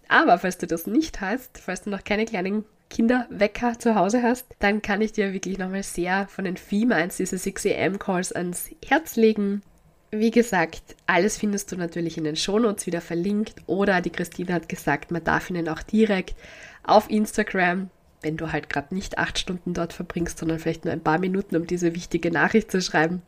Aber 0.08 0.38
falls 0.38 0.58
du 0.58 0.66
das 0.66 0.86
nicht 0.86 1.22
hast, 1.22 1.56
falls 1.56 1.80
du 1.80 1.88
noch 1.88 2.04
keine 2.04 2.26
kleinen 2.26 2.66
Kinderwecker 2.90 3.78
zu 3.78 3.94
Hause 3.94 4.22
hast, 4.22 4.44
dann 4.58 4.82
kann 4.82 5.00
ich 5.00 5.12
dir 5.12 5.32
wirklich 5.32 5.56
nochmal 5.56 5.82
sehr 5.82 6.28
von 6.28 6.44
den 6.44 6.58
Females 6.58 7.16
diese 7.16 7.38
6 7.38 7.64
am 7.78 7.98
Calls 7.98 8.32
ans 8.32 8.68
Herz 8.86 9.16
legen. 9.16 9.62
Wie 10.10 10.30
gesagt, 10.30 10.82
alles 11.06 11.38
findest 11.38 11.72
du 11.72 11.76
natürlich 11.76 12.18
in 12.18 12.24
den 12.24 12.36
Shownotes 12.36 12.84
wieder 12.84 13.00
verlinkt 13.00 13.54
oder 13.66 14.02
die 14.02 14.10
Christine 14.10 14.52
hat 14.52 14.68
gesagt, 14.68 15.10
man 15.10 15.24
darf 15.24 15.48
ihnen 15.48 15.66
auch 15.70 15.82
direkt 15.82 16.34
auf 16.82 17.08
Instagram, 17.08 17.88
wenn 18.20 18.36
du 18.36 18.52
halt 18.52 18.68
gerade 18.68 18.94
nicht 18.94 19.16
acht 19.16 19.38
Stunden 19.38 19.72
dort 19.72 19.94
verbringst, 19.94 20.36
sondern 20.36 20.58
vielleicht 20.58 20.84
nur 20.84 20.92
ein 20.92 21.02
paar 21.02 21.18
Minuten, 21.18 21.56
um 21.56 21.66
diese 21.66 21.94
wichtige 21.94 22.30
Nachricht 22.30 22.70
zu 22.70 22.82
schreiben, 22.82 23.22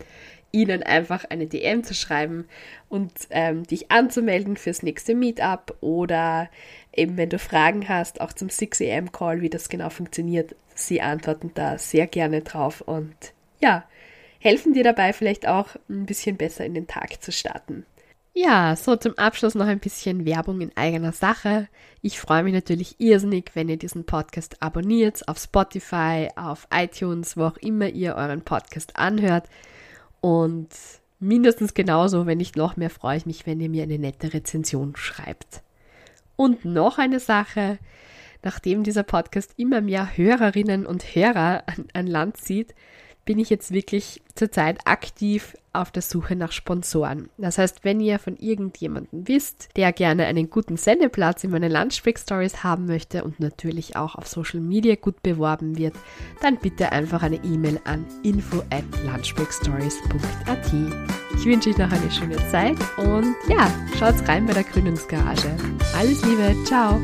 ihnen 0.53 0.83
einfach 0.83 1.25
eine 1.25 1.47
DM 1.47 1.83
zu 1.83 1.95
schreiben 1.95 2.47
und 2.89 3.11
ähm, 3.31 3.65
dich 3.65 3.91
anzumelden 3.91 4.57
fürs 4.57 4.83
nächste 4.83 5.15
Meetup 5.15 5.77
oder 5.81 6.49
eben 6.95 7.17
wenn 7.17 7.31
du 7.31 7.39
Fragen 7.39 7.89
hast, 7.89 8.21
auch 8.21 8.33
zum 8.33 8.51
6 8.51 8.83
am 8.83 9.11
Call, 9.11 9.41
wie 9.41 9.51
das 9.51 9.69
genau 9.69 9.91
funktioniert. 9.91 10.55
Sie 10.75 11.01
antworten 11.01 11.51
da 11.55 11.79
sehr 11.79 12.07
gerne 12.07 12.43
drauf 12.43 12.83
und 12.83 13.15
ja, 13.61 13.85
helfen 14.39 14.75
dir 14.75 14.85
dabei 14.85 15.13
vielleicht 15.13 15.49
auch 15.49 15.69
ein 15.89 16.07
bisschen 16.07 16.37
besser 16.37 16.65
in 16.65 16.75
den 16.75 16.87
Tag 16.87 17.23
zu 17.23 17.33
starten. 17.33 17.87
Ja, 18.35 18.77
so 18.77 18.97
zum 18.97 19.17
Abschluss 19.19 19.55
noch 19.55 19.67
ein 19.67 19.79
bisschen 19.79 20.25
Werbung 20.25 20.63
in 20.63 20.75
eigener 20.75 21.13
Sache. 21.13 21.69
Ich 22.01 22.19
freue 22.19 22.43
mich 22.43 22.55
natürlich 22.55 22.99
irrsinnig, 22.99 23.51
wenn 23.55 23.69
ihr 23.69 23.77
diesen 23.77 24.05
Podcast 24.05 24.63
abonniert 24.63 25.29
auf 25.29 25.39
Spotify, 25.39 26.29
auf 26.35 26.67
iTunes, 26.73 27.37
wo 27.37 27.45
auch 27.45 27.59
immer 27.59 27.89
ihr 27.89 28.15
euren 28.17 28.41
Podcast 28.41 28.97
anhört. 28.97 29.45
Und 30.23 30.69
mindestens 31.19 31.75
genauso, 31.75 32.27
wenn 32.27 32.39
nicht 32.39 32.57
noch 32.57 32.77
mehr, 32.77 32.91
freue 32.91 33.19
ich 33.19 33.27
mich, 33.27 33.45
wenn 33.45 33.61
ihr 33.61 33.69
mir 33.69 33.83
eine 33.83 33.99
nette 33.99 34.33
Rezension 34.33 34.95
schreibt. 34.97 35.63
Und 36.37 36.65
noch 36.65 36.99
eine 36.99 37.19
Sache, 37.21 37.79
nachdem 38.43 38.85
dieser 38.85 39.03
Podcast 39.03 39.53
immer 39.57 39.81
mehr 39.81 40.17
Hörerinnen 40.17 40.87
und 40.87 41.03
Hörer 41.03 41.65
an, 41.67 41.87
an 41.93 42.07
Land 42.07 42.37
zieht, 42.37 42.73
bin 43.25 43.39
ich 43.39 43.51
jetzt 43.51 43.73
wirklich 43.73 44.23
zurzeit 44.35 44.87
aktiv 44.87 45.55
auf 45.73 45.91
der 45.91 46.03
Suche 46.03 46.37
nach 46.37 46.53
Sponsoren. 46.53 47.31
Das 47.39 47.57
heißt, 47.57 47.85
wenn 47.85 48.01
ihr 48.01 48.19
von 48.19 48.37
irgendjemandem 48.37 49.27
wisst, 49.27 49.69
der 49.77 49.93
gerne 49.93 50.27
einen 50.27 50.51
guten 50.51 50.77
Sendeplatz 50.77 51.45
in 51.45 51.51
meinen 51.51 51.73
Lunchbreak 51.73 52.19
Stories 52.19 52.63
haben 52.63 52.87
möchte 52.87 53.25
und 53.25 53.41
natürlich 53.41 53.97
auch 53.97 54.15
auf 54.15 54.27
Social 54.29 54.61
Media 54.61 54.97
gut 54.97 55.23
beworben 55.23 55.79
wird, 55.79 55.95
dann 56.43 56.59
bitte 56.59 56.93
einfach 56.93 57.23
eine 57.23 57.37
E-Mail 57.37 57.81
an 57.85 58.05
info 58.23 58.63
at 58.71 58.85
lunchbreakstories.at. 59.05 60.73
Ich 61.35 61.45
wünsche 61.47 61.71
euch 61.71 61.79
noch 61.79 61.91
eine 61.91 62.11
schöne 62.11 62.37
Zeit 62.51 62.77
und 62.99 63.35
ja, 63.49 63.71
schaut 63.99 64.29
rein 64.29 64.47
bei 64.47 64.53
der 64.53 64.65
Gründungsgarage. 64.65 65.57
Alles 65.95 66.23
Liebe, 66.25 66.55
ciao! 66.65 67.01